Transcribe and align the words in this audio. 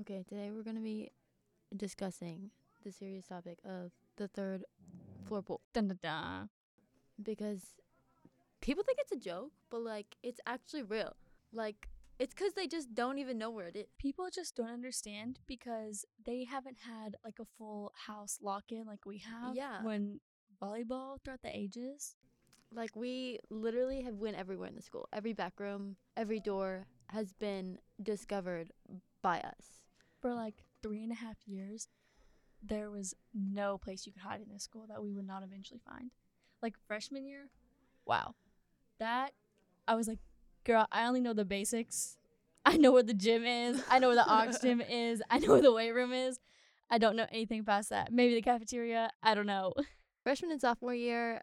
Okay, 0.00 0.24
today 0.26 0.50
we're 0.50 0.62
gonna 0.62 0.80
be 0.80 1.10
discussing 1.76 2.50
the 2.84 2.90
serious 2.90 3.26
topic 3.26 3.58
of 3.64 3.90
the 4.16 4.28
third 4.28 4.64
floor 5.24 5.42
pool 5.42 5.60
Dun, 5.74 5.88
dun, 5.88 5.98
dun. 6.02 6.48
because 7.22 7.60
people 8.62 8.82
think 8.82 8.98
it's 9.00 9.12
a 9.12 9.16
joke, 9.16 9.52
but 9.70 9.82
like 9.82 10.06
it's 10.22 10.40
actually 10.46 10.84
real. 10.84 11.14
Like 11.52 11.88
it's 12.18 12.32
because 12.32 12.54
they 12.54 12.66
just 12.66 12.94
don't 12.94 13.18
even 13.18 13.36
know 13.36 13.50
where 13.50 13.66
it 13.66 13.76
is. 13.76 13.86
People 13.98 14.28
just 14.34 14.56
don't 14.56 14.70
understand 14.70 15.38
because 15.46 16.06
they 16.24 16.44
haven't 16.44 16.78
had 16.80 17.16
like 17.22 17.38
a 17.38 17.46
full 17.58 17.92
house 18.06 18.38
lock 18.40 18.64
in 18.70 18.86
like 18.86 19.04
we 19.04 19.18
have. 19.18 19.54
Yeah. 19.54 19.82
When 19.82 20.20
volleyball 20.62 21.18
throughout 21.22 21.42
the 21.42 21.54
ages. 21.54 22.16
Like 22.72 22.94
we 22.94 23.38
literally 23.50 24.00
have 24.02 24.14
went 24.14 24.36
everywhere 24.36 24.68
in 24.68 24.76
the 24.76 24.82
school. 24.82 25.08
Every 25.12 25.32
back 25.32 25.58
room, 25.58 25.96
every 26.16 26.40
door 26.40 26.86
has 27.08 27.32
been 27.32 27.78
discovered 28.02 28.70
by 29.22 29.40
us. 29.40 29.79
For 30.20 30.34
like 30.34 30.64
three 30.82 31.02
and 31.02 31.12
a 31.12 31.16
half 31.16 31.36
years, 31.46 31.88
there 32.62 32.90
was 32.90 33.14
no 33.34 33.78
place 33.78 34.06
you 34.06 34.12
could 34.12 34.22
hide 34.22 34.40
in 34.40 34.52
this 34.52 34.64
school 34.64 34.84
that 34.88 35.02
we 35.02 35.12
would 35.12 35.26
not 35.26 35.42
eventually 35.42 35.80
find. 35.88 36.10
Like 36.62 36.74
freshman 36.86 37.24
year, 37.24 37.48
wow. 38.06 38.34
That 38.98 39.32
I 39.88 39.94
was 39.94 40.08
like, 40.08 40.18
girl, 40.64 40.86
I 40.92 41.06
only 41.06 41.20
know 41.20 41.32
the 41.32 41.44
basics. 41.44 42.16
I 42.66 42.76
know 42.76 42.92
where 42.92 43.02
the 43.02 43.14
gym 43.14 43.44
is. 43.46 43.82
I 43.88 43.98
know 43.98 44.08
where 44.08 44.16
the 44.16 44.30
aux 44.30 44.52
gym 44.62 44.82
is. 44.82 45.22
I 45.30 45.38
know 45.38 45.52
where 45.52 45.62
the 45.62 45.72
weight 45.72 45.92
room 45.92 46.12
is. 46.12 46.38
I 46.90 46.98
don't 46.98 47.16
know 47.16 47.26
anything 47.30 47.64
past 47.64 47.88
that. 47.90 48.12
Maybe 48.12 48.34
the 48.34 48.42
cafeteria. 48.42 49.10
I 49.22 49.34
don't 49.34 49.46
know. 49.46 49.72
Freshman 50.22 50.50
and 50.50 50.60
sophomore 50.60 50.94
year, 50.94 51.40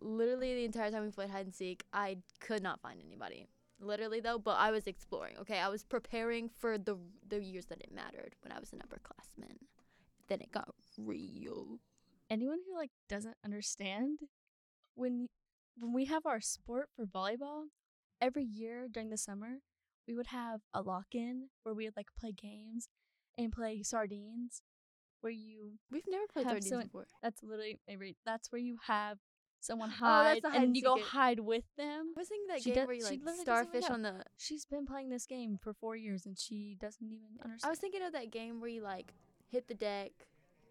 literally 0.00 0.54
the 0.54 0.64
entire 0.64 0.90
time 0.90 1.04
we 1.04 1.10
played 1.10 1.30
hide 1.30 1.44
and 1.44 1.54
seek, 1.54 1.84
I 1.92 2.18
could 2.40 2.62
not 2.62 2.80
find 2.80 3.00
anybody. 3.04 3.48
Literally 3.80 4.20
though, 4.20 4.38
but 4.38 4.56
I 4.58 4.70
was 4.70 4.86
exploring. 4.86 5.36
Okay, 5.38 5.58
I 5.58 5.68
was 5.68 5.82
preparing 5.84 6.48
for 6.48 6.78
the 6.78 6.96
the 7.28 7.40
years 7.42 7.66
that 7.66 7.80
it 7.80 7.92
mattered 7.92 8.34
when 8.42 8.52
I 8.52 8.58
was 8.60 8.72
an 8.72 8.80
upperclassman. 8.80 9.56
Then 10.28 10.40
it 10.40 10.50
got 10.52 10.68
real. 10.96 11.80
anyone 12.30 12.58
who 12.66 12.74
like 12.76 12.90
doesn't 13.08 13.36
understand 13.44 14.20
when 14.94 15.26
when 15.76 15.92
we 15.92 16.06
have 16.06 16.24
our 16.24 16.40
sport 16.40 16.88
for 16.96 17.04
volleyball 17.04 17.64
every 18.20 18.44
year 18.44 18.86
during 18.90 19.10
the 19.10 19.18
summer 19.18 19.58
we 20.06 20.14
would 20.14 20.28
have 20.28 20.60
a 20.72 20.80
lock-in 20.80 21.48
where 21.62 21.74
we 21.74 21.84
would 21.84 21.96
like 21.96 22.06
play 22.18 22.32
games 22.32 22.88
and 23.36 23.52
play 23.52 23.82
sardines 23.82 24.62
where 25.20 25.32
you 25.32 25.78
We've 25.90 26.06
never 26.08 26.26
played 26.32 26.44
sardines 26.46 26.68
someone- 26.68 26.86
before. 26.86 27.06
that's 27.22 27.42
literally 27.42 27.78
every 27.88 28.16
that's 28.24 28.50
where 28.50 28.60
you 28.60 28.78
have 28.86 29.18
someone 29.64 29.90
Oh, 29.90 30.04
hide 30.04 30.42
hide 30.44 30.62
and 30.62 30.76
you 30.76 30.82
go 30.82 31.00
hide 31.00 31.40
with 31.40 31.64
them 31.76 32.12
I 32.16 32.20
was 32.20 32.28
thinking 32.28 32.46
that 32.48 32.62
She 32.62 32.70
game 32.70 32.74
does- 32.74 32.86
where 32.86 32.96
you 32.96 33.04
like 33.04 33.20
literally 33.24 33.44
doesn't 33.44 33.48
even 33.48 33.82
starfish 33.82 33.90
on 33.90 34.02
the. 34.02 34.22
she's 34.36 34.64
been 34.64 34.86
playing 34.86 35.08
this 35.10 35.26
game 35.26 35.58
for 35.62 35.72
four 35.72 35.96
years 35.96 36.26
and 36.26 36.38
she 36.38 36.76
doesn't 36.80 37.06
even 37.06 37.26
understand 37.42 37.68
I 37.68 37.70
was 37.70 37.78
thinking 37.78 38.02
of 38.02 38.12
that 38.12 38.30
game 38.30 38.60
where 38.60 38.70
you 38.70 38.82
like 38.82 39.14
hit 39.50 39.68
the 39.68 39.74
deck, 39.74 40.10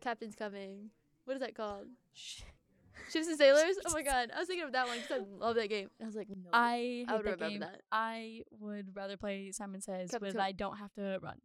captain's 0.01 0.35
coming. 0.35 0.89
What 1.25 1.35
is 1.35 1.39
that 1.39 1.55
called? 1.55 1.87
Ships 2.13 3.27
and 3.27 3.37
Sailors. 3.37 3.75
Oh 3.85 3.91
my 3.93 4.01
god, 4.01 4.29
I 4.35 4.39
was 4.39 4.47
thinking 4.47 4.65
of 4.65 4.73
that 4.73 4.87
one 4.87 4.97
because 4.97 5.21
I 5.21 5.45
love 5.45 5.55
that 5.55 5.69
game. 5.69 5.89
I 6.01 6.05
was 6.05 6.15
like, 6.15 6.29
no. 6.29 6.49
I 6.53 6.77
hate 6.77 7.05
I 7.07 7.15
would 7.15 7.25
that 7.25 7.39
game. 7.39 7.59
that. 7.61 7.81
I 7.91 8.41
would 8.59 8.95
rather 8.95 9.17
play 9.17 9.51
Simon 9.51 9.81
Says 9.81 10.11
with 10.21 10.33
to- 10.33 10.41
I 10.41 10.51
don't 10.51 10.77
have 10.77 10.93
to 10.93 11.19
run. 11.21 11.37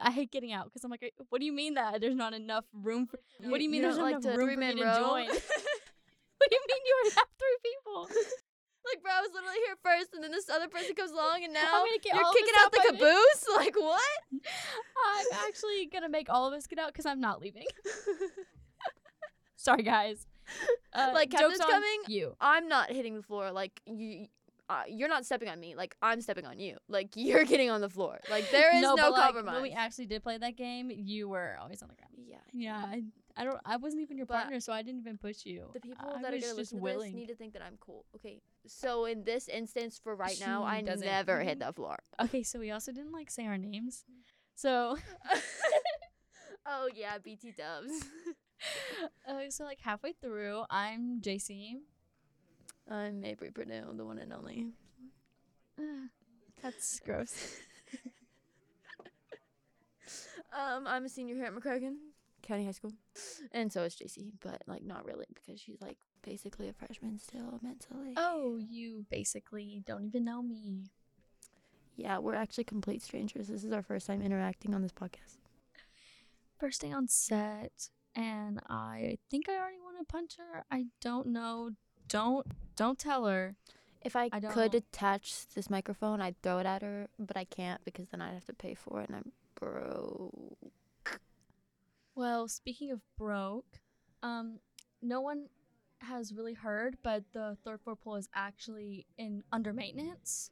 I 0.00 0.12
hate 0.12 0.30
getting 0.30 0.52
out 0.52 0.66
because 0.66 0.84
I'm 0.84 0.90
like, 0.90 1.12
what 1.28 1.40
do 1.40 1.44
you 1.44 1.52
mean 1.52 1.74
that 1.74 2.00
there's 2.00 2.14
not 2.14 2.32
enough 2.32 2.64
room 2.72 3.08
oh, 3.12 3.16
for? 3.42 3.50
what 3.50 3.58
do 3.58 3.64
you 3.64 3.70
mean 3.70 3.82
there's 3.82 3.96
don't 3.96 4.04
like 4.12 4.24
enough 4.24 4.38
room 4.38 4.50
for 4.54 4.56
me 4.56 4.74
to 4.74 4.84
row? 4.84 4.98
join? 4.98 5.28
do 6.48 6.56
you 6.56 6.62
mean 6.68 6.82
you 6.86 6.94
already 6.96 7.14
have 7.16 7.30
three 7.38 7.58
people? 7.62 8.08
like, 8.88 9.02
bro, 9.02 9.12
I 9.12 9.20
was 9.20 9.30
literally 9.34 9.60
here 9.66 9.76
first, 9.84 10.14
and 10.14 10.22
then 10.24 10.30
this 10.32 10.48
other 10.48 10.68
person 10.68 10.94
comes 10.94 11.10
along, 11.12 11.44
and 11.44 11.52
now 11.58 11.60
I'm 11.74 11.84
gonna 11.86 11.98
get 12.02 12.14
you're 12.14 12.32
kicking 12.32 12.54
out 12.58 12.72
the 12.72 12.80
out 12.80 12.86
by 12.86 12.92
me. 12.92 12.98
caboose. 12.98 13.44
Like 13.56 13.76
what? 13.76 14.18
I'm 14.32 15.26
actually 15.46 15.86
gonna 15.92 16.08
make 16.08 16.28
all 16.30 16.46
of 16.46 16.54
us 16.54 16.66
get 16.66 16.78
out 16.78 16.88
because 16.88 17.06
I'm 17.06 17.20
not 17.20 17.40
leaving. 17.40 17.66
Sorry, 19.56 19.82
guys. 19.82 20.26
Uh, 20.94 21.10
Like, 21.12 21.30
Captain's 21.30 21.58
coming? 21.58 22.00
You. 22.06 22.34
I'm 22.40 22.68
not 22.68 22.90
hitting 22.90 23.16
the 23.16 23.22
floor. 23.22 23.50
Like 23.52 23.80
you. 23.86 24.26
Uh, 24.70 24.82
you're 24.86 25.08
not 25.08 25.24
stepping 25.24 25.48
on 25.48 25.58
me. 25.58 25.74
Like 25.74 25.96
I'm 26.02 26.20
stepping 26.20 26.44
on 26.44 26.58
you. 26.58 26.76
Like 26.88 27.08
you're 27.16 27.44
getting 27.44 27.70
on 27.70 27.80
the 27.80 27.88
floor. 27.88 28.18
Like 28.30 28.50
there 28.50 28.74
is 28.76 28.82
no, 28.82 28.94
like, 28.94 29.14
compromise. 29.14 29.54
when 29.54 29.62
we 29.62 29.70
actually 29.72 30.04
did 30.06 30.22
play 30.22 30.36
that 30.36 30.56
game, 30.56 30.90
you 30.94 31.26
were 31.26 31.56
always 31.60 31.82
on 31.82 31.88
the 31.88 31.94
ground. 31.94 32.12
yeah. 32.26 32.36
Yeah, 32.52 32.76
I, 32.76 33.02
I 33.38 33.44
don't. 33.44 33.58
I 33.64 33.76
wasn't 33.76 34.02
even 34.02 34.16
your 34.16 34.26
But 34.26 34.34
partner, 34.34 34.58
so 34.58 34.72
I 34.72 34.82
didn't 34.82 35.00
even 35.00 35.16
push 35.16 35.46
you. 35.46 35.70
The 35.72 35.78
people 35.80 36.08
I 36.10 36.20
that 36.22 36.34
are 36.34 36.36
gonna 36.36 36.40
just 36.40 36.56
listen 36.56 36.78
to 36.78 36.82
willing. 36.82 37.12
this 37.12 37.20
need 37.20 37.28
to 37.28 37.36
think 37.36 37.52
that 37.52 37.62
I'm 37.62 37.76
cool. 37.78 38.04
Okay. 38.16 38.40
So 38.66 39.04
in 39.04 39.22
this 39.22 39.46
instance, 39.48 40.00
for 40.02 40.16
right 40.16 40.36
now, 40.40 40.64
I 40.64 40.80
never 40.80 41.40
hit 41.42 41.58
Mhm. 41.60 41.66
the 41.66 41.72
floor. 41.72 41.98
Okay, 42.20 42.42
so 42.42 42.58
we 42.58 42.72
also 42.72 42.90
didn't 42.90 43.12
like 43.12 43.30
say 43.30 43.46
our 43.46 43.56
names. 43.58 44.04
So, 44.58 44.98
oh 46.66 46.90
yeah, 46.92 47.16
BT 47.18 47.52
Dubs. 47.52 47.92
uh, 49.28 49.50
so 49.50 49.62
like 49.62 49.78
halfway 49.80 50.14
through, 50.14 50.64
I'm 50.68 51.20
Jaci. 51.22 51.78
I'm 52.90 53.22
Mabrey 53.22 53.54
Perdue, 53.54 53.94
the 53.94 54.04
one 54.04 54.18
and 54.18 54.32
only. 54.32 54.72
That's 56.60 56.98
gross. 57.06 57.54
Um, 60.52 60.86
I'm 60.88 61.04
a 61.04 61.08
senior 61.08 61.36
here 61.36 61.44
at 61.44 61.52
McCracken 61.54 61.96
County 62.42 62.64
High 62.64 62.72
School, 62.72 62.92
and 63.52 63.72
so 63.72 63.82
is 63.82 63.94
Jaci, 63.94 64.32
but 64.40 64.62
like 64.66 64.82
not 64.84 65.04
really 65.04 65.26
because 65.34 65.60
she's 65.60 65.80
like 65.80 65.98
basically 66.22 66.68
a 66.68 66.72
freshman 66.72 67.18
still 67.18 67.60
mentally. 67.62 68.14
Oh, 68.16 68.56
you 68.58 69.06
basically 69.10 69.82
don't 69.86 70.04
even 70.04 70.24
know 70.24 70.42
me. 70.42 70.90
Yeah, 71.96 72.18
we're 72.18 72.34
actually 72.34 72.64
complete 72.64 73.02
strangers. 73.02 73.48
This 73.48 73.64
is 73.64 73.72
our 73.72 73.82
first 73.82 74.06
time 74.06 74.22
interacting 74.22 74.74
on 74.74 74.82
this 74.82 74.92
podcast. 74.92 75.38
First 76.58 76.80
day 76.80 76.92
on 76.92 77.08
set, 77.08 77.90
and 78.14 78.60
I 78.68 79.18
think 79.30 79.48
I 79.48 79.56
already 79.56 79.80
want 79.80 79.98
to 79.98 80.04
punch 80.04 80.36
her. 80.38 80.64
I 80.70 80.86
don't 81.00 81.28
know. 81.28 81.70
Don't 82.08 82.46
don't 82.76 82.98
tell 82.98 83.26
her. 83.26 83.56
If 84.00 84.14
I, 84.14 84.30
I 84.32 84.38
could 84.38 84.76
attach 84.76 85.48
this 85.54 85.68
microphone, 85.68 86.20
I'd 86.20 86.40
throw 86.40 86.58
it 86.58 86.66
at 86.66 86.82
her, 86.82 87.08
but 87.18 87.36
I 87.36 87.44
can't 87.44 87.84
because 87.84 88.08
then 88.10 88.20
I'd 88.20 88.34
have 88.34 88.46
to 88.46 88.54
pay 88.54 88.74
for 88.74 89.00
it, 89.00 89.08
and 89.08 89.16
I'm 89.16 89.32
broke. 89.56 90.47
Well, 92.18 92.48
speaking 92.48 92.90
of 92.90 93.00
broke, 93.16 93.78
um, 94.24 94.58
no 95.00 95.20
one 95.20 95.46
has 96.00 96.34
really 96.34 96.54
heard, 96.54 96.96
but 97.04 97.22
the 97.32 97.56
third 97.64 97.80
floor 97.80 97.94
pool 97.94 98.16
is 98.16 98.28
actually 98.34 99.06
in 99.18 99.44
under 99.52 99.72
maintenance. 99.72 100.50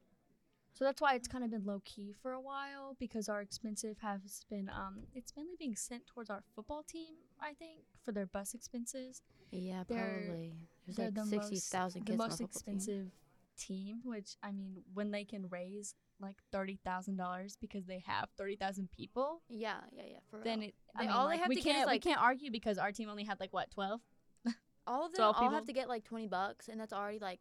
So 0.74 0.84
that's 0.84 1.00
why 1.00 1.14
it's 1.14 1.26
kind 1.26 1.42
of 1.42 1.50
been 1.50 1.64
low 1.64 1.82
key 1.84 2.14
for 2.22 2.30
a 2.30 2.40
while 2.40 2.94
because 3.00 3.28
our 3.28 3.40
expensive 3.40 3.96
has 4.00 4.44
been 4.48 4.68
um 4.68 4.98
it's 5.12 5.32
mainly 5.36 5.54
being 5.58 5.74
sent 5.74 6.06
towards 6.06 6.30
our 6.30 6.44
football 6.54 6.84
team, 6.84 7.14
I 7.40 7.54
think, 7.54 7.80
for 8.04 8.12
their 8.12 8.26
bus 8.26 8.54
expenses. 8.54 9.22
Yeah, 9.50 9.82
They're- 9.88 10.22
probably. 10.24 10.52
There's 10.86 10.96
They're 10.96 11.06
like 11.06 11.14
the 11.14 11.24
sixty 11.26 11.56
the 11.98 12.04
kids 12.04 12.20
on 12.20 12.28
most 12.28 12.38
football 12.38 12.60
team. 12.60 13.10
Team, 13.56 14.00
which 14.04 14.36
I 14.42 14.52
mean, 14.52 14.82
when 14.94 15.10
they 15.10 15.24
can 15.24 15.48
raise 15.48 15.94
like 16.20 16.36
thirty 16.52 16.78
thousand 16.84 17.16
dollars 17.16 17.56
because 17.60 17.84
they 17.86 18.02
have 18.06 18.28
thirty 18.38 18.56
thousand 18.56 18.90
people, 18.90 19.42
Yeah, 19.48 19.76
yeah, 19.92 20.02
yeah. 20.10 20.18
For 20.30 20.40
then 20.40 20.60
real. 20.60 20.68
it 20.70 20.74
I 20.94 21.00
They- 21.02 21.06
mean, 21.08 21.16
all 21.16 21.28
they 21.28 21.36
have 21.38 21.48
we 21.48 21.56
to 21.56 21.60
get 21.60 21.70
is, 21.70 21.74
can't 21.76 21.86
like- 21.86 22.04
we 22.04 22.10
can't 22.10 22.22
argue 22.22 22.50
because 22.50 22.78
our 22.78 22.92
team 22.92 23.08
only 23.08 23.24
had 23.24 23.38
like 23.40 23.52
what 23.52 23.70
twelve. 23.70 24.00
all 24.86 25.06
of 25.06 25.12
them 25.12 25.16
12 25.18 25.36
all 25.36 25.50
have 25.50 25.66
to 25.66 25.72
get 25.72 25.88
like 25.88 26.04
twenty 26.04 26.26
bucks, 26.26 26.68
and 26.68 26.80
that's 26.80 26.92
already 26.92 27.18
like 27.18 27.40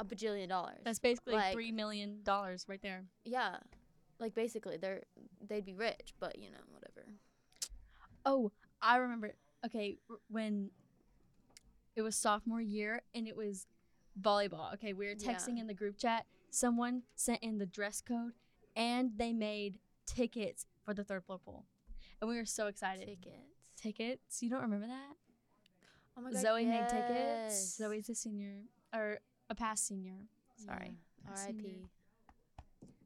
a 0.00 0.04
bajillion 0.04 0.48
dollars. 0.48 0.80
That's 0.84 0.98
basically 0.98 1.34
Like- 1.34 1.52
three 1.52 1.72
million 1.72 2.22
dollars 2.22 2.64
right 2.68 2.80
there. 2.82 3.04
yeah, 3.24 3.56
like 4.18 4.34
basically 4.34 4.76
they're 4.76 5.02
they'd 5.48 5.64
be 5.64 5.74
rich, 5.74 6.14
but 6.18 6.38
you 6.38 6.50
know 6.50 6.58
whatever. 6.70 7.06
Oh, 8.24 8.50
I 8.82 8.96
remember. 8.96 9.34
Okay, 9.66 9.98
r- 10.10 10.16
when 10.28 10.70
it 11.96 12.02
was 12.02 12.14
sophomore 12.16 12.60
year 12.60 13.02
and 13.14 13.26
it 13.26 13.36
was 13.36 13.66
volleyball. 14.20 14.72
Okay, 14.74 14.92
we 14.92 15.06
were 15.06 15.14
Yeah. 15.18 15.32
texting 15.34 15.58
in 15.58 15.66
the 15.66 15.74
group 15.74 15.96
chat. 15.98 16.26
Someone 16.50 17.02
sent 17.14 17.42
in 17.42 17.58
the 17.58 17.66
dress 17.66 18.00
code, 18.00 18.32
and 18.76 19.16
they 19.18 19.32
made 19.32 19.78
tickets 20.06 20.66
for 20.82 20.94
the 20.94 21.04
third 21.04 21.24
floor 21.24 21.38
pool, 21.38 21.66
and 22.20 22.28
we 22.30 22.36
were 22.36 22.44
so 22.46 22.66
excited. 22.66 23.06
Tickets. 23.06 23.70
tickets. 23.76 24.42
You 24.42 24.50
don't 24.50 24.62
remember 24.62 24.86
that? 24.88 25.16
Oh 26.16 26.20
my 26.22 26.32
god. 26.32 26.40
Zoe 26.40 26.64
made 26.66 26.88
tickets. 26.88 27.76
Zoe's 27.76 28.08
a 28.08 28.14
senior 28.14 28.62
or 28.92 29.20
a 29.50 29.54
past 29.54 29.86
senior. 29.86 30.16
Sorry, 30.56 30.96
Yeah. 31.24 31.30
R.I.P. 31.30 31.86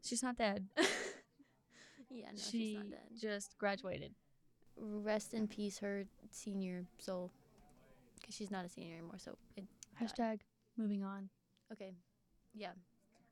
She's 0.02 0.22
not 0.22 0.36
dead. 0.38 0.66
yeah, 2.10 2.30
no, 2.30 2.36
she 2.36 2.50
she's 2.50 2.76
not 2.78 2.90
dead. 2.90 3.00
just 3.20 3.58
graduated. 3.58 4.14
Rest 4.76 5.34
in 5.34 5.46
peace, 5.46 5.78
her 5.80 6.04
senior 6.30 6.86
soul, 6.98 7.30
because 8.18 8.34
she's 8.34 8.50
not 8.50 8.64
a 8.64 8.68
senior 8.68 8.94
anymore. 8.94 9.18
So 9.18 9.36
it. 9.56 9.64
Hashtag 10.00 10.40
moving 10.76 11.04
on. 11.04 11.28
okay, 11.72 11.94
yeah. 12.54 12.72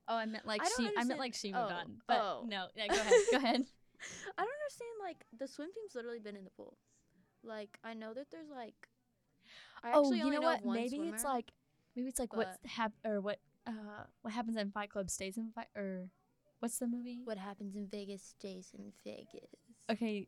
Oh, 0.07 0.15
I 0.15 0.25
meant 0.25 0.45
like 0.45 0.61
I 0.61 0.69
she. 0.77 0.89
I 0.97 1.03
meant 1.03 1.19
like 1.19 1.33
she 1.33 1.51
moved 1.51 1.71
oh, 1.71 1.75
on. 1.75 2.01
But 2.07 2.17
oh. 2.17 2.45
no, 2.47 2.67
yeah, 2.75 2.87
go 2.87 2.95
ahead. 2.95 3.13
Go 3.31 3.37
ahead. 3.37 3.61
I 4.37 4.41
don't 4.41 4.57
understand. 4.61 4.91
Like 5.01 5.25
the 5.37 5.47
swim 5.47 5.69
team's 5.73 5.95
literally 5.95 6.19
been 6.19 6.35
in 6.35 6.43
the 6.43 6.49
pool. 6.49 6.77
Like 7.43 7.77
I 7.83 7.93
know 7.93 8.13
that 8.13 8.27
there's 8.31 8.49
like. 8.49 8.75
I 9.83 9.91
oh, 9.93 10.11
you 10.11 10.23
only 10.23 10.37
know 10.37 10.41
what? 10.41 10.65
Maybe 10.65 10.97
it's 10.97 11.23
like 11.23 11.51
maybe 11.95 12.07
it's 12.07 12.19
like 12.19 12.35
what 12.35 12.57
hap 12.65 12.93
or 13.05 13.21
what 13.21 13.39
uh 13.67 14.03
what 14.21 14.33
happens 14.33 14.57
in 14.57 14.71
Fight 14.71 14.89
Club 14.89 15.09
stays 15.09 15.37
in 15.37 15.51
Fight 15.53 15.67
or 15.75 16.09
what's 16.59 16.77
the 16.77 16.87
movie? 16.87 17.21
what 17.23 17.37
happens 17.37 17.75
in 17.75 17.87
Vegas 17.87 18.21
stays 18.21 18.71
in 18.77 18.91
Vegas. 19.03 19.49
Okay. 19.89 20.27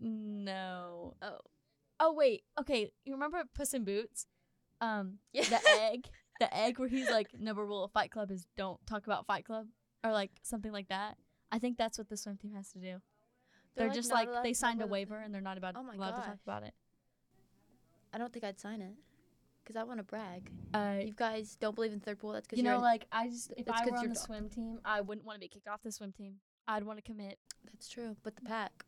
No. 0.00 1.14
Oh. 1.22 1.38
Oh 2.00 2.12
wait. 2.12 2.44
Okay. 2.60 2.90
You 3.04 3.14
remember 3.14 3.42
Puss 3.54 3.74
in 3.74 3.84
Boots? 3.84 4.26
Um, 4.82 5.18
Yeah. 5.32 5.44
the 5.48 5.60
egg, 5.80 6.08
the 6.40 6.54
egg 6.54 6.78
where 6.78 6.88
he's 6.88 7.08
like, 7.08 7.28
number 7.38 7.64
rule 7.64 7.84
of 7.84 7.92
Fight 7.92 8.10
Club 8.10 8.30
is 8.30 8.46
don't 8.56 8.84
talk 8.86 9.06
about 9.06 9.26
Fight 9.26 9.44
Club 9.44 9.66
or 10.04 10.12
like 10.12 10.30
something 10.42 10.72
like 10.72 10.88
that. 10.88 11.16
I 11.50 11.58
think 11.58 11.78
that's 11.78 11.96
what 11.98 12.08
the 12.08 12.16
swim 12.16 12.36
team 12.36 12.52
has 12.54 12.70
to 12.72 12.78
do. 12.78 12.96
They're, 13.76 13.86
like, 13.88 13.94
just 13.94 14.10
like 14.10 14.28
they 14.42 14.52
signed 14.52 14.82
a 14.82 14.86
waiver 14.86 15.18
and 15.18 15.32
they're 15.32 15.40
not 15.40 15.56
about 15.56 15.76
Oh 15.76 15.86
allowed 15.94 16.16
to 16.16 16.26
talk 16.26 16.38
about 16.44 16.62
it. 16.64 16.74
I 18.12 18.18
don't 18.18 18.32
think 18.32 18.44
I'd 18.44 18.60
sign 18.60 18.82
it. 18.82 18.94
Because 19.62 19.76
I 19.76 19.84
want 19.84 19.98
to 20.00 20.02
brag. 20.04 20.50
Uh, 20.74 20.96
You 21.04 21.12
guys 21.14 21.56
don't 21.60 21.74
believe 21.74 21.92
in 21.92 22.00
third 22.00 22.18
pool? 22.18 22.32
That's 22.32 22.46
because 22.46 22.58
you 22.58 22.64
you're 22.64 22.74
know, 22.74 22.80
like 22.80 23.06
I 23.12 23.28
just 23.28 23.52
if 23.56 23.68
I 23.68 23.86
were 23.86 23.96
on 23.96 24.08
the 24.08 24.14
dumb. 24.14 24.14
swim 24.16 24.48
team, 24.48 24.80
I 24.84 25.00
wouldn't 25.00 25.24
want 25.24 25.36
to 25.36 25.40
be 25.40 25.48
kicked 25.48 25.68
off 25.68 25.82
the 25.82 25.92
swim 25.92 26.12
team. 26.12 26.34
I'd 26.66 26.82
want 26.82 26.98
to 26.98 27.02
commit. 27.02 27.38
That's 27.64 27.88
true. 27.88 28.16
But 28.24 28.34
the 28.34 28.42
pack. 28.42 28.84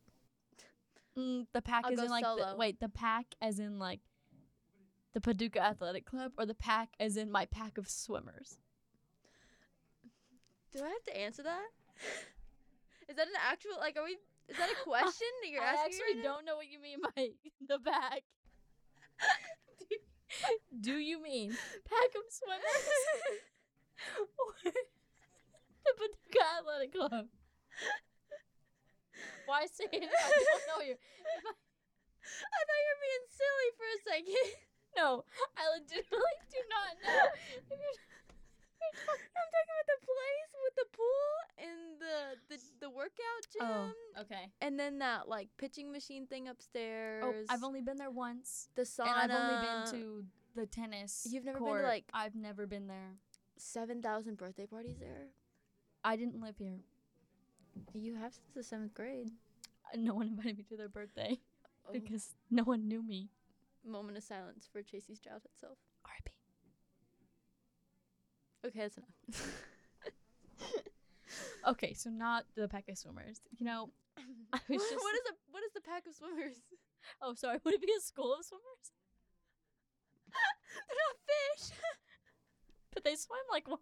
Mm, 1.16 1.46
the 1.52 1.62
pack 1.62 1.84
I'll 1.86 1.92
is 1.92 2.00
in 2.00 2.10
like 2.10 2.24
the, 2.24 2.54
wait 2.58 2.80
the 2.80 2.88
pack 2.88 3.26
as 3.40 3.60
in 3.60 3.78
like 3.78 4.00
the 5.14 5.20
Paducah 5.20 5.62
Athletic 5.62 6.04
Club 6.06 6.32
or 6.36 6.44
the 6.44 6.54
pack 6.54 6.90
as 7.00 7.16
in 7.16 7.30
my 7.30 7.46
pack 7.46 7.78
of 7.78 7.88
swimmers. 7.88 8.58
Do 10.72 10.82
I 10.84 10.88
have 10.88 11.02
to 11.04 11.16
answer 11.16 11.42
that? 11.44 11.66
Is 13.08 13.16
that 13.16 13.26
an 13.28 13.34
actual, 13.48 13.72
like, 13.78 13.96
are 13.98 14.04
we, 14.04 14.16
is 14.48 14.56
that 14.56 14.70
a 14.70 14.82
question 14.82 15.28
that 15.42 15.50
you're 15.50 15.62
I 15.62 15.74
asking? 15.76 15.84
actually 16.00 16.14
right 16.20 16.24
don't 16.24 16.44
know 16.46 16.56
what 16.56 16.66
you 16.72 16.80
mean 16.80 16.98
by 17.04 17.28
the 17.68 17.78
pack. 17.78 18.22
Do 20.80 20.94
you 20.96 21.22
mean 21.22 21.50
pack 21.52 22.10
of 22.16 22.24
swimmers 22.32 22.86
or 24.18 24.72
the 25.84 25.92
Paducah 25.94 26.48
Athletic 26.58 26.92
Club? 26.92 27.26
Why 29.46 29.66
say 29.66 29.84
it? 29.92 30.08
I 30.10 30.30
don't 30.32 30.66
know 30.72 30.82
you. 30.84 30.96
I- 30.96 31.60
I 32.24 32.60
thought 32.64 32.82
you 32.82 32.90
were 32.90 33.04
being 33.04 33.26
silly 33.36 33.68
for 33.76 33.84
a 33.84 33.98
second. 34.08 34.52
No, 34.96 35.24
I 35.56 35.62
legitimately 35.74 36.36
do 36.50 36.60
not 36.70 36.92
know. 37.04 37.24
You're- 37.70 37.98
I'm 38.84 39.50
talking 39.50 39.64
about 39.64 39.86
the 39.88 40.06
place 40.06 40.50
with 40.62 40.74
the 40.76 40.88
pool 40.96 41.32
and 41.58 42.00
the 42.00 42.54
the, 42.54 42.62
the 42.80 42.90
workout 42.90 43.12
oh, 43.18 43.52
gym. 43.52 43.94
Oh, 44.16 44.20
okay. 44.20 44.50
And 44.60 44.78
then 44.78 44.98
that 44.98 45.28
like 45.28 45.48
pitching 45.56 45.90
machine 45.90 46.26
thing 46.26 46.48
upstairs. 46.48 47.24
Oh, 47.26 47.34
I've 47.48 47.64
only 47.64 47.80
been 47.80 47.96
there 47.96 48.10
once, 48.10 48.68
the 48.74 48.82
sauna. 48.82 49.22
and 49.22 49.32
I've 49.32 49.40
only 49.40 49.66
been 49.66 50.00
to 50.00 50.24
the 50.54 50.66
tennis. 50.66 51.26
You've 51.30 51.44
never 51.44 51.58
been 51.58 51.74
to, 51.74 51.82
like- 51.82 52.10
I've 52.12 52.34
never 52.34 52.66
been 52.66 52.86
there. 52.86 53.14
seven 53.56 54.02
thousand 54.02 54.36
birthday 54.36 54.66
parties 54.66 54.98
there. 54.98 55.28
I 56.04 56.16
didn't 56.16 56.40
live 56.40 56.56
here. 56.58 56.80
You 57.94 58.14
have 58.16 58.34
since 58.34 58.50
the 58.54 58.62
seventh 58.62 58.94
grade. 58.94 59.30
Uh, 59.92 59.96
no 59.98 60.14
one 60.14 60.26
invited 60.28 60.58
me 60.58 60.64
to 60.68 60.76
their 60.76 60.88
birthday 60.88 61.38
Oh, 61.88 61.92
because 61.92 62.34
no 62.50 62.62
one 62.64 62.86
knew 62.86 63.02
me. 63.02 63.30
Moment 63.86 64.16
of 64.16 64.24
silence 64.24 64.68
for 64.70 64.82
Jaci's 64.82 65.20
childhood 65.20 65.52
self. 65.60 65.78
R.I.P. 66.04 66.32
Okay, 68.68 68.80
that's 68.80 68.96
enough. 68.96 69.52
Okay, 71.66 71.94
so 71.94 72.10
not 72.10 72.44
the 72.56 72.68
pack 72.68 72.88
of 72.88 72.98
swimmers. 72.98 73.40
You 73.56 73.66
know, 73.66 73.90
I 74.52 74.58
was 74.68 74.68
what, 74.68 74.90
just 74.90 75.02
what 75.02 75.14
is 75.14 75.20
a 75.30 75.34
what 75.50 75.62
is 75.64 75.72
the 75.72 75.80
pack 75.80 76.06
of 76.06 76.14
swimmers? 76.14 76.56
oh 77.22 77.34
sorry, 77.34 77.58
would 77.64 77.74
it 77.74 77.80
be 77.80 77.92
a 77.96 78.00
school 78.00 78.34
of 78.34 78.44
swimmers? 78.44 78.92
They're 80.88 80.96
not 81.08 81.16
fish. 81.26 81.78
But 82.92 83.04
they 83.04 83.16
swim 83.16 83.40
like 83.50 83.68
one. 83.68 83.78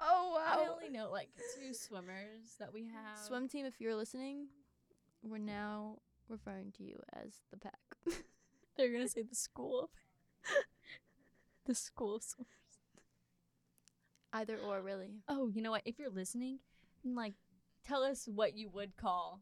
oh 0.00 0.32
wow! 0.34 0.64
I 0.64 0.68
only 0.68 0.88
know 0.88 1.10
like 1.10 1.28
two 1.54 1.74
swimmers 1.74 2.56
that 2.58 2.72
we 2.72 2.84
have. 2.84 3.18
Swim 3.18 3.48
team, 3.48 3.66
if 3.66 3.80
you're 3.80 3.94
listening, 3.94 4.46
we're 5.22 5.38
now 5.38 5.98
referring 6.30 6.72
to 6.78 6.82
you 6.84 6.98
as 7.12 7.40
the 7.50 7.58
pack. 7.58 7.78
They're 8.76 8.92
gonna 8.92 9.08
say 9.08 9.22
the 9.22 9.34
school. 9.34 9.80
Of 9.80 9.88
the 11.66 11.74
school 11.74 12.16
of 12.16 12.22
swimmers. 12.22 12.48
Either 14.32 14.56
or, 14.58 14.80
really. 14.80 15.22
Oh, 15.28 15.48
you 15.48 15.60
know 15.60 15.72
what? 15.72 15.82
If 15.84 15.98
you're 15.98 16.08
listening, 16.10 16.60
like, 17.04 17.34
tell 17.86 18.02
us 18.02 18.28
what 18.32 18.56
you 18.56 18.68
would 18.70 18.96
call 18.96 19.40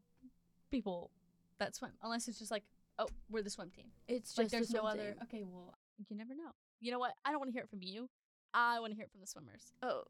people 0.71 1.11
that 1.59 1.75
swim. 1.75 1.91
Unless 2.01 2.27
it's 2.27 2.39
just 2.39 2.49
like, 2.51 2.63
oh, 2.97 3.07
we're 3.29 3.43
the 3.43 3.49
swim 3.51 3.69
team. 3.69 3.85
It's 4.07 4.35
Like, 4.37 4.45
just 4.45 4.51
there's 4.51 4.71
no 4.71 4.81
other. 4.87 5.11
team. 5.11 5.15
Okay, 5.23 5.43
well, 5.43 5.75
you 6.09 6.15
never 6.17 6.33
know. 6.33 6.51
You 6.81 6.91
know 6.91 6.99
what? 6.99 7.13
I 7.23 7.29
don't 7.31 7.39
want 7.39 7.49
to 7.49 7.53
hear 7.53 7.63
it 7.63 7.69
from 7.69 7.83
you. 7.83 8.09
I 8.53 8.79
want 8.79 8.91
to 8.91 8.95
hear 8.95 9.05
it 9.05 9.11
from 9.11 9.21
the 9.21 9.27
swimmers. 9.27 9.73
Oh. 9.83 10.03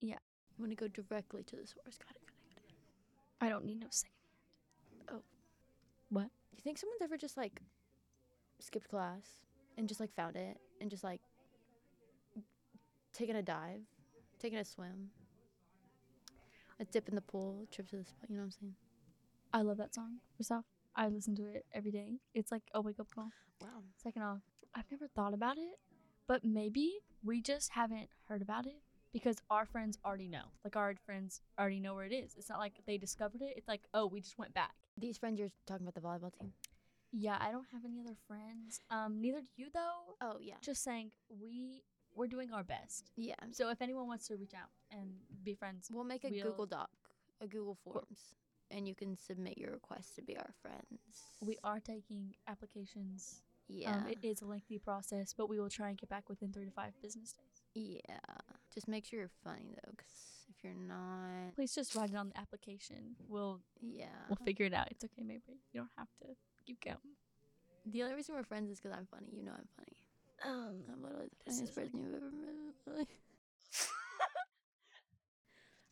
Yeah. 0.00 0.16
I'm 0.58 0.64
gonna 0.64 0.74
go 0.76 0.88
directly 0.88 1.42
to 1.44 1.56
the 1.56 1.66
source. 1.66 1.98
Got 1.98 2.16
it, 2.16 2.22
got 2.26 2.36
it, 2.48 2.54
got 2.54 2.64
it. 2.64 2.74
I 3.40 3.48
don't 3.50 3.64
need 3.64 3.80
no 3.80 3.86
second. 3.90 4.11
You 6.62 6.62
think 6.62 6.78
someone's 6.78 7.02
ever 7.02 7.16
just 7.16 7.36
like 7.36 7.60
skipped 8.60 8.88
class 8.88 9.40
and 9.76 9.88
just 9.88 9.98
like 9.98 10.14
found 10.14 10.36
it 10.36 10.58
and 10.80 10.90
just 10.90 11.02
like 11.02 11.20
taken 13.12 13.34
a 13.34 13.42
dive, 13.42 13.80
taken 14.38 14.58
a 14.58 14.64
swim, 14.64 15.08
a 16.78 16.84
dip 16.84 17.08
in 17.08 17.16
the 17.16 17.20
pool, 17.20 17.66
trip 17.72 17.88
to 17.90 17.96
the 17.96 18.04
spot? 18.04 18.26
You 18.28 18.36
know 18.36 18.42
what 18.42 18.46
I'm 18.46 18.50
saying? 18.52 18.74
I 19.52 19.62
love 19.62 19.78
that 19.78 19.92
song. 19.92 20.18
First 20.36 20.52
off, 20.52 20.64
I 20.94 21.08
listen 21.08 21.34
to 21.34 21.42
it 21.42 21.66
every 21.74 21.90
day. 21.90 22.18
It's 22.32 22.52
like 22.52 22.62
a 22.74 22.80
wake 22.80 23.00
up 23.00 23.08
call. 23.12 23.30
Wow. 23.60 23.82
Second 24.00 24.22
off, 24.22 24.42
I've 24.74 24.90
never 24.90 25.08
thought 25.08 25.34
about 25.34 25.58
it, 25.58 25.78
but 26.28 26.44
maybe 26.44 26.98
we 27.24 27.40
just 27.40 27.72
haven't 27.72 28.08
heard 28.28 28.42
about 28.42 28.66
it 28.66 28.82
because 29.12 29.36
our 29.50 29.66
friends 29.66 29.98
already 30.04 30.28
know. 30.28 30.44
Like 30.64 30.76
our 30.76 30.94
friends 31.04 31.40
already 31.58 31.80
know 31.80 31.94
where 31.94 32.06
it 32.06 32.12
is. 32.12 32.34
It's 32.36 32.48
not 32.48 32.60
like 32.60 32.74
they 32.86 32.98
discovered 32.98 33.42
it. 33.42 33.54
It's 33.56 33.68
like, 33.68 33.82
oh, 33.94 34.06
we 34.06 34.20
just 34.20 34.38
went 34.38 34.54
back. 34.54 34.74
These 34.98 35.18
friends 35.18 35.38
you're 35.38 35.50
talking 35.66 35.86
about 35.86 35.94
the 35.94 36.00
volleyball 36.00 36.32
team. 36.38 36.52
Yeah, 37.12 37.36
I 37.40 37.50
don't 37.52 37.66
have 37.72 37.84
any 37.84 38.00
other 38.00 38.16
friends. 38.26 38.80
Um, 38.90 39.20
neither 39.20 39.40
do 39.40 39.48
you 39.56 39.66
though. 39.72 40.16
Oh 40.20 40.38
yeah. 40.40 40.54
Just 40.62 40.82
saying, 40.82 41.10
we 41.28 41.82
we're 42.14 42.26
doing 42.26 42.52
our 42.52 42.62
best. 42.64 43.10
Yeah. 43.16 43.34
So 43.52 43.70
if 43.70 43.80
anyone 43.80 44.06
wants 44.06 44.28
to 44.28 44.36
reach 44.36 44.52
out 44.54 44.68
and 44.90 45.10
be 45.42 45.54
friends, 45.54 45.88
We'll 45.92 46.04
make 46.04 46.24
a 46.24 46.30
We'll- 46.30 46.44
Google 46.44 46.66
Doc, 46.66 46.90
a 47.40 47.46
Google 47.46 47.76
Forms, 47.84 48.34
and 48.70 48.86
you 48.86 48.94
can 48.94 49.16
submit 49.16 49.56
your 49.58 49.72
request 49.72 50.14
to 50.16 50.22
be 50.22 50.36
our 50.36 50.52
friends. 50.62 51.00
we 51.40 51.58
are 51.64 51.80
taking 51.80 52.34
applications. 52.46 53.40
Yeah. 53.68 53.96
Um, 53.96 54.08
it 54.08 54.18
is 54.22 54.42
a 54.42 54.44
lengthy 54.46 54.78
process, 54.78 55.32
but 55.36 55.48
we 55.48 55.58
will 55.58 55.70
try 55.70 55.88
and 55.88 55.96
get 55.98 56.08
back 56.10 56.28
within 56.28 56.52
three 56.52 56.66
to 56.66 56.70
five 56.70 56.92
business 57.02 57.32
days. 57.32 58.02
yeah. 58.08 58.18
Just 58.74 58.88
make 58.88 59.04
sure 59.06 59.18
you're 59.20 59.30
funny 59.44 59.74
though, 59.74 59.90
because 59.90 60.31
if 60.62 60.64
you're 60.64 60.86
not, 60.88 61.54
Please 61.54 61.74
just 61.74 61.94
write 61.94 62.10
it 62.10 62.16
on 62.16 62.28
the 62.28 62.38
application. 62.38 63.16
We'll 63.28 63.60
yeah. 63.80 64.06
we'll 64.28 64.38
figure 64.44 64.66
it 64.66 64.74
out. 64.74 64.88
It's 64.90 65.04
okay, 65.04 65.22
maybe 65.22 65.60
you 65.72 65.80
don't 65.80 65.90
have 65.98 66.08
to 66.20 66.28
keep 66.66 66.80
counting. 66.80 67.12
The 67.86 68.02
only 68.04 68.14
reason 68.14 68.34
we're 68.34 68.44
friends 68.44 68.70
is 68.70 68.80
because 68.80 68.96
I'm 68.96 69.06
funny. 69.10 69.28
You 69.36 69.42
know 69.44 69.52
I'm 69.52 69.68
funny. 69.76 69.96
Um, 70.44 70.82
I'm 70.92 71.02
literally 71.02 71.28
the 71.44 71.50
This 71.50 71.54
funniest 71.58 71.70
is 71.72 71.76
like- 71.76 71.86
person 71.86 72.00
you've 72.00 72.14
ever 72.14 72.30
met. 72.96 73.06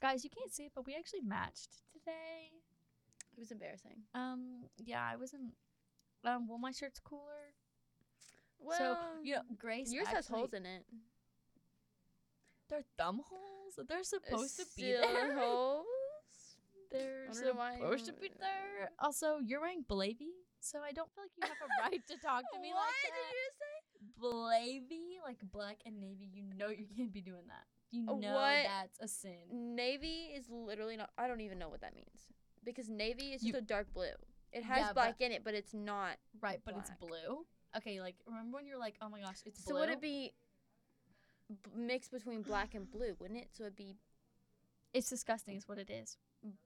Guys, 0.03 0.25
you 0.25 0.31
can't 0.31 0.53
see 0.53 0.65
it, 0.65 0.73
but 0.75 0.87
we 0.87 0.95
actually 0.97 1.21
matched 1.21 1.83
today. 1.93 2.49
it 3.37 3.39
was 3.39 3.51
embarrassing. 3.51 3.99
Um, 4.15 4.65
yeah, 4.79 5.07
I 5.07 5.17
wasn't. 5.17 5.53
Um, 6.25 6.49
well, 6.49 6.59
my 6.59 6.71
shirt's 6.71 6.99
cooler. 7.01 7.53
Well, 8.59 8.79
so 8.79 8.97
you 9.23 9.35
know, 9.35 9.43
Grace. 9.59 9.93
yours 9.93 10.09
has 10.09 10.27
holes 10.27 10.53
in 10.55 10.65
it. 10.67 10.85
They're 12.71 12.85
thumb 12.97 13.21
holes. 13.29 13.79
They're 13.89 14.05
supposed 14.05 14.57
to 14.59 14.67
be 14.77 14.93
there. 14.93 15.37
holes. 15.39 15.85
They're 16.93 17.27
I 17.31 17.33
don't 17.35 17.57
know 17.57 17.77
supposed 17.79 18.07
to 18.07 18.13
be 18.15 18.31
there. 18.39 18.91
Also, 18.99 19.39
you're 19.45 19.61
wearing 19.61 19.85
Blavy, 19.89 20.31
so 20.61 20.79
I 20.81 20.93
don't 20.93 21.09
feel 21.15 21.25
like 21.25 21.31
you 21.37 21.43
have 21.47 21.59
a 21.63 21.91
right 21.91 22.01
to 22.09 22.17
talk 22.19 22.43
to 22.53 22.59
me 22.63 22.71
what 22.73 22.87
like 22.87 23.13
did 23.15 23.37
you 23.37 23.51
say? 23.61 23.75
Blavy, 24.21 25.23
like 25.25 25.39
black 25.53 25.79
and 25.87 26.01
navy. 26.01 26.29
You 26.33 26.43
know 26.57 26.69
you 26.69 26.87
can't 26.97 27.13
be 27.13 27.21
doing 27.21 27.47
that. 27.49 27.65
You 27.93 28.07
Uh, 28.09 28.15
know 28.17 28.35
what? 28.35 28.65
that's 28.65 28.99
a 29.01 29.09
sin. 29.09 29.75
Navy 29.77 30.31
is 30.35 30.47
literally 30.49 30.97
not. 30.97 31.11
I 31.19 31.27
don't 31.29 31.41
even 31.41 31.59
know 31.59 31.69
what 31.69 31.81
that 31.83 31.95
means 31.95 32.29
because 32.65 32.89
navy 32.89 33.33
is 33.33 33.41
just 33.43 33.53
You- 33.53 33.59
a 33.59 33.63
dark 33.63 33.93
blue. 33.93 34.15
It 34.53 34.65
has 34.65 34.79
Yeah, 34.87 34.93
black 34.93 35.21
in 35.21 35.31
it, 35.31 35.45
but 35.45 35.55
it's 35.55 35.73
not. 35.75 36.17
Right, 36.41 36.61
but 36.65 36.75
it's 36.77 36.91
black. 36.91 37.01
blue. 37.25 37.47
Okay, 37.77 38.01
like 38.01 38.17
remember 38.27 38.57
when 38.57 38.67
you're 38.67 38.79
like, 38.79 38.97
oh 39.01 39.09
my 39.09 39.21
gosh, 39.21 39.43
it's 39.47 39.63
So 39.63 39.75
blue. 39.75 39.81
would 39.81 39.91
it 39.91 40.01
be 40.01 40.33
b- 41.51 41.71
mixed 41.75 42.11
between 42.11 42.43
black 42.43 42.75
and 42.75 42.91
blue? 42.91 43.15
Wouldn't 43.19 43.39
it? 43.41 43.49
So 43.53 43.65
it'd 43.65 43.77
be 43.77 43.97
It's 44.93 45.09
disgusting, 45.11 45.57
is 45.57 45.69
what 45.69 45.79
it 45.79 45.91
is. 45.91 46.17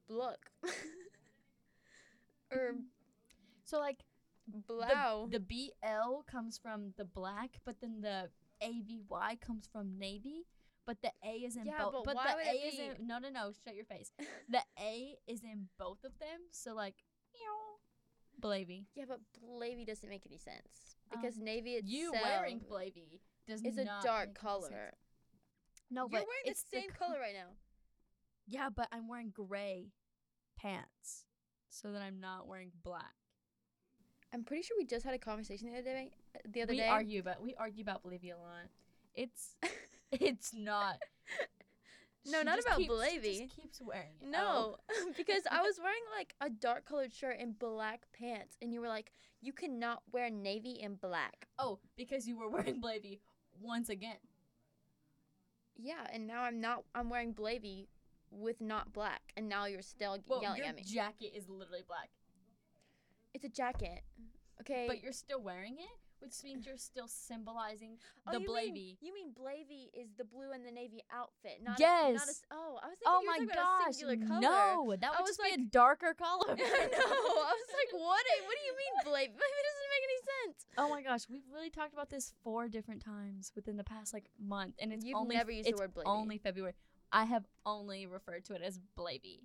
look 0.09 0.51
or 2.53 2.75
So 3.65 3.79
like 3.79 4.05
blow. 4.47 5.29
the 5.31 5.41
BL 5.41 6.23
comes 6.31 6.59
from 6.59 6.93
the 6.97 7.05
black, 7.05 7.59
but 7.65 7.77
then 7.81 8.01
the 8.01 8.31
AVY 8.63 9.41
comes 9.41 9.67
from 9.71 9.99
navy. 9.99 10.47
But 10.87 10.99
the 11.03 11.13
A 11.25 11.37
is 11.37 11.57
in 11.57 11.65
Yeah, 11.65 11.79
both. 11.85 12.05
but 12.05 12.05
But, 12.05 12.17
why 12.17 12.31
the 12.33 12.37
would 12.37 12.47
A 12.47 12.51
it 12.51 12.75
is 12.75 12.77
be- 12.79 13.03
in 13.03 13.07
no, 13.07 13.19
no, 13.19 13.31
no. 13.31 13.53
Shut 13.65 13.75
your 13.75 13.87
face. 13.87 14.11
The 14.51 14.63
A 14.79 15.17
is 15.27 15.43
in 15.43 15.69
both 15.79 16.05
of 16.05 16.19
them. 16.19 16.41
So 16.51 16.75
like, 16.75 16.97
meow, 17.33 17.79
Blavy. 18.41 18.85
yeah, 18.95 19.05
but 19.09 19.21
blavy 19.41 19.87
doesn't 19.87 20.09
make 20.11 20.27
any 20.27 20.37
sense 20.37 20.97
because 21.11 21.39
Um, 21.39 21.45
navy 21.45 21.73
itself 21.75 21.91
You 21.91 22.13
wearing 22.13 22.61
Blavy 22.61 23.21
does 23.47 23.63
is 23.63 23.79
a 23.79 23.85
dark 24.03 24.35
color. 24.35 24.93
No, 25.91 26.03
You're 26.03 26.09
but 26.09 26.27
wearing 26.27 26.45
the 26.45 26.51
it's 26.51 26.65
same 26.73 26.91
co- 26.91 27.07
color 27.07 27.19
right 27.21 27.35
now. 27.35 27.53
Yeah, 28.47 28.69
but 28.75 28.89
I'm 28.93 29.09
wearing 29.09 29.31
gray 29.35 29.93
pants. 30.59 31.25
so 31.69 31.93
that 31.93 32.03
I'm 32.03 32.21
not 32.21 32.47
wearing 32.47 32.71
black. 32.83 33.15
I'm 34.33 34.45
pretty 34.45 34.63
sure 34.63 34.77
we 34.79 34.85
just 34.87 35.05
had 35.05 35.15
a 35.15 35.19
conversation 35.19 35.69
the 35.69 35.75
other 35.79 35.83
day. 35.85 36.11
The 36.53 36.63
other 36.63 36.73
we 36.73 36.79
day. 36.79 36.89
argue 36.89 37.21
about 37.21 37.43
we 37.43 37.55
argue 37.57 37.83
about 37.83 38.03
Blavy 38.03 38.33
a 38.33 38.37
lot. 38.37 38.67
It's 39.15 39.57
it's 40.13 40.53
not. 40.55 40.97
No, 42.27 42.39
She 42.39 42.45
not 42.45 42.59
about 42.59 42.79
keeps, 42.79 42.91
Blavy. 42.91 43.39
just 43.43 43.55
keeps 43.55 43.83
wearing 43.83 44.15
it. 44.23 44.35
Oh. 44.35 44.77
No, 44.89 45.11
because 45.17 45.43
I 45.51 45.61
was 45.61 45.79
wearing 45.79 46.01
like 46.17 46.35
a 46.41 46.49
dark 46.49 46.87
colored 46.87 47.13
shirt 47.13 47.37
and 47.39 47.59
black 47.59 48.05
pants, 48.19 48.57
and 48.63 48.73
you 48.73 48.81
were 48.81 48.89
like, 48.89 49.13
you 49.43 49.53
cannot 49.53 50.01
wear 50.11 50.31
navy 50.31 50.81
and 50.83 50.99
black. 50.99 51.49
Oh, 51.59 51.81
because 51.99 52.27
you 52.27 52.39
were 52.39 52.49
wearing 52.49 52.81
Blavy 52.81 53.19
once 53.61 53.89
again. 53.89 54.17
Yeah, 55.77 56.07
and 56.13 56.27
now 56.27 56.43
I'm 56.43 56.61
not. 56.61 56.85
I'm 56.95 57.11
wearing 57.11 57.35
Blavy 57.35 57.89
with 58.31 58.61
not 58.61 58.93
black, 58.93 59.23
and 59.37 59.49
now 59.49 59.67
you're 59.67 59.83
still 59.83 60.19
Well, 60.29 60.43
yelling 60.43 60.59
your 60.59 60.67
at 60.69 60.77
me. 60.77 60.83
jacket 60.83 61.33
is 61.37 61.49
literally 61.49 61.83
black, 61.87 62.11
it's 63.33 63.45
a 63.45 63.49
jacket. 63.49 64.03
Okay. 64.61 64.87
but 64.89 65.03
you're 65.03 65.13
still 65.13 65.41
wearing 65.43 65.75
it, 65.79 65.99
which 66.25 66.43
means 66.43 66.67
you're 66.67 66.77
still 66.79 67.07
symbolizing 67.09 67.99
Oh, 68.27 68.33
the 68.33 68.41
you 68.41 68.49
Blavy. 68.49 68.73
Mean, 68.73 68.97
you 69.01 69.15
mean 69.15 69.31
Blavy 69.33 69.91
is 69.93 70.09
the 70.17 70.25
blue 70.25 70.51
and 70.53 70.65
the 70.67 70.73
navy 70.73 71.03
outfit, 71.13 71.61
not 71.63 71.79
A, 71.79 71.83
not 71.83 72.01
a 72.01 72.13
Yes. 72.15 72.43
oh, 72.51 72.79
I 72.83 72.89
was 72.89 72.97
oh 73.07 73.21
thinking 73.21 73.21
oh 73.21 73.21
you 73.21 73.29
were 73.29 73.47
my 73.47 73.53
about 73.53 73.81
a 73.81 73.85
gosh! 73.85 73.97
singular 73.97 74.27
color. 74.27 74.41
No, 74.41 74.97
that 75.01 75.11
I 75.13 75.21
would 75.21 75.29
was 75.29 75.37
just 75.37 75.43
be 75.45 75.63
a 75.63 75.65
darker 75.67 76.15
color. 76.15 76.47
I 76.51 76.55
know. 76.57 76.65
I 76.65 77.55
was 77.55 77.71
like, 77.77 77.93
what? 78.01 78.25
What 78.25 78.57
do 78.57 78.65
you 78.65 78.75
mean 78.77 78.95
Blavy? 79.05 79.31
Blavy 79.39 79.61
doesn't 79.69 79.91
make 79.93 80.05
any 80.09 80.21
sense. 80.49 80.67
Oh 80.79 80.89
my 80.89 81.03
gosh, 81.03 81.23
we've 81.31 81.47
really 81.53 81.71
talked 81.71 81.93
about 81.93 82.11
this 82.11 82.33
four 82.43 82.69
different 82.69 83.05
times 83.05 83.53
within 83.55 83.77
the 83.77 83.85
past 83.85 84.13
like 84.15 84.31
month, 84.41 84.75
and 84.79 84.93
it's 84.93 85.05
You've 85.05 85.17
only 85.17 85.37
never 85.37 85.51
used 85.53 85.69
the 85.69 85.77
word 85.77 85.95
Blavy. 85.95 86.03
only 86.07 86.39
February. 86.39 86.75
I 87.13 87.25
have 87.25 87.45
only 87.67 88.07
referred 88.07 88.45
to 88.47 88.55
it 88.55 88.63
as 88.63 88.81
Blavy. 88.99 89.41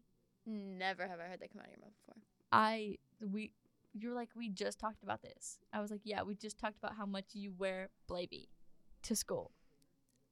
Never 0.45 1.07
have 1.07 1.19
I 1.19 1.23
heard 1.29 1.39
that 1.41 1.51
come 1.51 1.61
out 1.61 1.67
of 1.67 1.71
your 1.73 1.81
mouth 1.81 1.93
before. 2.01 2.21
I 2.51 2.97
we 3.21 3.51
you're 3.93 4.13
like 4.13 4.29
we 4.35 4.49
just 4.49 4.79
talked 4.79 5.03
about 5.03 5.21
this. 5.21 5.57
I 5.73 5.79
was 5.81 5.91
like, 5.91 6.01
yeah, 6.03 6.21
we 6.23 6.35
just 6.35 6.57
talked 6.59 6.77
about 6.77 6.95
how 6.95 7.05
much 7.05 7.25
you 7.33 7.53
wear 7.57 7.89
Blavy 8.09 8.47
to 9.03 9.15
school. 9.15 9.51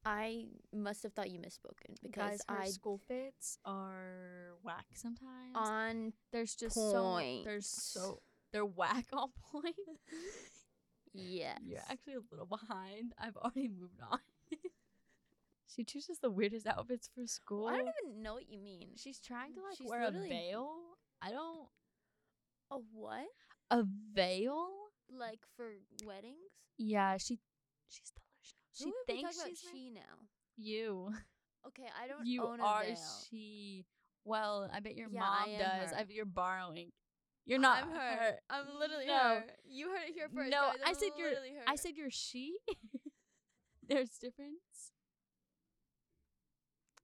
I 0.06 0.46
must 0.74 1.04
have 1.04 1.14
thought 1.14 1.30
you 1.32 1.40
misspoken 1.40 1.96
because 2.02 2.30
Guys, 2.30 2.42
her 2.48 2.62
I 2.62 2.68
school 2.70 3.02
fits 3.08 3.58
are 3.66 4.54
whack 4.64 4.86
sometimes. 4.94 5.54
on 5.56 6.14
there's 6.32 6.56
just 6.56 6.76
so 6.76 7.20
there's 7.44 7.68
so 7.68 8.22
they're 8.54 8.66
whack 8.66 9.06
on 9.12 9.30
point. 9.52 9.76
yes. 11.14 11.60
You're 11.66 11.80
actually 11.90 12.14
a 12.14 12.20
little 12.32 12.46
behind. 12.46 13.14
I've 13.20 13.36
already 13.36 13.68
moved 13.68 14.00
on. 14.10 14.20
she 15.76 15.84
chooses 15.84 16.20
the 16.20 16.30
weirdest 16.30 16.68
outfits 16.68 17.10
for 17.14 17.26
school. 17.28 17.68
I 17.68 17.78
don't 17.78 17.90
even 18.06 18.22
know 18.22 18.34
what 18.36 18.50
you 18.50 18.60
mean. 18.60 18.90
She's 18.96 19.20
trying 19.20 19.54
to 19.56 19.62
like 19.62 19.78
She's 19.78 19.90
wear 19.90 20.04
a 20.04 20.12
veil. 20.12 20.70
I 21.22 21.32
don't 21.32 21.68
A 22.72 22.78
what? 22.94 23.26
A 23.71 23.83
veil. 24.13 24.67
Like 25.09 25.39
for 25.55 25.71
weddings? 26.05 26.36
Yeah, 26.77 27.17
she 27.17 27.39
she's 27.89 28.12
delusional. 28.12 28.62
She 28.74 28.83
Who 28.86 28.93
thinks 29.07 29.43
she's 29.45 29.63
she 29.71 29.89
now? 29.89 30.01
you. 30.57 31.12
Okay, 31.67 31.88
I 32.01 32.07
don't 32.07 32.25
You 32.25 32.45
own 32.45 32.59
a 32.59 32.63
are 32.63 32.83
she. 33.29 33.86
Well, 34.25 34.69
I 34.74 34.79
bet 34.81 34.95
your 34.95 35.07
Yeah, 35.09 35.19
mom 35.21 35.50
I 35.50 35.57
does. 35.57 35.91
her. 35.91 35.97
I 35.97 36.03
bet 36.03 36.12
you're 36.13 36.25
borrowing. 36.25 36.91
You're 37.45 37.59
not 37.59 37.83
I'm 37.83 37.91
her. 37.91 38.39
I'm 38.50 38.65
literally 38.77 39.05
No. 39.07 39.17
her. 39.17 39.43
You 39.65 39.89
heard 39.89 40.09
it 40.09 40.13
here 40.13 40.27
first. 40.33 40.51
No, 40.51 40.67
guys. 40.71 40.77
I 40.86 40.93
said 40.93 41.09
you're- 41.17 41.33
her. 41.33 41.63
I 41.65 41.75
said 41.77 41.95
you're 41.95 42.12
she. 42.12 42.57
There's 43.88 44.09
difference. 44.17 44.91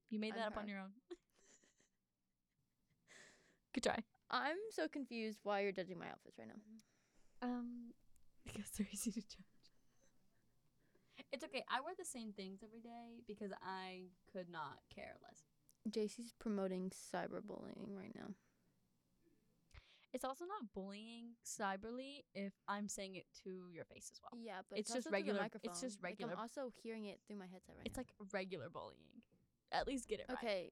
You 0.09 0.19
made 0.19 0.33
I'm 0.33 0.39
that 0.39 0.47
up 0.47 0.57
on 0.57 0.67
your 0.67 0.79
own. 0.79 0.91
Good 3.73 3.83
try. 3.83 4.03
I'm 4.33 4.57
so 4.71 4.87
confused 4.87 5.39
why 5.43 5.61
you're 5.61 5.71
judging 5.71 5.99
my 5.99 6.07
outfits 6.07 6.37
right 6.39 6.47
now. 6.47 7.47
Um, 7.47 7.93
because 8.45 8.69
they're 8.77 8.87
easy 8.91 9.11
to 9.11 9.21
judge. 9.21 9.45
It's 11.31 11.43
okay. 11.43 11.63
I 11.69 11.81
wear 11.81 11.93
the 11.97 12.05
same 12.05 12.31
things 12.33 12.59
every 12.63 12.79
day 12.81 13.21
because 13.27 13.51
I 13.63 14.05
could 14.31 14.49
not 14.49 14.79
care 14.93 15.13
less. 15.23 15.39
Jaci's 15.89 16.33
promoting 16.39 16.91
cyberbullying 16.91 17.95
right 17.95 18.13
now. 18.15 18.33
It's 20.13 20.23
also 20.23 20.45
not 20.45 20.71
bullying 20.73 21.33
cyberly 21.45 22.23
if 22.35 22.53
I'm 22.67 22.87
saying 22.87 23.15
it 23.15 23.25
to 23.43 23.49
your 23.73 23.83
face 23.85 24.09
as 24.11 24.19
well. 24.21 24.39
Yeah, 24.43 24.61
but 24.69 24.77
It's 24.79 24.89
it's, 24.89 24.95
just 24.97 25.07
also 25.07 25.13
regular- 25.13 25.49
The 25.51 25.59
it's 25.63 25.81
just 25.81 25.99
regular- 26.03 26.31
Like, 26.33 26.37
I'm 26.37 26.41
also 26.41 26.71
hearing 26.83 27.05
it 27.05 27.19
through 27.27 27.37
my 27.37 27.47
headset 27.47 27.75
right 27.77 27.85
It's 27.87 27.97
now. 27.97 28.01
like 28.01 28.33
regular 28.33 28.69
bullying. 28.69 29.23
At 29.71 29.87
least 29.87 30.07
get 30.07 30.19
it 30.19 30.27
right. 30.29 30.37
okay, 30.37 30.71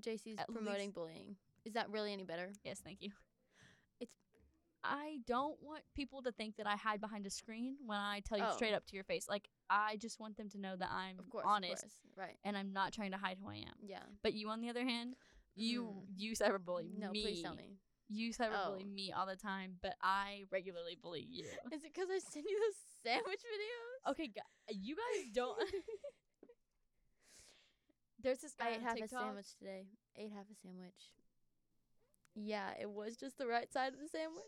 Jaci's 0.00 0.38
At 0.38 0.48
promoting 0.48 0.86
least- 0.88 0.94
bullying. 0.94 1.36
Is 1.66 1.74
that 1.74 1.90
really 1.90 2.12
any 2.12 2.22
better? 2.24 2.52
Yes, 2.64 2.80
thank 2.82 3.02
you. 3.02 3.10
It's- 4.00 4.16
I 4.84 5.18
don't 5.26 5.60
want 5.60 5.82
people 5.94 6.22
to 6.22 6.30
think 6.32 6.56
that 6.56 6.66
I 6.66 6.76
hide 6.76 7.00
behind 7.00 7.26
a 7.26 7.30
screen 7.30 7.76
when 7.84 7.98
I 7.98 8.20
tell 8.20 8.38
you 8.38 8.44
Oh. 8.46 8.54
straight 8.54 8.72
up 8.72 8.86
to 8.86 8.94
your 8.94 9.02
face. 9.04 9.28
Like 9.28 9.48
I 9.68 9.96
just 9.96 10.20
want 10.20 10.36
them 10.36 10.48
to 10.50 10.58
know 10.58 10.76
that 10.76 10.90
I'm 10.90 11.18
Of 11.18 11.28
course, 11.28 11.44
honest 11.46 11.82
Of 11.84 11.90
course. 11.90 12.16
Right. 12.28 12.38
and 12.44 12.56
I'm 12.56 12.72
not 12.72 12.92
trying 12.92 13.10
to 13.10 13.16
hide 13.18 13.38
who 13.38 13.48
I 13.50 13.56
am. 13.56 13.74
Yeah. 13.82 14.04
But 14.22 14.34
you, 14.34 14.48
on 14.48 14.60
the 14.60 14.70
other 14.70 14.84
hand, 14.84 15.16
you 15.56 15.86
Mm. 15.86 16.06
you 16.16 16.32
cyberbully 16.36 16.96
No, 16.96 17.10
me. 17.10 17.22
please 17.24 17.42
tell 17.42 17.56
me. 17.56 17.80
You 18.08 18.32
cyberbully 18.32 18.82
Oh. 18.84 18.86
me 18.86 19.10
all 19.10 19.26
the 19.26 19.34
time, 19.36 19.80
but 19.82 19.96
I 20.00 20.44
regularly 20.52 20.94
bully 20.94 21.22
you. 21.22 21.46
Is 21.72 21.82
it 21.82 21.92
because 21.92 22.08
I 22.08 22.18
send 22.20 22.46
you 22.48 22.60
those 22.60 22.76
sandwich 23.02 23.40
videos? 23.40 24.10
Okay, 24.12 24.28
gu- 24.28 24.74
you 24.78 24.94
guys 24.94 25.32
don't. 25.32 25.58
There's 28.20 28.38
this 28.38 28.54
guy 28.54 28.66
I 28.66 28.70
ate 28.70 28.76
on 28.78 28.82
half 28.82 28.94
TikTok. 28.96 29.20
a 29.20 29.24
sandwich 29.24 29.54
today. 29.58 29.86
Ate 30.16 30.30
half 30.32 30.46
a 30.50 30.54
sandwich. 30.54 31.12
Yeah, 32.36 32.68
it 32.80 32.90
was 32.90 33.16
just 33.16 33.38
the 33.38 33.46
right 33.46 33.72
side 33.72 33.94
of 33.94 33.98
the 34.00 34.08
sandwich. 34.08 34.44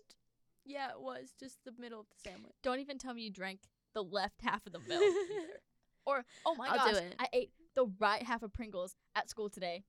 Yeah, 0.64 0.90
it 0.90 1.00
was 1.00 1.32
just 1.40 1.56
the 1.64 1.72
middle 1.78 2.00
of 2.00 2.06
the 2.10 2.30
sandwich. 2.30 2.52
Don't 2.62 2.80
even 2.80 2.98
tell 2.98 3.14
me 3.14 3.22
you 3.22 3.30
drank 3.30 3.60
the 3.94 4.02
left 4.02 4.42
half 4.42 4.66
of 4.66 4.72
the 4.72 4.80
milk. 4.80 5.02
either. 5.02 5.42
Or 6.06 6.24
oh 6.46 6.54
my 6.54 6.68
I'll 6.68 6.90
gosh. 6.90 7.02
I 7.18 7.26
ate 7.34 7.50
the 7.76 7.84
right 7.98 8.22
half 8.22 8.42
of 8.42 8.50
Pringles 8.54 8.96
at 9.14 9.28
school 9.28 9.50
today. 9.50 9.84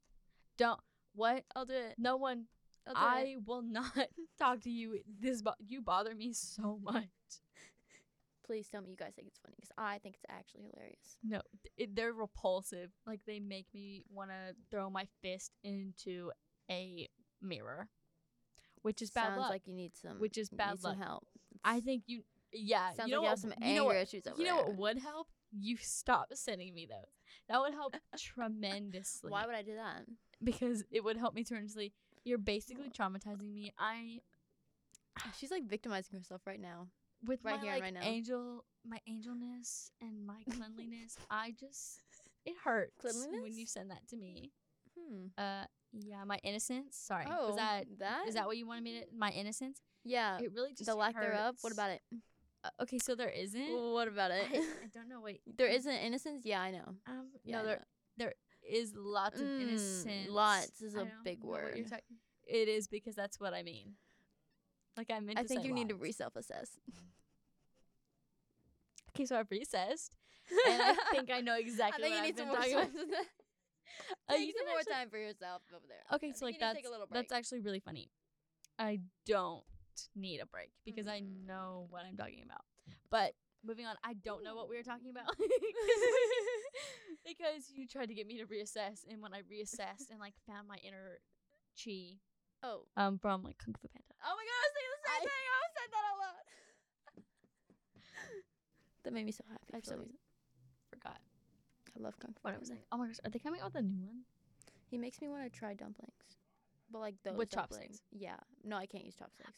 Don't 0.58 0.78
what? 1.16 1.46
I'll 1.56 1.66
do 1.66 1.76
it. 1.76 1.96
No 1.98 2.18
one. 2.18 2.46
I 2.94 3.36
it. 3.38 3.48
will 3.48 3.62
not 3.62 3.94
talk 4.38 4.60
to 4.64 4.70
you. 4.70 5.00
This 5.22 5.42
bo- 5.42 5.54
you 5.66 5.82
bother 5.82 6.14
me 6.14 6.34
so 6.34 6.78
much. 6.84 7.06
Please 8.46 8.68
tell 8.68 8.82
me 8.82 8.90
you 8.90 8.98
guys 8.98 9.14
think 9.16 9.28
it's 9.30 9.40
funny 9.40 9.56
because 9.56 9.72
I 9.78 10.00
think 10.00 10.16
it's 10.16 10.26
actually 10.30 10.64
hilarious. 10.74 11.18
No, 11.24 11.40
it, 11.78 11.96
they're 11.96 12.12
repulsive. 12.12 12.90
Like 13.08 13.22
they 13.26 13.40
make 13.40 13.68
me 13.74 14.04
want 14.12 14.32
to 14.32 14.56
throw 14.72 14.90
my 14.90 15.08
fist 15.22 15.52
into 15.64 16.32
a 16.70 17.08
mirror, 17.42 17.90
which 18.82 19.02
is 19.02 19.12
bad 19.12 19.28
Sounds 19.28 19.40
luck. 19.40 19.50
like 19.50 19.68
you 19.68 19.74
need 19.74 19.96
some. 19.96 20.20
which 20.20 20.38
is 20.38 20.52
you 20.52 20.58
bad 20.58 20.72
need 20.72 20.82
some 20.82 20.98
luck. 21.00 21.08
help. 21.08 21.28
I 21.64 21.80
think 21.80 22.04
you. 22.08 22.24
Yeah, 22.52 22.92
Sounds 22.94 23.10
you 23.10 23.16
know 23.16 23.22
like 23.22 23.24
you 23.26 23.30
have 23.30 23.44
what- 23.44 23.54
some 23.60 23.68
you 23.68 23.76
know 23.76 23.82
anger 23.82 23.84
what- 23.86 23.96
issues 23.98 24.28
over 24.28 24.38
You 24.42 24.48
know 24.48 24.56
there. 24.58 24.66
what 24.66 24.78
would 24.78 24.98
help? 25.00 25.28
You 25.52 25.78
stop 25.78 26.28
sending 26.34 26.74
me 26.74 26.86
those. 26.88 27.14
That 27.48 27.60
would 27.62 27.74
help 27.74 27.96
tremendously. 28.18 29.32
Why 29.32 29.46
would 29.46 29.56
I 29.56 29.62
do 29.64 29.76
that? 29.76 30.06
because 30.44 30.84
it 30.90 31.04
would 31.04 31.18
help 31.18 31.34
me 31.34 31.44
tremendously. 31.44 31.92
You're 32.24 32.38
basically 32.38 32.90
traumatizing 32.90 33.52
me. 33.54 33.74
I 33.78 34.22
She's 35.38 35.52
like 35.52 35.66
victimizing 35.66 36.18
herself 36.18 36.42
right 36.48 36.60
now. 36.60 36.88
with 37.26 37.44
Right 37.44 37.58
my 37.58 37.62
here 37.62 37.74
like 37.74 37.82
right 37.84 37.94
now. 37.94 38.02
angel, 38.04 38.64
my 38.88 39.00
angelness 39.08 39.92
and 40.02 40.26
my 40.26 40.42
cleanliness. 40.50 41.18
I 41.30 41.54
just 41.60 42.02
it 42.46 42.56
hurts 42.64 43.04
when 43.04 43.54
you 43.54 43.66
send 43.66 43.92
that 43.92 44.08
to 44.10 44.16
me. 44.18 44.52
Hmm. 44.98 45.26
Uh, 45.38 45.66
yeah, 45.94 46.24
my 46.26 46.40
innocence. 46.44 46.98
Sorry, 46.98 47.26
Oh, 47.30 47.48
was 47.48 47.56
that 47.58 47.86
that? 48.00 48.28
is 48.28 48.36
that 48.36 48.46
what 48.46 48.58
you 48.58 48.68
wanted 48.68 48.84
me 48.84 49.00
to? 49.02 49.06
My 49.18 49.32
innocence. 49.32 49.82
Yeah. 50.06 50.40
It 50.40 50.52
really 50.54 50.74
just 50.74 50.86
the 50.86 50.96
lack 50.96 51.20
thereof. 51.20 51.56
What 51.62 51.74
about 51.74 51.92
it? 51.92 52.02
Uh, 52.64 52.70
okay, 52.84 53.00
so 53.00 53.16
there 53.16 53.30
isn't. 53.30 53.70
What 53.94 54.08
about 54.08 54.32
it? 54.32 54.48
I, 54.54 54.58
I 54.58 54.88
don't 54.94 55.08
know. 55.10 55.22
Wait, 55.22 55.42
there 55.58 55.68
isn't 55.68 55.92
innocence. 55.92 56.46
Yeah, 56.46 56.62
I 56.62 56.72
know. 56.72 56.96
Um, 57.08 57.28
Yeah, 57.44 57.58
no, 57.58 57.60
I 57.60 57.64
there 57.66 57.76
know. 57.78 57.84
there 58.18 58.34
is 58.70 58.94
lots 58.96 59.40
of 59.40 59.48
Mm, 59.48 59.62
innocence. 59.62 60.30
lots 60.30 60.82
is 60.82 60.96
a 60.96 61.08
big 61.24 61.40
know 61.44 61.50
what 61.50 61.76
you're 61.76 61.86
word. 61.86 62.02
it 62.48 62.68
is 62.68 62.88
because 62.88 63.16
that's 63.16 63.40
what 63.40 63.54
I 63.54 63.64
mean. 63.64 63.96
Like 64.98 65.10
I 65.12 65.20
meant. 65.20 65.40
I 65.40 65.44
to 65.44 65.48
think 65.48 65.64
you 65.64 65.74
need 65.74 65.88
to 65.90 65.96
lots. 65.96 66.04
re 66.04 66.12
self 66.12 66.36
assess. 66.36 66.78
Okay, 69.16 69.26
so 69.26 69.38
I've 69.40 69.50
recessed, 69.52 70.16
and 70.70 70.82
I 70.82 70.96
think 71.12 71.30
I 71.32 71.42
know 71.42 71.56
exactly 71.60 72.06
I 72.06 72.10
think 72.10 72.16
what 72.16 72.28
you 72.28 72.34
need 72.34 72.38
more 72.46 72.56
talking 72.58 72.74
about. 72.74 72.90
You 74.46 74.54
some 74.54 74.66
can 74.66 74.68
more 74.74 74.80
actually- 74.80 74.94
time 74.94 75.10
for 75.10 75.18
yourself 75.18 75.62
over 75.76 75.86
there. 75.88 76.04
Okay, 76.16 76.30
I 76.30 76.32
so 76.34 76.46
like 76.46 76.56
need 76.56 76.62
that's 76.62 76.86
a 76.88 77.06
that's 77.12 77.32
actually 77.32 77.60
really 77.62 77.80
funny. 77.80 78.10
I 78.78 79.00
don't 79.26 79.64
need 80.16 80.40
a 80.40 80.46
break 80.46 80.72
because 80.86 81.08
I 81.08 81.20
Mm. 81.22 81.46
know 81.46 81.88
what 81.90 82.06
I'm 82.06 82.16
talking 82.16 82.44
about. 82.44 82.64
But 83.10 83.34
moving 83.66 83.86
on, 83.86 83.96
I 84.04 84.14
don't 84.14 84.44
know 84.44 84.56
what 84.56 84.70
we 84.70 84.78
were 84.78 84.84
talking 84.84 85.10
about 85.10 85.36
because 87.28 87.70
you 87.74 87.86
tried 87.88 88.08
to 88.08 88.14
get 88.14 88.26
me 88.28 88.38
to 88.40 88.46
reassess, 88.46 89.04
and 89.10 89.22
when 89.22 89.34
I 89.34 89.42
reassessed 89.42 90.10
and 90.10 90.20
like 90.20 90.34
found 90.48 90.68
my 90.68 90.78
inner 90.84 91.20
chi 91.76 92.18
oh. 92.64 92.86
um 92.96 93.20
from 93.20 93.44
like 93.44 93.58
Kung 93.58 93.76
Fu 93.76 93.88
Panda. 93.88 94.16
Oh 94.24 94.36
my 94.36 94.44
god, 94.44 94.56
I 94.56 94.64
was 94.64 94.74
thinking 94.74 94.92
the 94.96 95.04
same 95.04 95.16
I- 95.16 95.26
thing. 95.28 95.44
I 95.44 95.52
almost 95.56 95.76
said 95.76 95.90
that 95.92 96.06
out 96.08 96.18
loud. 96.24 96.44
that 99.04 99.14
made 99.14 99.26
me 99.26 99.32
so 99.32 99.44
happy 99.50 99.74
I 99.74 99.80
for 99.80 99.86
some 99.86 100.00
reason. 100.00 100.18
Forgot 102.00 102.04
I 102.04 102.04
love 102.04 102.20
Kung 102.20 102.34
Fu 102.34 102.40
what 102.42 102.50
I 102.50 102.54
Panda. 102.54 102.60
was 102.60 102.68
saying. 102.70 102.82
Oh 102.92 102.98
my 102.98 103.08
gosh, 103.08 103.20
are 103.26 103.30
they 103.30 103.40
coming 103.40 103.62
out 103.62 103.74
with 103.74 103.84
a 103.84 103.86
new 103.86 104.02
one? 104.06 104.22
He 104.90 104.98
makes 104.98 105.22
me 105.22 105.28
want 105.28 105.44
to 105.44 105.50
try 105.60 105.74
dumplings. 105.74 106.14
But 106.92 107.00
like 107.00 107.16
those 107.24 107.36
With 107.38 107.50
dumplings. 107.50 107.84
chopsticks. 107.84 108.02
Yeah. 108.12 108.38
No, 108.64 108.78
I 108.78 108.86
can't 108.86 109.06
use 109.06 109.16
chopsticks. 109.16 109.52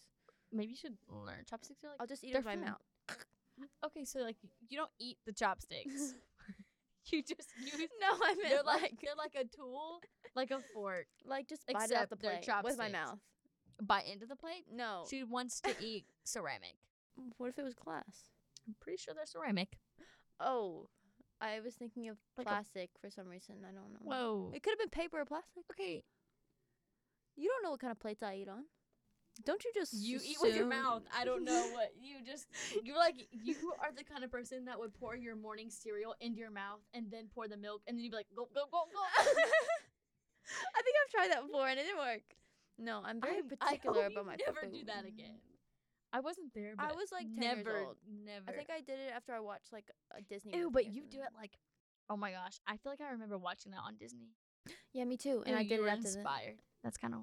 Maybe 0.51 0.71
you 0.71 0.75
should 0.75 0.97
learn. 1.07 1.45
Chopsticks 1.49 1.83
are 1.83 1.87
like 1.89 1.97
I'll 2.01 2.07
just 2.07 2.23
eat 2.23 2.31
it 2.31 2.37
with 2.37 2.45
my 2.45 2.57
mouth. 2.57 2.81
okay, 3.85 4.03
so 4.03 4.19
like 4.19 4.35
you 4.69 4.77
don't 4.77 4.91
eat 4.99 5.17
the 5.25 5.31
chopsticks. 5.31 6.13
you 7.05 7.23
just 7.23 7.49
use. 7.63 7.89
no, 8.01 8.07
I 8.23 8.35
meant 8.35 8.49
They're 8.49 8.63
like, 8.63 8.81
like 8.81 8.93
they're 9.01 9.15
like 9.17 9.35
a 9.35 9.45
tool, 9.55 10.01
like 10.35 10.51
a 10.51 10.59
fork. 10.73 11.07
like 11.25 11.47
just 11.47 11.65
bite 11.67 11.89
it 11.89 11.97
off 11.97 12.09
the 12.09 12.15
they're 12.17 12.39
plate 12.39 12.63
with 12.63 12.77
my 12.77 12.89
mouth. 12.89 13.17
Bite 13.81 14.07
into 14.11 14.25
the 14.25 14.35
plate. 14.35 14.65
No. 14.71 15.05
She 15.09 15.23
wants 15.23 15.61
to 15.61 15.73
eat 15.81 16.05
ceramic. 16.23 16.75
What 17.37 17.47
if 17.49 17.57
it 17.57 17.63
was 17.63 17.73
glass? 17.73 18.29
I'm 18.67 18.75
pretty 18.79 18.97
sure 18.97 19.13
they're 19.15 19.25
ceramic. 19.25 19.77
Oh, 20.39 20.87
I 21.41 21.59
was 21.59 21.73
thinking 21.73 22.07
of 22.09 22.17
Like 22.37 22.47
a- 22.47 22.49
plastic 22.49 22.91
for 23.01 23.09
some 23.09 23.27
reason. 23.27 23.55
I 23.67 23.71
don't 23.73 23.91
know. 23.93 23.99
Whoa. 24.03 24.51
It 24.53 24.61
could 24.63 24.71
have 24.71 24.79
been 24.79 24.89
paper 24.89 25.19
or 25.19 25.25
plastic. 25.25 25.63
Okay. 25.71 26.03
You 27.35 27.49
don't 27.49 27.63
know 27.63 27.71
what 27.71 27.79
kind 27.79 27.91
of 27.91 27.99
plates 27.99 28.21
I 28.21 28.35
eat 28.35 28.47
on. 28.47 28.65
Don't 29.45 29.63
you 29.63 29.71
just 29.73 29.93
You 29.93 30.19
eat 30.23 30.37
with 30.41 30.53
your 30.55 30.67
assume- 30.67 30.83
mouth. 30.83 31.03
I 31.15 31.25
don't 31.25 31.43
know 31.43 31.69
what 31.73 31.93
you 31.99 32.17
just. 32.23 32.45
You're 32.83 32.97
like 32.97 33.15
you 33.31 33.55
are 33.81 33.91
the 33.95 34.03
kind 34.03 34.23
of 34.23 34.31
person 34.31 34.65
that 34.65 34.77
would 34.77 34.93
pour 34.93 35.15
your 35.15 35.35
morning 35.35 35.69
cereal 35.69 36.13
into 36.21 36.39
your 36.39 36.51
mouth 36.51 36.81
and 36.93 37.09
then 37.09 37.27
pour 37.33 37.47
the 37.47 37.57
milk 37.57 37.81
and 37.87 37.97
then 37.97 38.03
you'd 38.03 38.11
be 38.11 38.17
like 38.17 38.27
go 38.35 38.47
go 38.53 38.61
go 38.71 38.83
go. 38.93 39.01
I 40.77 40.81
think 40.83 40.95
I've 41.05 41.11
tried 41.11 41.31
that 41.31 41.47
before 41.47 41.67
and 41.67 41.79
it 41.79 41.83
didn't 41.83 41.97
work. 41.99 42.21
No, 42.77 43.01
I'm 43.05 43.21
very 43.21 43.37
I- 43.37 43.41
particular 43.55 43.99
I 43.99 44.03
hope 44.03 44.11
about 44.11 44.25
my 44.25 44.33
you 44.33 44.45
never 44.45 44.61
food. 44.61 44.73
do 44.73 44.83
that 44.85 45.05
again. 45.05 45.39
I 46.13 46.19
wasn't 46.19 46.53
there. 46.53 46.73
But 46.75 46.91
I 46.91 46.93
was 46.93 47.11
like 47.11 47.27
10 47.27 47.35
never, 47.39 47.71
years 47.71 47.83
old. 47.87 47.97
never. 48.25 48.43
I 48.49 48.51
think 48.51 48.69
I 48.69 48.81
did 48.81 48.99
it 48.99 49.11
after 49.15 49.33
I 49.33 49.39
watched 49.39 49.71
like 49.71 49.85
a 50.17 50.21
Disney. 50.21 50.57
Ew, 50.57 50.69
but 50.71 50.87
you 50.93 51.03
do 51.09 51.19
it 51.19 51.29
like. 51.35 51.51
Oh 52.09 52.17
my 52.17 52.31
gosh, 52.31 52.59
I 52.67 52.75
feel 52.77 52.91
like 52.91 52.99
I 53.01 53.11
remember 53.11 53.37
watching 53.37 53.71
that 53.71 53.79
on 53.85 53.95
Disney. 53.97 54.31
Yeah, 54.93 55.05
me 55.05 55.15
too. 55.17 55.43
And 55.45 55.55
I 55.55 55.63
did 55.63 55.79
it 55.79 55.87
after 55.87 56.01
that. 56.03 56.15
inspired. 56.17 56.57
That's 56.83 56.97
kind 56.97 57.13
of 57.13 57.21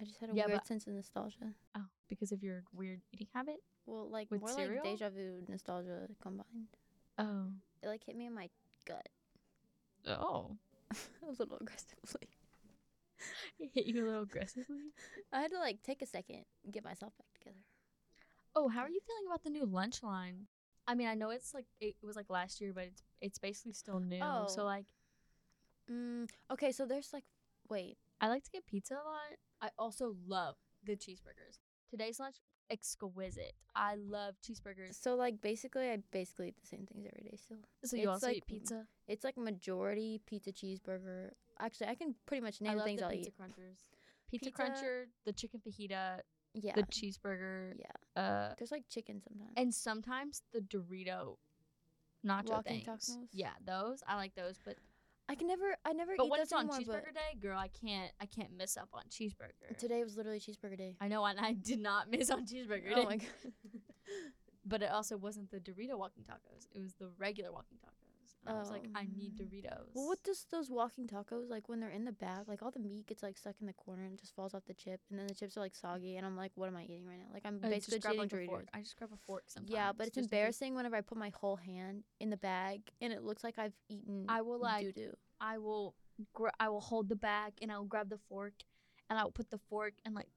I 0.00 0.04
just 0.04 0.18
had 0.20 0.30
a 0.30 0.34
Yeah, 0.34 0.46
weird 0.46 0.58
but- 0.58 0.66
sense 0.66 0.86
of 0.86 0.92
nostalgia. 0.94 1.54
oh 1.76 1.84
because 2.08 2.32
of 2.32 2.42
your 2.42 2.64
weird 2.74 3.00
eating 3.12 3.28
habit. 3.34 3.56
Well, 3.86 4.10
like 4.10 4.30
With 4.30 4.40
more 4.40 4.50
cereal? 4.50 4.84
like 4.84 4.98
deja 4.98 5.08
vu 5.10 5.42
nostalgia 5.48 6.06
combined. 6.22 6.68
Oh. 7.18 7.46
It 7.82 7.88
like 7.88 8.04
hit 8.04 8.16
me 8.16 8.26
in 8.26 8.34
my 8.34 8.50
gut 8.86 9.08
Oh. 10.06 10.56
a 11.26 11.30
little 11.38 11.56
aggressively. 11.60 12.28
It 13.58 13.70
hit 13.74 13.86
you 13.86 14.04
a 14.04 14.06
little 14.06 14.22
aggressively. 14.22 14.92
I 15.32 15.40
had 15.40 15.50
to 15.52 15.58
like 15.58 15.82
take 15.82 16.02
a 16.02 16.06
second, 16.06 16.44
and 16.64 16.72
get 16.74 16.84
myself 16.84 17.12
back 17.16 17.26
together. 17.32 17.64
Oh, 18.56 18.68
how 18.68 18.80
are 18.82 18.88
you 18.90 19.00
feeling 19.06 19.26
about 19.26 19.42
the 19.42 19.50
new 19.50 19.66
lunch 19.66 20.02
line? 20.02 20.46
I 20.86 20.94
mean, 20.94 21.08
I 21.08 21.14
know 21.14 21.30
it's 21.30 21.54
like 21.54 21.66
it 21.80 21.96
was 22.02 22.14
like 22.16 22.28
last 22.30 22.60
year, 22.60 22.72
but 22.74 22.84
it's 22.84 23.02
it's 23.20 23.38
basically 23.38 23.72
still 23.72 24.00
new. 24.00 24.20
Oh. 24.22 24.46
So 24.48 24.64
like, 24.64 24.86
Mm, 25.90 26.30
okay, 26.50 26.72
so 26.72 26.86
there's 26.86 27.10
like, 27.12 27.24
wait, 27.68 27.98
I 28.20 28.28
like 28.28 28.42
to 28.44 28.50
get 28.50 28.66
pizza 28.66 28.94
a 28.94 29.04
lot. 29.04 29.36
I 29.60 29.68
also 29.78 30.16
love 30.26 30.54
the 30.82 30.96
cheeseburgers. 30.96 31.58
Today's 31.90 32.18
lunch 32.18 32.36
exquisite. 32.70 33.52
I 33.76 33.96
love 33.96 34.36
cheeseburgers. 34.42 34.94
so 35.00 35.14
like 35.14 35.42
basically, 35.42 35.90
I 35.90 35.98
basically 36.10 36.48
eat 36.48 36.56
the 36.60 36.66
same 36.66 36.86
things 36.86 37.04
every 37.06 37.28
day 37.30 37.36
still. 37.36 37.58
So 37.84 37.96
you 37.96 38.04
It's 38.04 38.08
also 38.14 38.26
like- 38.28 38.36
eat 38.38 38.46
pizza. 38.46 38.86
It's 39.08 39.24
like 39.24 39.36
majority 39.36 40.22
pizza 40.26 40.52
cheeseburger. 40.52 41.32
Actually, 41.60 41.88
I 41.88 41.94
can 41.96 42.14
pretty 42.26 42.40
much 42.42 42.60
name 42.62 42.72
the 42.72 42.78
love 42.78 42.86
things 42.86 43.00
the 43.00 43.04
I'll 43.06 43.12
pizza 43.12 43.28
eat. 43.30 43.34
crunchers. 43.38 43.80
Pizza, 44.30 44.44
Pizza- 44.50 44.50
cruncher, 44.52 45.08
the 45.26 45.32
chicken 45.34 45.60
fajita, 45.60 46.20
Yeah, 46.54 46.74
the 46.76 46.82
cheeseburger. 46.84 47.74
yeah. 47.78 48.22
Uh, 48.22 48.54
There's 48.58 48.70
like 48.70 48.84
chicken 48.88 49.20
sometimes. 49.20 49.52
and 49.56 49.74
sometimes 49.74 50.42
the 50.52 50.60
Dorito 50.60 51.36
nacho 52.24 52.48
Walking 52.50 52.80
things. 52.84 52.86
tacos? 52.86 53.28
Yeah, 53.32 53.50
those 53.64 54.02
I 54.06 54.16
like 54.16 54.34
those, 54.34 54.56
but 54.64 54.76
I 55.28 55.34
can 55.34 55.48
never, 55.48 55.76
I 55.84 55.92
never 55.92 56.12
but 56.16 56.26
eat 56.26 56.30
when 56.30 56.38
those 56.40 56.44
it's 56.44 56.52
on 56.52 56.70
anymore. 56.70 56.96
cheeseburger 56.96 57.14
day, 57.14 57.38
girl, 57.40 57.58
I 57.58 57.68
can't 57.68 58.12
I 58.20 58.26
can't 58.26 58.56
miss 58.56 58.76
up 58.76 58.88
on 58.92 59.02
cheeseburger. 59.10 59.76
today 59.78 60.02
was 60.04 60.16
literally 60.16 60.38
cheeseburger 60.40 60.76
day. 60.78 60.96
I 61.00 61.08
know, 61.08 61.24
and 61.24 61.40
I 61.40 61.52
did 61.54 61.80
not 61.80 62.10
miss 62.10 62.30
on 62.30 62.46
cheeseburger 62.46 62.92
Oh 62.92 62.96
day. 62.96 63.04
my 63.04 63.16
god. 63.16 63.28
But 64.66 64.82
it 64.82 64.90
also 64.90 65.18
wasn't 65.18 65.50
the 65.50 65.58
Dorito 65.60 65.98
walking 65.98 66.24
tacos; 66.24 66.68
it 66.74 66.80
was 66.80 66.94
the 66.94 67.10
regular 67.18 67.52
walking 67.52 67.76
I 68.46 68.52
was 68.58 68.70
like, 68.70 68.84
I 68.94 69.04
need 69.16 69.32
Oh. 69.40 69.42
Doritos. 69.44 69.86
Well, 69.94 70.06
what 70.08 70.22
does 70.22 70.46
those 70.50 70.70
walking 70.70 71.06
tacos 71.06 71.48
like 71.48 71.68
when 71.68 71.80
they're 71.80 71.88
in 71.90 72.04
the 72.04 72.12
bag? 72.12 72.46
Like 72.46 72.62
all 72.62 72.70
the 72.70 72.78
meat 72.80 73.06
gets 73.06 73.22
like 73.22 73.38
stuck 73.38 73.54
in 73.60 73.66
the 73.66 73.72
corner 73.72 74.04
and 74.04 74.18
just 74.18 74.34
falls 74.34 74.54
off 74.54 74.64
the 74.66 74.74
chip, 74.74 75.00
and 75.10 75.18
then 75.18 75.26
the 75.26 75.34
chips 75.34 75.56
are 75.56 75.60
like 75.60 75.74
soggy, 75.74 76.16
and 76.16 76.26
I'm 76.26 76.36
like, 76.36 76.52
what 76.54 76.66
am 76.68 76.76
I 76.76 76.84
eating 76.84 77.06
right 77.06 77.18
now? 77.18 77.26
Like 77.32 77.42
I'm 77.46 77.58
I 77.62 77.68
basically 77.68 77.98
just 77.98 78.02
grab 78.02 78.14
eating 78.14 78.20
like 78.22 78.32
a 78.32 78.36
Doritos. 78.36 78.46
fork. 78.46 78.66
I 78.74 78.80
just 78.80 78.96
grab 78.96 79.10
a 79.14 79.18
fork 79.26 79.44
sometimes. 79.46 79.70
Yeah, 79.72 79.92
but 79.92 80.06
it's 80.08 80.16
case. 80.16 80.24
embarrassing 80.24 80.74
whenever 80.74 80.96
I 80.96 81.00
put 81.00 81.16
my 81.18 81.32
whole 81.34 81.56
hand 81.56 82.04
in 82.20 82.30
the 82.30 82.36
bag 82.36 82.82
and 83.00 83.12
it 83.12 83.22
looks 83.22 83.42
like 83.44 83.58
I've 83.58 83.74
eaten 83.88 84.26
I 84.28 84.42
will 84.42 84.60
like 84.60 84.84
doo 84.84 84.92
doo. 84.92 85.12
I 85.40 85.58
will 85.58 85.94
gra- 86.32 86.52
I 86.60 86.68
will 86.68 86.80
hold 86.80 87.08
the 87.08 87.16
bag 87.16 87.54
and 87.62 87.72
I'll 87.72 87.84
grab 87.84 88.08
the 88.10 88.18
fork 88.28 88.52
and 89.10 89.18
I'll 89.18 89.30
put 89.30 89.50
the 89.50 89.58
fork 89.70 89.94
and 90.04 90.14
like 90.14 90.28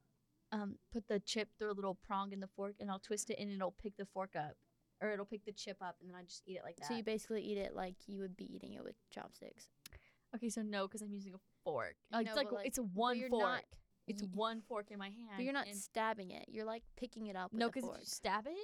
um 0.52 0.76
put 0.94 1.08
the 1.08 1.20
chip 1.20 1.50
through 1.60 1.72
a 1.72 1.74
little 1.74 1.96
prong 2.08 2.32
in 2.32 2.40
the 2.40 2.48
fork 2.56 2.76
and 2.80 2.90
I'll 2.90 3.00
twist 3.00 3.30
it 3.30 3.38
and 3.40 3.52
it'll 3.52 3.72
pick 3.72 3.98
the 3.98 4.06
fork 4.06 4.32
up 4.36 4.54
or 5.02 5.12
it'll 5.12 5.26
pick 5.26 5.46
the 5.46 5.52
chip 5.52 5.78
up 5.82 5.96
and 6.02 6.10
then 6.10 6.16
I 6.20 6.24
just 6.24 6.44
eat 6.46 6.58
it 6.58 6.64
like 6.64 6.76
that. 6.78 6.88
So 6.88 6.96
you 6.96 7.04
basically 7.04 7.42
eat 7.44 7.58
it 7.58 7.76
like 7.76 7.96
you 8.08 8.20
would 8.22 8.36
be 8.36 8.46
eating 8.56 8.74
it 8.74 8.84
with 8.84 8.96
chopsticks. 9.12 9.68
okay, 10.36 10.50
so 10.50 10.62
no, 10.62 10.88
because 10.88 11.02
I'm 11.02 11.12
using 11.14 11.34
a 11.34 11.38
fork. 11.64 11.96
Like, 12.12 12.26
No, 12.26 12.30
it's 12.32 12.38
like, 12.38 12.52
like, 12.52 12.68
it's 12.68 12.78
a 12.78 12.84
one 12.84 13.20
fork. 13.30 13.42
not 13.42 13.64
it's 14.08 14.22
ye- 14.22 14.30
one 14.34 14.62
fork 14.68 14.90
in 14.92 14.98
my 15.00 15.08
hand. 15.08 15.34
But 15.36 15.44
you're 15.44 15.54
not 15.54 15.68
and- 15.68 15.76
stabbing 15.78 16.32
it. 16.32 16.46
You're 16.48 16.66
like 16.66 16.84
picking 16.96 17.28
it 17.28 17.36
up. 17.36 17.52
With 17.52 17.60
no, 17.60 17.68
because 17.70 17.84
if 17.84 18.00
you 18.00 18.06
stab 18.06 18.48
it, 18.48 18.56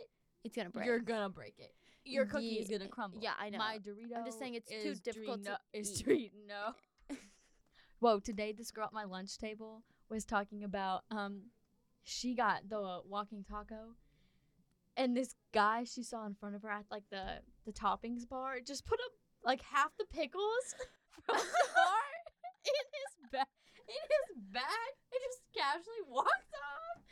it's 0.43 0.55
gonna 0.55 0.69
break. 0.69 0.85
you're 0.85 0.99
gonna 0.99 1.29
break 1.29 1.55
it. 1.59 1.73
Your 2.05 2.25
cookie 2.25 2.55
is 2.59 2.67
gonna 2.69 2.87
crumble. 2.89 3.19
yeah, 3.21 3.33
I 3.39 3.49
know. 3.49 3.57
My 3.59 3.77
Dorito. 3.79 4.17
I'm 4.17 4.25
just 4.25 4.37
saying 4.39 4.55
it's 4.55 4.69
too 4.69 4.89
is 4.89 4.99
difficult 4.99 5.43
to 5.45 5.51
Dorino- 5.51 5.57
is 5.73 6.03
eat. 6.07 6.33
No. 6.47 6.73
Whoa! 7.99 8.19
Today, 8.19 8.51
this 8.51 8.71
girl 8.71 8.85
at 8.85 8.93
my 8.93 9.05
lunch 9.05 9.37
table 9.37 9.83
was 10.09 10.25
talking 10.25 10.63
about 10.65 11.03
um, 11.11 11.43
she 12.03 12.35
got 12.35 12.67
the 12.67 12.99
walking 13.07 13.45
taco, 13.49 13.95
and 14.97 15.15
this 15.15 15.35
guy 15.53 15.83
she 15.83 16.03
saw 16.03 16.25
in 16.25 16.35
front 16.35 16.55
of 16.55 16.61
her 16.61 16.69
at 16.69 16.85
like 16.91 17.03
the 17.09 17.39
the 17.65 17.71
toppings 17.71 18.27
bar 18.27 18.59
just 18.65 18.85
put 18.85 18.99
up 18.99 19.11
like 19.45 19.61
half 19.61 19.91
the 19.97 20.05
pickles 20.05 20.75
from 21.25 21.37
the 21.37 21.43
bar 21.75 22.13
in 22.65 22.85
his 22.91 23.31
bag 23.31 23.47
in 23.87 23.95
his 23.95 24.43
bag 24.51 24.93
and 25.11 25.21
just 25.23 25.41
casually 25.55 26.03
walked 26.07 26.29
off. 26.29 27.03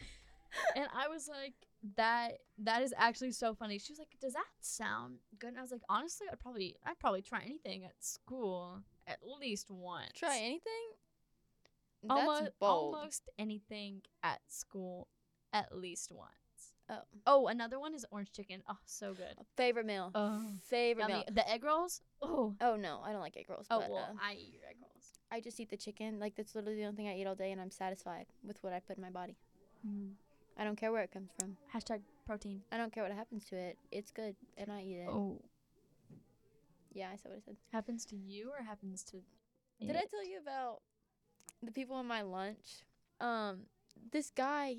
And 0.76 0.88
I 0.94 1.08
was 1.08 1.28
like, 1.28 1.54
that 1.96 2.34
that 2.60 2.82
is 2.82 2.94
actually 2.98 3.32
so 3.32 3.56
funny. 3.56 3.80
She 3.80 3.94
was 3.94 4.00
like, 4.00 4.16
"Does 4.22 4.34
that 4.34 4.46
sound 4.60 5.20
good?" 5.40 5.50
And 5.50 5.58
I 5.58 5.62
was 5.62 5.72
like, 5.72 5.82
"Honestly, 5.90 6.28
I'd 6.32 6.40
probably 6.40 6.76
I'd 6.86 7.00
probably 7.00 7.22
try 7.22 7.42
anything 7.42 7.86
at 7.86 7.94
school 8.00 8.84
at 9.08 9.20
least 9.40 9.72
once. 9.72 10.12
Try 10.16 10.38
anything. 10.38 10.88
That's 12.04 12.20
almost 12.22 12.52
bold. 12.60 12.96
almost 12.96 13.30
anything 13.40 14.02
at 14.24 14.42
school 14.48 15.08
at 15.54 15.76
least 15.76 16.12
once." 16.12 16.41
Oh. 16.92 17.02
Oh, 17.26 17.48
another 17.48 17.80
one 17.80 17.94
is 17.96 18.06
orange 18.12 18.32
chicken. 18.34 18.62
Oh, 18.70 18.78
so 18.86 19.14
good. 19.14 19.36
Favorite 19.56 19.86
meal. 19.86 20.12
Oh, 20.14 20.44
Favorite 20.66 21.04
yummy. 21.04 21.14
meal. 21.14 21.24
The 21.32 21.50
egg 21.50 21.64
rolls. 21.64 22.02
Oh, 22.22 22.54
Oh 22.60 22.76
no, 22.76 23.00
I 23.06 23.12
don't 23.14 23.22
like 23.22 23.38
egg 23.38 23.46
rolls. 23.50 23.66
oh 23.72 23.80
but, 23.80 23.90
well, 23.90 24.08
uh, 24.12 24.18
I 24.22 24.34
eat 24.34 24.54
your 24.54 24.64
egg 24.70 24.76
rolls. 24.82 25.14
I 25.32 25.40
just 25.40 25.60
eat 25.62 25.70
the 25.70 25.78
chicken. 25.78 26.20
Like 26.20 26.36
that's 26.36 26.54
literally 26.54 26.76
the 26.78 26.84
only 26.86 26.98
thing 26.98 27.08
I 27.08 27.16
eat 27.16 27.26
all 27.26 27.36
day, 27.36 27.52
and 27.54 27.62
I'm 27.62 27.72
satisfied 27.72 28.26
with 28.44 28.62
what 28.62 28.74
I 28.74 28.80
put 28.82 28.98
in 28.98 29.02
my 29.04 29.10
body. 29.10 29.38
Mm. 29.88 30.12
I 30.58 30.66
don't 30.66 30.76
care 30.76 30.92
where 30.92 31.02
it 31.04 31.12
comes 31.12 31.30
from. 31.40 31.56
Hashtag 31.74 32.02
protein. 32.26 32.62
I 32.72 32.78
don't 32.78 32.92
care 32.94 33.04
what 33.04 33.12
happens 33.14 33.46
to 33.46 33.56
it. 33.56 33.78
It's 33.92 34.12
good, 34.12 34.36
and 34.58 34.70
I 34.72 34.82
eat 34.82 34.98
it. 34.98 35.08
Oh, 35.10 35.40
Yeah, 36.94 37.08
I 37.12 37.16
said 37.16 37.30
what 37.32 37.38
I 37.38 37.46
said. 37.46 37.56
happens 37.72 38.06
to 38.08 38.16
you 38.18 38.52
or 38.52 38.64
happens 38.64 39.04
to? 39.06 39.18
Did 39.80 39.96
I 39.96 40.04
tell 40.12 40.24
you 40.26 40.40
about 40.42 40.82
the 41.64 41.72
people 41.72 42.00
in 42.02 42.06
my 42.06 42.22
lunch? 42.22 42.84
Um, 43.22 43.62
this 44.12 44.30
guy, 44.30 44.78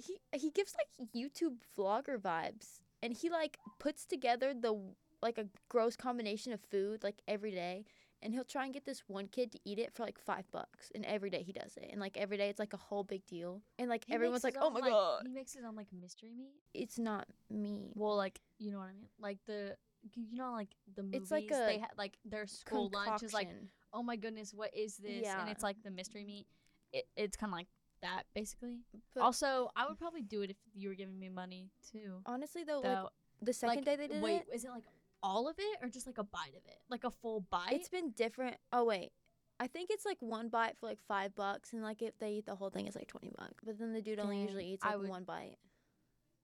he 0.00 0.18
he 0.34 0.50
gives 0.50 0.74
like 0.76 1.10
YouTube 1.14 1.56
vlogger 1.76 2.18
vibes, 2.18 2.80
and 3.02 3.12
he 3.12 3.30
like 3.30 3.58
puts 3.78 4.04
together 4.04 4.52
the 4.54 4.78
like 5.22 5.38
a 5.38 5.46
gross 5.68 5.96
combination 5.96 6.52
of 6.52 6.60
food 6.70 7.02
like 7.02 7.20
every 7.28 7.50
day, 7.50 7.84
and 8.22 8.32
he'll 8.32 8.44
try 8.44 8.64
and 8.64 8.72
get 8.72 8.84
this 8.86 9.02
one 9.06 9.26
kid 9.26 9.52
to 9.52 9.58
eat 9.64 9.78
it 9.78 9.92
for 9.94 10.02
like 10.04 10.18
five 10.18 10.50
bucks, 10.50 10.90
and 10.94 11.04
every 11.04 11.30
day 11.30 11.42
he 11.42 11.52
does 11.52 11.76
it, 11.76 11.88
and 11.90 12.00
like 12.00 12.16
every 12.16 12.36
day 12.36 12.48
it's 12.48 12.58
like 12.58 12.72
a 12.72 12.78
whole 12.78 13.04
big 13.04 13.24
deal, 13.26 13.62
and 13.78 13.88
like 13.88 14.04
He 14.06 14.14
everyone's 14.14 14.44
like, 14.44 14.56
oh 14.60 14.70
my 14.70 14.80
god, 14.80 15.22
He 15.22 15.28
makes 15.28 15.54
it 15.56 15.64
on 15.64 15.76
like 15.76 15.88
mystery 15.92 16.32
meat. 16.36 16.54
it's 16.74 16.98
not 16.98 17.26
me. 17.50 17.92
Well, 17.94 18.16
like 18.16 18.40
you 18.58 18.72
know 18.72 18.78
what 18.78 18.88
I 18.88 18.92
mean, 18.94 19.08
like 19.20 19.38
the 19.46 19.76
you 20.14 20.38
know 20.38 20.52
like 20.52 20.70
the 20.96 21.02
movies. 21.02 21.20
It's 21.22 21.30
like 21.30 21.48
they 21.48 21.76
a 21.76 21.80
had 21.80 21.90
like 21.98 22.16
their 22.24 22.46
school 22.46 22.90
lunch 22.92 23.22
is 23.22 23.34
like, 23.34 23.48
oh 23.92 24.02
my 24.02 24.16
goodness, 24.16 24.54
what 24.54 24.74
is 24.74 24.96
this? 24.96 25.22
Yeah. 25.22 25.40
And 25.40 25.50
it's 25.50 25.62
like 25.62 25.76
the 25.82 25.90
mystery 25.90 26.24
meat. 26.24 26.46
It, 26.92 27.04
it's 27.16 27.36
kind 27.36 27.52
of 27.52 27.56
like 27.58 27.68
that 28.02 28.24
basically. 28.34 28.78
But 29.14 29.22
also, 29.22 29.70
I 29.76 29.86
would 29.86 29.98
probably 29.98 30.22
do 30.22 30.42
it 30.42 30.50
if 30.50 30.56
you 30.74 30.88
were 30.88 30.94
giving 30.94 31.18
me 31.18 31.28
money 31.28 31.70
too. 31.92 32.20
honestly 32.26 32.64
though, 32.64 32.80
like 32.80 33.06
the 33.42 33.52
second 33.52 33.76
like, 33.76 33.84
day 33.84 33.96
they 33.96 34.06
did 34.08 34.16
it. 34.16 34.22
wait, 34.22 34.42
it, 34.50 34.54
is 34.54 34.64
it 34.64 34.70
like 34.70 34.84
all 35.22 35.48
of 35.48 35.56
it 35.58 35.78
or 35.82 35.88
just 35.88 36.06
like 36.06 36.18
a 36.18 36.24
bite 36.24 36.54
of 36.56 36.64
it, 36.66 36.78
like 36.88 37.04
a 37.04 37.10
full 37.10 37.40
bite? 37.50 37.72
It's 37.72 37.88
been 37.88 38.10
different. 38.12 38.56
Oh 38.72 38.84
wait, 38.84 39.12
I 39.58 39.66
think 39.66 39.90
it's 39.90 40.04
like 40.04 40.18
one 40.20 40.48
bite 40.48 40.76
for 40.78 40.86
like 40.86 40.98
five 41.06 41.34
bucks, 41.34 41.72
and 41.72 41.82
like 41.82 42.02
if 42.02 42.18
they 42.18 42.32
eat 42.32 42.46
the 42.46 42.54
whole 42.54 42.70
thing, 42.70 42.86
it's 42.86 42.96
like 42.96 43.08
twenty 43.08 43.30
bucks. 43.36 43.64
But 43.64 43.78
then 43.78 43.92
the 43.92 44.02
dude 44.02 44.18
only 44.18 44.36
Dang, 44.36 44.44
usually 44.44 44.66
eats 44.72 44.84
like 44.84 44.98
would- 44.98 45.08
one 45.08 45.24
bite. 45.24 45.56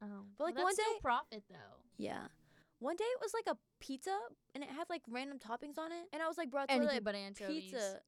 oh, 0.03 0.07
but, 0.39 0.45
like, 0.45 0.55
well, 0.55 0.65
one 0.65 0.75
day- 0.75 0.83
profit 1.03 1.43
though. 1.49 1.81
Yeah. 1.99 2.27
One 2.79 2.95
day 2.97 3.05
it 3.05 3.19
was 3.23 3.33
like 3.33 3.55
a 3.55 3.59
pizza, 3.81 4.15
and 4.55 4.63
it 4.63 4.69
had 4.69 4.85
like 4.91 5.01
random 5.09 5.39
toppings 5.39 5.79
on 5.79 5.93
it, 5.93 6.09
and 6.13 6.23
I 6.23 6.29
was 6.29 6.37
like, 6.37 6.51
bro, 6.51 6.65
it's 6.65 6.73
Anything 6.73 7.01
but 7.03 7.15
anchovies. 7.15 7.71
pizza. 7.71 8.01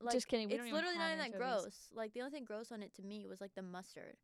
Like, 0.00 0.14
Just 0.14 0.28
kidding. 0.28 0.50
It's 0.50 0.70
literally 0.72 0.96
not 0.96 1.08
even 1.12 1.18
that 1.18 1.36
gross. 1.36 1.88
Like 1.92 2.12
the 2.14 2.20
only 2.20 2.30
thing 2.30 2.44
gross 2.44 2.70
on 2.72 2.82
it 2.82 2.94
to 2.96 3.02
me 3.02 3.26
was 3.26 3.40
like 3.40 3.54
the 3.54 3.62
mustard, 3.62 4.16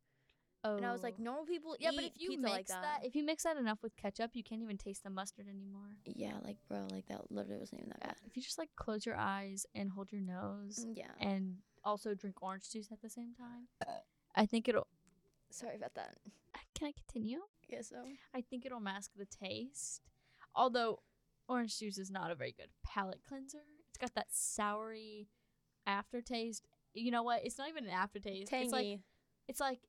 Oh. 0.63 0.77
and 0.77 0.85
I 0.85 0.91
was 0.93 1.03
like, 1.03 1.19
normal 1.19 1.45
people 1.45 1.75
yeah, 1.79 1.89
eat 1.91 1.95
but 1.95 2.03
if 2.05 2.11
you 2.17 2.29
pizza 2.29 2.41
mix 2.41 2.51
like 2.53 2.67
that. 2.67 2.99
if 3.03 3.15
you 3.15 3.23
mix 3.23 3.43
that 3.43 3.57
enough 3.57 3.79
with 3.83 3.95
ketchup, 3.97 4.31
you 4.33 4.43
can't 4.43 4.61
even 4.63 4.77
taste 4.77 5.03
the 5.03 5.09
mustard 5.09 5.47
anymore. 5.47 5.97
Yeah, 6.05 6.37
like 6.43 6.57
bro, 6.67 6.87
like 6.91 7.05
that 7.07 7.29
literally 7.29 7.59
wasn't 7.59 7.81
even 7.81 7.89
that 7.89 7.99
Yeah. 8.01 8.07
bad. 8.07 8.15
If 8.25 8.35
you 8.37 8.41
just 8.41 8.57
like 8.57 8.69
close 8.75 9.05
your 9.05 9.15
eyes 9.17 9.65
and 9.75 9.91
hold 9.91 10.11
your 10.11 10.21
nose 10.21 10.85
Mm, 10.87 10.97
Yeah. 10.97 11.11
and 11.19 11.57
also 11.83 12.15
drink 12.15 12.41
orange 12.41 12.71
juice 12.71 12.91
at 12.91 13.01
the 13.01 13.09
same 13.09 13.33
time, 13.35 13.67
I 14.33 14.45
think 14.45 14.67
it'll. 14.67 14.87
Sorry 15.51 15.75
about 15.75 15.93
that. 15.95 16.17
Can 16.73 16.87
I 16.87 16.93
continue? 16.93 17.39
I 17.39 17.75
guess 17.75 17.89
so. 17.89 18.03
I 18.33 18.41
think 18.41 18.65
it'll 18.65 18.79
mask 18.79 19.11
the 19.15 19.25
taste. 19.25 20.01
Although 20.55 20.99
orange 21.47 21.77
juice 21.77 21.97
is 21.97 22.09
not 22.09 22.31
a 22.31 22.35
very 22.35 22.51
good 22.53 22.69
palate 22.83 23.21
cleanser. 23.27 23.59
It's 23.89 23.97
got 23.97 24.15
that 24.15 24.31
soury 24.31 25.27
aftertaste. 25.85 26.67
You 26.93 27.11
know 27.11 27.23
what? 27.23 27.45
It's 27.45 27.57
not 27.57 27.69
even 27.69 27.85
an 27.85 27.91
aftertaste. 27.91 28.49
Tangy. 28.49 28.65
It's 28.65 28.71
like 28.73 28.99
it's 29.47 29.59
like 29.59 29.79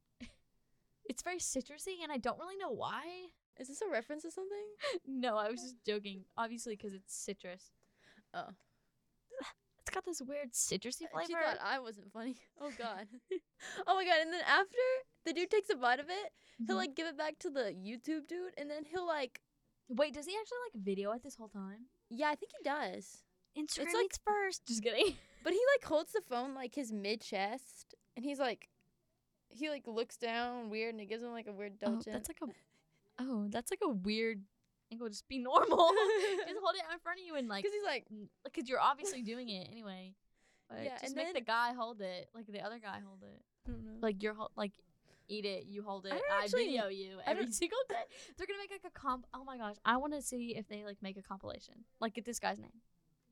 it's 1.08 1.22
very 1.22 1.38
citrusy 1.38 2.02
and 2.02 2.10
I 2.12 2.18
don't 2.18 2.38
really 2.38 2.56
know 2.56 2.70
why. 2.70 3.02
Is 3.58 3.68
this 3.68 3.80
a 3.80 3.88
reference 3.90 4.22
to 4.22 4.30
something? 4.30 4.66
no, 5.06 5.36
I 5.36 5.50
was 5.50 5.60
just 5.62 5.76
joking. 5.86 6.24
Obviously 6.36 6.76
cuz 6.76 6.92
it's 6.92 7.14
citrus. 7.14 7.70
Oh. 8.34 8.48
It's 9.88 9.94
got 9.94 10.04
this 10.04 10.20
weird 10.20 10.50
citrusy 10.52 11.08
flavor. 11.12 11.26
She 11.28 11.32
thought 11.34 11.58
I 11.62 11.78
wasn't 11.78 12.12
funny. 12.12 12.34
Oh 12.60 12.72
god. 12.76 13.06
oh 13.86 13.94
my 13.94 14.04
god! 14.04 14.18
And 14.20 14.32
then 14.32 14.40
after 14.44 14.76
the 15.24 15.32
dude 15.32 15.48
takes 15.48 15.70
a 15.70 15.76
bite 15.76 16.00
of 16.00 16.06
it, 16.10 16.32
he'll 16.66 16.74
Mhm. 16.74 16.78
like 16.80 16.96
give 16.96 17.06
it 17.06 17.16
back 17.16 17.38
to 17.38 17.50
the 17.50 17.72
YouTube 17.72 18.26
dude, 18.26 18.52
and 18.58 18.68
then 18.68 18.84
he'll 18.84 19.06
like, 19.06 19.40
Wait, 19.88 20.12
does 20.12 20.26
he 20.26 20.34
actually 20.40 20.58
like 20.74 20.82
video 20.84 21.12
it 21.12 21.22
this 21.22 21.36
whole 21.36 21.48
time? 21.48 21.86
yeah, 22.10 22.28
I 22.30 22.34
think 22.34 22.50
he 22.58 22.64
does. 22.64 23.22
Instagram 23.56 23.94
like- 23.94 24.06
eats 24.06 24.18
first. 24.24 24.66
Just 24.66 24.82
kidding. 24.82 25.14
But 25.46 25.52
he 25.52 25.60
like 25.76 25.84
holds 25.88 26.10
the 26.10 26.22
phone 26.28 26.56
like 26.56 26.74
his 26.74 26.92
mid 26.92 27.20
chest, 27.20 27.94
and 28.16 28.24
he's 28.24 28.40
like, 28.40 28.68
he 29.48 29.70
like 29.70 29.86
looks 29.86 30.16
down 30.16 30.70
weird, 30.70 30.92
and 30.92 31.00
it 31.00 31.06
gives 31.06 31.22
him 31.22 31.30
like 31.30 31.46
a 31.46 31.52
weird 31.52 31.74
Oh, 31.84 32.00
chin. 32.02 32.12
that's 32.14 32.28
like 32.28 32.40
a 32.42 32.46
Oh, 33.20 33.46
that's 33.48 33.70
like 33.70 33.78
a 33.84 33.88
weird 33.88 34.42
angle. 34.90 35.08
Just 35.08 35.28
be 35.28 35.38
normal. 35.50 35.88
just 36.48 36.58
hold 36.60 36.74
it 36.74 36.82
in 36.92 36.98
front 36.98 37.20
of 37.20 37.24
you 37.24 37.36
and 37.36 37.46
like 37.48 37.62
because 37.62 37.72
he's 37.74 37.84
like, 37.86 38.06
because 38.42 38.68
you're 38.68 38.80
obviously 38.80 39.22
doing 39.22 39.48
it 39.48 39.68
anyway. 39.70 40.14
But 40.68 40.80
Yeah, 40.82 40.90
just 40.94 41.04
and 41.04 41.14
make 41.14 41.26
then- 41.26 41.34
the 41.34 41.40
guy 41.42 41.72
hold 41.74 42.00
it, 42.00 42.28
like 42.34 42.46
the 42.48 42.62
other 42.62 42.80
guy 42.80 42.98
hold 43.06 43.22
it. 43.22 43.40
I 43.68 43.70
don't 43.70 43.84
know. 43.84 43.92
Like 44.00 44.24
you're 44.24 44.34
hol- 44.34 44.50
like 44.56 44.72
eat 45.28 45.44
it, 45.44 45.66
you 45.66 45.84
hold 45.84 46.06
it. 46.06 46.12
I, 46.12 46.42
actually- 46.42 46.64
video 46.66 46.88
you 46.88 47.18
every 47.24 47.52
single 47.52 47.78
day. 47.88 47.94
They're 48.36 48.48
gonna 48.48 48.58
make 48.58 48.72
like 48.72 48.92
a 48.92 48.98
comp. 48.98 49.26
Oh 49.32 49.44
my 49.44 49.58
gosh, 49.58 49.76
I 49.84 49.96
want 49.98 50.12
to 50.14 50.22
see 50.22 50.56
if 50.56 50.66
they 50.66 50.84
like 50.84 50.98
make 51.02 51.16
a 51.16 51.22
compilation. 51.22 51.84
Like 52.00 52.14
get 52.14 52.24
this 52.24 52.40
guy's 52.40 52.58
name, 52.58 52.72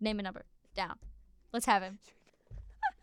name 0.00 0.20
and 0.20 0.24
number 0.24 0.44
down. 0.76 0.94
Let's 1.54 1.66
have 1.66 1.84
him. 1.84 2.00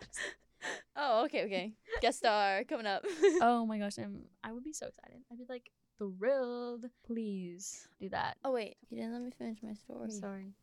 oh, 0.97 1.23
okay, 1.23 1.45
okay. 1.45 1.71
Guest 2.01 2.17
star 2.17 2.65
coming 2.65 2.85
up. 2.85 3.05
oh 3.41 3.65
my 3.65 3.77
gosh, 3.77 3.97
I'm, 3.97 4.23
I 4.43 4.51
would 4.51 4.65
be 4.65 4.73
so 4.73 4.87
excited. 4.87 5.21
I'd 5.31 5.37
be 5.37 5.45
like 5.47 5.71
thrilled. 5.97 6.83
Please 7.07 7.87
do 7.97 8.09
that. 8.09 8.35
oh 8.43 8.51
wait, 8.51 8.75
you 8.89 8.97
didn't 8.97 9.13
let 9.13 9.21
me 9.21 9.31
finish 9.31 9.59
my 9.63 9.71
story. 9.71 10.03
I'm 10.03 10.11
sorry. 10.11 10.53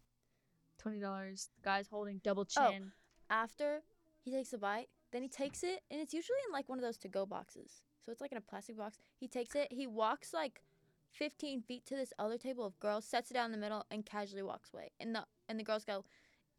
Twenty 0.78 1.00
dollars. 1.00 1.48
Guy's 1.64 1.88
holding 1.88 2.20
double 2.22 2.44
chin. 2.44 2.62
Oh. 2.62 2.70
chin. 2.72 2.92
after 3.30 3.80
he 4.22 4.32
takes 4.32 4.52
a 4.52 4.58
bite, 4.58 4.90
then 5.10 5.22
he 5.22 5.28
takes 5.28 5.62
it, 5.62 5.80
and 5.90 5.98
it's 5.98 6.12
usually 6.12 6.36
in 6.46 6.52
like 6.52 6.68
one 6.68 6.76
of 6.76 6.84
those 6.84 6.98
to 6.98 7.08
go 7.08 7.24
boxes. 7.24 7.80
So 8.04 8.12
it's 8.12 8.20
like 8.20 8.32
in 8.32 8.38
a 8.38 8.42
plastic 8.42 8.76
box. 8.76 8.98
He 9.16 9.28
takes 9.28 9.54
it, 9.54 9.68
he 9.72 9.86
walks 9.86 10.34
like 10.34 10.60
15 11.12 11.62
feet 11.62 11.86
to 11.86 11.96
this 11.96 12.12
other 12.18 12.36
table 12.36 12.66
of 12.66 12.78
girls, 12.80 13.06
sets 13.06 13.30
it 13.30 13.34
down 13.34 13.46
in 13.46 13.52
the 13.52 13.58
middle, 13.58 13.86
and 13.90 14.04
casually 14.04 14.42
walks 14.42 14.74
away. 14.74 14.90
And 15.00 15.14
the 15.14 15.24
and 15.48 15.58
the 15.58 15.64
girls 15.64 15.86
go, 15.86 16.04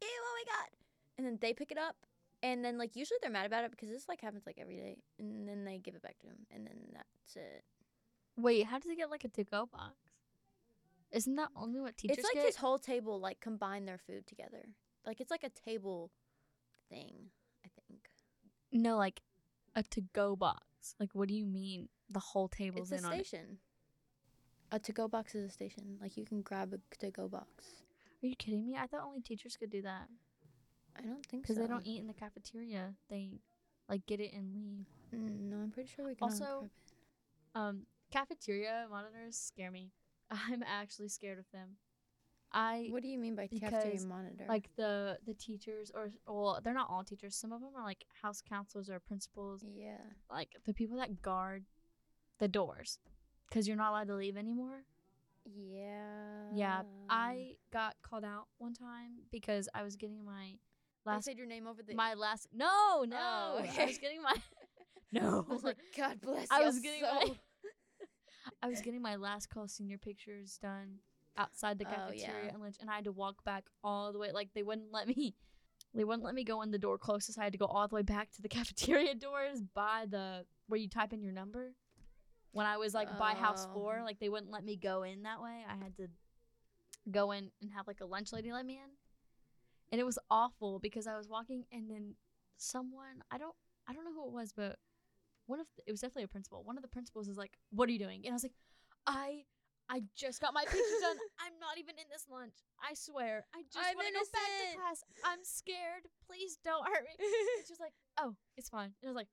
"Ew, 0.02 0.08
oh 0.08 0.44
my 0.44 0.52
god!" 0.52 0.79
And 1.20 1.26
then 1.26 1.38
they 1.38 1.52
pick 1.52 1.70
it 1.70 1.76
up, 1.76 1.96
and 2.42 2.64
then 2.64 2.78
like 2.78 2.96
usually 2.96 3.18
they're 3.20 3.30
mad 3.30 3.44
about 3.44 3.64
it 3.64 3.70
because 3.70 3.90
this 3.90 4.08
like 4.08 4.22
happens 4.22 4.44
like 4.46 4.56
every 4.58 4.76
day, 4.76 4.96
and 5.18 5.46
then 5.46 5.64
they 5.66 5.76
give 5.76 5.94
it 5.94 6.00
back 6.00 6.18
to 6.20 6.28
him, 6.28 6.46
and 6.50 6.66
then 6.66 6.78
that's 6.94 7.36
it. 7.36 7.62
Wait, 8.38 8.64
how 8.64 8.78
does 8.78 8.88
he 8.88 8.96
get 8.96 9.10
like 9.10 9.24
a 9.24 9.28
to-go 9.28 9.66
box? 9.70 9.96
Isn't 11.12 11.34
that 11.36 11.50
only 11.54 11.78
what 11.78 11.98
teachers 11.98 12.16
it's 12.16 12.24
like 12.24 12.36
get? 12.36 12.46
his 12.46 12.56
whole 12.56 12.78
table 12.78 13.20
like 13.20 13.38
combine 13.38 13.84
their 13.84 13.98
food 13.98 14.26
together. 14.26 14.64
Like 15.04 15.20
it's 15.20 15.30
like 15.30 15.44
a 15.44 15.50
table 15.50 16.10
thing, 16.88 17.12
I 17.66 17.68
think. 17.68 18.00
No, 18.72 18.96
like 18.96 19.20
a 19.76 19.82
to-go 19.82 20.36
box. 20.36 20.94
Like, 20.98 21.10
what 21.12 21.28
do 21.28 21.34
you 21.34 21.44
mean? 21.44 21.90
The 22.08 22.20
whole 22.20 22.48
table's 22.48 22.92
It's 22.92 23.02
a 23.02 23.04
in 23.06 23.12
on 23.12 23.20
it. 23.20 23.26
station. 23.26 23.58
A 24.72 24.78
to-go 24.78 25.06
box 25.06 25.34
is 25.34 25.50
a 25.50 25.52
station. 25.52 25.98
Like 26.00 26.16
you 26.16 26.24
can 26.24 26.40
grab 26.40 26.72
a 26.72 26.96
to-go 26.96 27.28
box. 27.28 27.82
Are 28.22 28.26
you 28.26 28.36
kidding 28.36 28.64
me? 28.64 28.78
I 28.78 28.86
thought 28.86 29.04
only 29.04 29.20
teachers 29.20 29.58
could 29.58 29.70
do 29.70 29.82
that 29.82 30.08
I 30.96 31.02
don't 31.02 31.24
think 31.26 31.46
so. 31.46 31.54
because 31.54 31.56
they 31.62 31.68
don't 31.68 31.86
eat 31.86 32.00
in 32.00 32.06
the 32.06 32.14
cafeteria. 32.14 32.94
They 33.08 33.30
like 33.88 34.06
get 34.06 34.20
it 34.20 34.32
and 34.32 34.54
leave. 34.54 34.86
Mm, 35.14 35.50
no, 35.50 35.56
I'm 35.56 35.70
pretty 35.70 35.90
sure 35.94 36.06
we 36.06 36.14
can. 36.14 36.24
Also. 36.24 36.70
Um, 37.54 37.82
cafeteria 38.12 38.86
monitors 38.90 39.36
scare 39.36 39.70
me. 39.70 39.90
I'm 40.30 40.62
actually 40.62 41.08
scared 41.08 41.38
of 41.38 41.46
them. 41.52 41.76
I 42.52 42.88
what 42.90 43.02
do 43.02 43.08
you 43.08 43.18
mean 43.18 43.36
by 43.36 43.46
cafeteria 43.46 44.04
monitor? 44.06 44.44
like 44.48 44.70
the 44.76 45.18
the 45.24 45.34
teachers 45.34 45.92
or 45.94 46.10
well, 46.26 46.60
they're 46.62 46.74
not 46.74 46.88
all 46.90 47.04
teachers. 47.04 47.36
Some 47.36 47.52
of 47.52 47.60
them 47.60 47.70
are 47.76 47.84
like 47.84 48.04
house 48.22 48.42
counselors 48.46 48.90
or 48.90 48.98
principals. 48.98 49.64
yeah. 49.72 49.98
Like 50.30 50.56
the 50.66 50.74
people 50.74 50.96
that 50.98 51.22
guard 51.22 51.64
the 52.38 52.48
doors 52.48 52.98
because 53.48 53.68
you're 53.68 53.76
not 53.76 53.90
allowed 53.90 54.08
to 54.08 54.16
leave 54.16 54.36
anymore. 54.36 54.84
Yeah. 55.44 56.50
Yeah, 56.52 56.82
I 57.08 57.54
got 57.72 57.96
called 58.02 58.24
out 58.24 58.46
one 58.58 58.74
time 58.74 59.12
because 59.30 59.68
I 59.74 59.82
was 59.82 59.96
getting 59.96 60.24
my 60.24 60.54
Last 61.06 61.24
said 61.24 61.36
your 61.38 61.46
name 61.46 61.66
over 61.66 61.82
the. 61.82 61.94
my 61.94 62.14
last 62.14 62.48
no 62.52 63.04
no 63.08 63.16
Oh, 63.18 63.64
I 63.78 63.86
was 63.86 63.98
getting 63.98 64.22
my 64.22 64.34
no 65.12 65.44
I 65.48 65.52
was 65.52 65.64
like, 65.64 65.78
God 65.96 66.20
bless. 66.20 66.46
I 66.50 66.62
was 66.62 66.78
getting 66.80 67.02
my 67.02 67.26
I 68.62 68.68
was 68.68 68.80
getting 68.80 69.02
my 69.02 69.16
last 69.16 69.48
call 69.48 69.68
senior 69.68 69.98
pictures 69.98 70.58
done 70.60 70.98
outside 71.36 71.78
the 71.78 71.86
Oh, 71.86 71.94
cafeteria 71.94 72.44
yeah. 72.44 72.52
and 72.52 72.60
lunch, 72.62 72.76
and 72.80 72.90
I 72.90 72.96
had 72.96 73.04
to 73.04 73.12
walk 73.12 73.42
back 73.44 73.64
all 73.82 74.12
the 74.12 74.18
way. 74.18 74.32
Like 74.32 74.50
they 74.54 74.62
wouldn't 74.62 74.92
let 74.92 75.08
me, 75.08 75.34
they 75.94 76.04
wouldn't 76.04 76.24
let 76.24 76.34
me 76.34 76.44
go 76.44 76.62
in 76.62 76.70
the 76.70 76.78
door 76.78 76.98
closest. 76.98 77.38
I 77.38 77.44
had 77.44 77.52
to 77.52 77.58
go 77.58 77.66
all 77.66 77.88
the 77.88 77.94
way 77.94 78.02
back 78.02 78.30
to 78.32 78.42
the 78.42 78.48
cafeteria 78.48 79.14
doors 79.14 79.62
by 79.74 80.06
the 80.08 80.44
where 80.68 80.78
you 80.78 80.88
type 80.88 81.12
in 81.12 81.22
your 81.22 81.32
number. 81.32 81.72
When 82.52 82.66
I 82.66 82.76
was 82.78 82.94
like 82.94 83.16
by 83.18 83.34
house 83.34 83.66
four 83.72 83.98
oh. 84.00 84.04
like 84.04 84.18
they 84.18 84.28
wouldn't 84.28 84.50
let 84.50 84.64
me 84.64 84.76
go 84.76 85.02
in 85.04 85.22
that 85.22 85.40
way. 85.40 85.64
I 85.68 85.76
had 85.82 85.96
to 85.96 86.08
go 87.10 87.30
in 87.32 87.50
and 87.62 87.70
have 87.76 87.86
like 87.86 88.00
a 88.00 88.06
lunch 88.06 88.32
lady 88.32 88.52
let 88.52 88.66
me 88.66 88.74
in, 88.74 88.90
and 89.92 90.00
it 90.00 90.04
was 90.04 90.18
awful 90.30 90.78
because 90.78 91.06
I 91.06 91.16
was 91.16 91.28
walking 91.28 91.64
and 91.72 91.90
then 91.90 92.14
someone 92.56 93.22
I 93.30 93.38
don't 93.38 93.54
I 93.88 93.92
don't 93.92 94.04
know 94.04 94.12
who 94.12 94.26
it 94.28 94.32
was, 94.32 94.52
but 94.52 94.76
one 95.46 95.58
of 95.58 95.66
the, 95.76 95.82
it 95.86 95.90
was 95.90 96.00
definitely 96.00 96.24
a 96.24 96.28
principal. 96.28 96.62
One 96.62 96.76
of 96.76 96.82
the 96.82 96.88
principals 96.88 97.26
is 97.26 97.36
like, 97.36 97.58
"What 97.70 97.88
are 97.88 97.92
you 97.92 97.98
doing?" 97.98 98.22
And 98.24 98.32
I 98.32 98.36
was 98.36 98.44
like, 98.44 98.54
"I 99.06 99.44
I 99.88 100.02
just 100.14 100.40
got 100.40 100.54
my 100.54 100.62
pictures 100.62 101.00
done. 101.00 101.16
I'm 101.44 101.58
not 101.58 101.76
even 101.78 101.98
in 101.98 102.06
this 102.10 102.26
lunch. 102.30 102.54
I 102.80 102.94
swear. 102.94 103.46
I 103.52 103.62
just 103.66 103.76
want 103.96 104.06
to 104.06 104.14
go 104.14 104.20
back 104.32 104.46
to 104.46 104.78
class. 104.78 105.04
I'm 105.24 105.42
scared. 105.42 106.06
Please 106.24 106.58
don't 106.64 106.86
hurt 106.86 107.02
me." 107.02 107.14
And 107.18 107.66
she 107.66 107.72
was 107.72 107.80
like, 107.80 107.94
"Oh, 108.20 108.36
it's 108.56 108.68
fine." 108.68 108.94
And 109.02 109.08
I 109.08 109.08
was 109.08 109.16
like. 109.16 109.28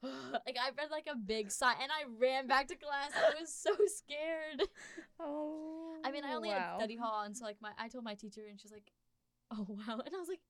like 0.04 0.56
I 0.56 0.70
read 0.78 0.92
like 0.92 1.08
a 1.10 1.16
big 1.16 1.50
sigh 1.50 1.74
and 1.82 1.90
I 1.90 2.06
ran 2.20 2.46
back 2.46 2.68
to 2.68 2.76
class. 2.76 3.10
I 3.16 3.40
was 3.40 3.52
so 3.52 3.72
scared. 3.86 4.68
oh. 5.20 5.96
I 6.04 6.12
mean, 6.12 6.24
I 6.24 6.34
only 6.34 6.50
wow. 6.50 6.54
had 6.54 6.76
study 6.76 6.94
hall, 6.94 7.24
and 7.24 7.36
so 7.36 7.44
like 7.44 7.56
my 7.60 7.70
I 7.76 7.88
told 7.88 8.04
my 8.04 8.14
teacher, 8.14 8.42
and 8.48 8.60
she's 8.60 8.70
like, 8.70 8.92
"Oh 9.50 9.64
wow," 9.68 10.00
and 10.04 10.12
I 10.12 10.20
was 10.20 10.28
like, 10.28 10.44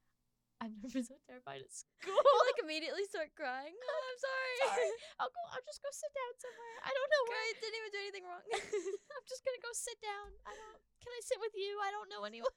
"I've 0.61 0.75
never 0.75 0.91
been 0.91 1.07
so 1.07 1.19
terrified 1.27 1.63
at 1.63 1.71
school." 1.81 2.15
You 2.19 2.39
like 2.49 2.61
immediately 2.63 3.05
start 3.07 3.33
crying. 3.39 3.75
Oh, 3.75 4.01
I'm 4.11 4.19
sorry. 4.19 4.55
Sorry. 4.67 4.91
I'll 5.23 5.33
go. 5.33 5.43
I'll 5.55 5.67
just 5.67 5.81
go 5.83 5.91
sit 5.95 6.13
down 6.13 6.33
somewhere. 6.43 6.77
I 6.83 6.91
don't 6.91 7.11
know 7.11 7.25
where. 7.31 7.43
I 7.43 7.53
didn't 7.63 7.79
even 7.79 7.91
do 7.95 8.01
anything 8.03 8.25
wrong. 8.27 8.45
I'm 8.45 9.27
just 9.31 9.43
gonna 9.47 9.63
go 9.63 9.73
sit 9.75 9.99
down. 10.03 10.29
I 10.45 10.53
don't. 10.55 10.79
Can 11.03 11.13
I 11.15 11.21
sit 11.23 11.39
with 11.39 11.55
you? 11.55 11.79
I 11.79 11.91
don't 11.95 12.11
know 12.11 12.27
anyone. 12.27 12.55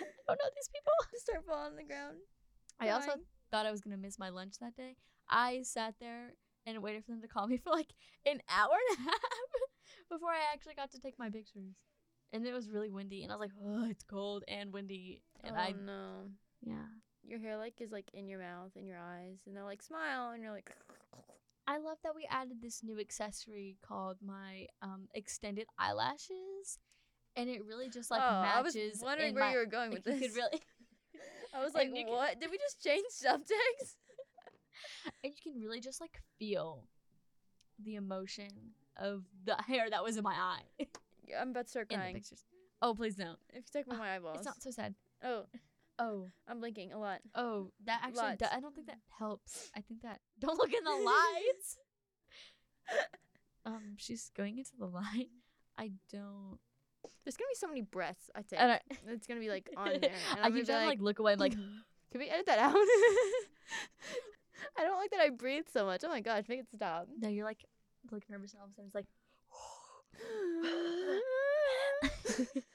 I 0.00 0.34
don't 0.34 0.40
know 0.40 0.50
these 0.54 0.70
people. 0.70 0.94
Just 1.10 1.26
start 1.26 1.42
falling 1.44 1.74
on 1.74 1.80
the 1.80 1.86
ground. 1.86 2.22
I 2.78 2.94
also 2.94 3.20
thought 3.50 3.66
I 3.66 3.74
was 3.74 3.82
gonna 3.82 4.00
miss 4.00 4.18
my 4.18 4.30
lunch 4.30 4.62
that 4.62 4.78
day. 4.78 4.96
I 5.28 5.62
sat 5.62 5.94
there 6.00 6.34
and 6.66 6.82
waited 6.82 7.04
for 7.04 7.12
them 7.12 7.22
to 7.22 7.28
call 7.28 7.46
me 7.46 7.56
for 7.56 7.70
like 7.70 7.92
an 8.26 8.40
hour 8.48 8.72
and 8.72 8.98
a 8.98 9.10
half 9.10 9.50
before 10.10 10.30
I 10.30 10.52
actually 10.52 10.74
got 10.74 10.90
to 10.92 11.00
take 11.00 11.18
my 11.18 11.30
pictures. 11.30 11.74
And 12.32 12.46
it 12.46 12.52
was 12.52 12.70
really 12.70 12.90
windy, 12.90 13.22
and 13.24 13.32
I 13.32 13.36
was 13.36 13.40
like, 13.50 13.56
"Oh, 13.58 13.90
it's 13.90 14.04
cold 14.04 14.44
and 14.46 14.72
windy." 14.72 15.22
And 15.44 15.54
oh 15.56 15.60
I, 15.60 15.72
no. 15.72 16.28
yeah, 16.62 16.74
Your 17.26 17.38
hair 17.38 17.56
like 17.56 17.80
is 17.80 17.90
like 17.92 18.10
in 18.12 18.28
your 18.28 18.38
mouth 18.40 18.72
and 18.76 18.86
your 18.86 18.98
eyes, 18.98 19.38
and 19.46 19.56
they're 19.56 19.64
like 19.64 19.82
smile, 19.82 20.30
and 20.32 20.42
you're 20.42 20.52
like. 20.52 20.70
I 21.66 21.78
love 21.78 21.98
that 22.02 22.16
we 22.16 22.26
added 22.28 22.60
this 22.60 22.82
new 22.82 22.98
accessory 22.98 23.76
called 23.86 24.16
my 24.26 24.66
um 24.82 25.06
extended 25.14 25.66
eyelashes, 25.78 26.78
and 27.36 27.48
it 27.48 27.64
really 27.64 27.88
just 27.88 28.10
like 28.10 28.20
oh, 28.22 28.24
I 28.24 28.60
was 28.60 28.74
matches. 28.74 29.00
wondering 29.04 29.34
where 29.34 29.44
my- 29.44 29.52
you 29.52 29.58
were 29.58 29.66
going 29.66 29.90
like, 29.92 30.04
with 30.04 30.14
you 30.14 30.20
this. 30.20 30.32
could 30.32 30.36
really, 30.36 30.60
I 31.54 31.62
was 31.62 31.72
like, 31.74 31.88
and 31.88 31.96
you 31.96 32.04
could- 32.06 32.12
what? 32.12 32.40
Did 32.40 32.50
we 32.50 32.58
just 32.58 32.82
change 32.82 33.04
subjects? 33.10 33.96
and 35.22 35.32
you 35.32 35.52
can 35.52 35.60
really 35.60 35.80
just 35.80 36.00
like 36.00 36.20
feel 36.38 36.86
the 37.84 37.94
emotion 37.94 38.48
of 38.96 39.22
the 39.44 39.56
hair 39.66 39.88
that 39.90 40.02
was 40.02 40.16
in 40.16 40.24
my 40.24 40.34
eye 40.34 40.86
Yeah, 41.26 41.40
I'm 41.40 41.50
about 41.50 41.66
to 41.66 41.70
start 41.70 41.88
crying. 41.88 42.22
Oh, 42.82 42.94
please 42.94 43.14
don't. 43.14 43.38
If 43.50 43.56
you 43.56 43.62
take 43.72 43.86
my 43.86 44.16
eyeballs. 44.16 44.38
It's 44.38 44.46
not 44.46 44.60
so 44.62 44.70
sad. 44.70 44.94
Oh. 45.22 45.44
Oh, 45.98 46.28
I'm 46.48 46.60
blinking 46.60 46.92
a 46.92 46.98
lot. 46.98 47.20
oh, 47.34 47.72
that 47.84 48.00
actually. 48.02 48.36
Do- 48.38 48.46
I 48.50 48.60
don't 48.60 48.74
think 48.74 48.86
that 48.86 49.00
helps. 49.18 49.70
I 49.76 49.82
think 49.82 50.00
that. 50.00 50.20
Don't 50.40 50.56
look 50.56 50.72
in 50.72 50.82
the 50.82 50.90
lights. 50.90 51.76
um, 53.66 53.96
she's 53.98 54.30
going 54.34 54.56
into 54.56 54.70
the 54.78 54.86
light. 54.86 55.28
I 55.76 55.90
don't. 56.10 56.58
There's 57.24 57.36
gonna 57.36 57.50
be 57.50 57.54
so 57.56 57.66
many 57.68 57.82
breaths. 57.82 58.30
I 58.34 58.40
think 58.42 58.62
And 58.62 58.72
I, 58.72 58.80
it's 59.08 59.26
gonna 59.26 59.40
be 59.40 59.50
like 59.50 59.68
on 59.76 59.88
there. 60.00 60.10
and 60.30 60.40
I 60.40 60.48
gonna 60.48 60.64
trying 60.64 60.88
like 60.88 61.00
look 61.00 61.18
away. 61.18 61.34
I'm 61.34 61.38
like, 61.38 61.52
Can 61.52 62.18
we 62.18 62.30
edit 62.30 62.46
that 62.46 62.58
out? 62.58 62.74
I 62.74 64.82
don't 64.82 64.98
like 64.98 65.10
that 65.10 65.20
I 65.20 65.28
breathe 65.30 65.66
so 65.72 65.84
much. 65.84 66.02
Oh 66.02 66.08
my 66.08 66.20
gosh, 66.20 66.44
make 66.48 66.60
it 66.60 66.66
stop. 66.74 67.08
no, 67.18 67.28
you're 67.28 67.44
like, 67.44 67.64
like 68.10 68.28
nervous, 68.30 68.52
and 68.52 68.60
all 68.62 68.66
of 68.66 68.72
a 68.72 68.74
sudden 68.74 68.86
it's 68.86 68.94
like. 68.94 69.06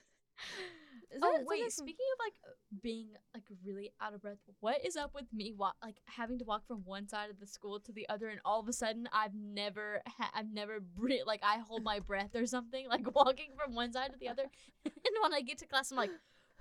Is 1.16 1.22
oh 1.24 1.32
that 1.38 1.46
wait, 1.48 1.72
speaking 1.72 2.06
of 2.14 2.20
like 2.26 2.34
being 2.84 3.08
like 3.34 3.44
really 3.66 3.92
out 4.02 4.14
of 4.14 4.22
breath, 4.22 4.38
what 4.60 4.86
is 4.86 4.98
up 4.98 5.12
with 5.16 5.32
me? 5.34 5.54
Wa- 5.58 5.72
like 5.82 5.96
having 6.06 6.38
to 6.40 6.46
walk 6.46 6.68
from 6.68 6.82
one 6.84 7.08
side 7.08 7.30
of 7.30 7.40
the 7.40 7.48
school 7.48 7.80
to 7.80 7.94
the 7.94 8.08
other, 8.10 8.28
and 8.28 8.42
all 8.44 8.60
of 8.60 8.68
a 8.68 8.74
sudden 8.74 9.08
I've 9.14 9.34
never, 9.34 10.02
ha- 10.06 10.32
I've 10.34 10.52
never 10.52 10.80
bre- 10.96 11.24
like 11.26 11.42
I 11.42 11.60
hold 11.60 11.84
my 11.84 12.00
breath 12.02 12.36
or 12.36 12.46
something, 12.46 12.88
like 12.90 13.08
walking 13.16 13.52
from 13.58 13.76
one 13.76 13.94
side 13.94 14.12
to 14.12 14.20
the 14.20 14.28
other, 14.28 14.44
and 14.86 15.16
when 15.24 15.34
I 15.34 15.42
get 15.42 15.58
to 15.60 15.68
class, 15.68 15.92
I'm 15.92 15.98
like. 15.98 16.12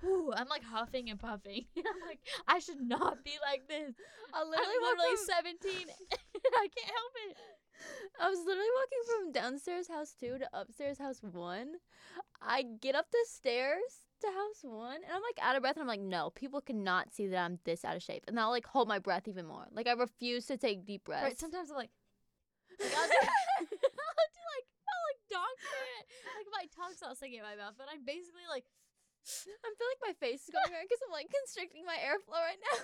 Ooh, 0.03 0.29
I'm 0.35 0.49
like 0.49 0.61
huffing 0.61 1.09
and 1.09 1.17
puffing. 1.17 1.65
I'm 1.77 1.83
like, 2.05 2.19
I 2.47 2.59
should 2.59 2.81
not 2.81 3.23
be 3.23 3.31
like 3.41 3.65
this. 3.69 3.95
I 4.33 4.41
I'm 4.41 4.49
literally, 4.49 4.75
literally 4.83 5.15
from- 5.15 5.55
17. 5.63 5.71
I 6.53 6.67
can't 6.67 6.91
help 6.91 7.13
it. 7.31 7.37
I 8.21 8.29
was 8.29 8.39
literally 8.39 8.69
walking 8.75 9.03
from 9.07 9.31
downstairs 9.31 9.87
house 9.87 10.15
two 10.19 10.37
to 10.37 10.47
upstairs 10.53 10.97
house 10.97 11.19
one. 11.21 11.75
I 12.41 12.63
get 12.63 12.95
up 12.95 13.07
the 13.11 13.25
stairs 13.27 14.05
to 14.21 14.27
house 14.27 14.63
one 14.63 15.03
and 15.03 15.11
I'm 15.11 15.21
like 15.21 15.39
out 15.41 15.55
of 15.55 15.61
breath 15.61 15.75
and 15.75 15.83
I'm 15.83 15.87
like, 15.87 16.01
no, 16.01 16.29
people 16.29 16.61
cannot 16.61 17.13
see 17.13 17.27
that 17.27 17.43
I'm 17.43 17.59
this 17.65 17.83
out 17.83 17.95
of 17.95 18.03
shape. 18.03 18.23
And 18.27 18.39
I'll 18.39 18.49
like 18.51 18.65
hold 18.65 18.87
my 18.87 18.99
breath 18.99 19.27
even 19.27 19.45
more. 19.45 19.67
Like 19.71 19.87
I 19.87 19.93
refuse 19.93 20.45
to 20.47 20.57
take 20.57 20.85
deep 20.85 21.03
breaths. 21.05 21.23
Right, 21.23 21.39
sometimes 21.39 21.69
I'm 21.71 21.77
like, 21.77 21.91
like 22.79 22.95
I'll, 22.95 23.07
do, 23.07 23.19
I'll 23.19 23.67
do 23.67 24.43
like, 24.55 24.67
I'll 24.87 25.03
like 25.11 25.21
dog 25.29 25.55
it. 25.59 26.05
Like 26.35 26.49
my 26.51 26.65
tongue's 26.71 27.01
not 27.01 27.17
sticking 27.17 27.39
in 27.39 27.47
my 27.47 27.55
mouth, 27.59 27.75
but 27.77 27.87
I'm 27.91 28.05
basically 28.05 28.47
like, 28.49 28.63
I 29.25 29.69
feel 29.73 29.89
like 29.89 30.13
my 30.13 30.15
face 30.21 30.45
is 30.45 30.53
going 30.53 30.69
around 30.69 30.85
because 30.85 31.01
I'm 31.03 31.11
like 31.11 31.27
constricting 31.33 31.83
my 31.83 31.97
airflow 31.97 32.39
right 32.39 32.61
now. 32.71 32.77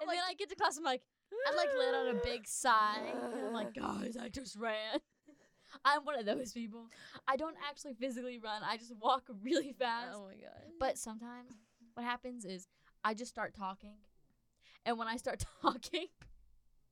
and 0.00 0.06
like- 0.08 0.16
then 0.16 0.26
I 0.26 0.34
get 0.34 0.48
to 0.50 0.56
class, 0.56 0.78
I'm 0.78 0.84
like, 0.84 1.02
I 1.46 1.56
like 1.56 1.68
let 1.78 1.94
out 1.94 2.14
a 2.14 2.20
big 2.24 2.46
sigh. 2.46 3.12
I'm 3.46 3.52
like, 3.52 3.74
guys, 3.78 4.16
I 4.20 4.28
just 4.28 4.56
ran. 4.56 5.00
I'm 5.84 6.04
one 6.04 6.18
of 6.18 6.26
those 6.26 6.52
people. 6.52 6.86
I 7.26 7.36
don't 7.36 7.56
actually 7.68 7.94
physically 7.94 8.38
run. 8.38 8.62
I 8.62 8.76
just 8.76 8.94
walk 9.00 9.24
really 9.42 9.72
fast. 9.72 10.14
Oh 10.14 10.26
my 10.26 10.34
god. 10.34 10.62
But 10.78 10.98
sometimes 10.98 11.52
what 11.94 12.04
happens 12.04 12.44
is 12.44 12.66
I 13.04 13.14
just 13.14 13.30
start 13.30 13.54
talking. 13.54 13.96
And 14.84 14.98
when 14.98 15.08
I 15.08 15.16
start 15.16 15.44
talking, 15.62 16.06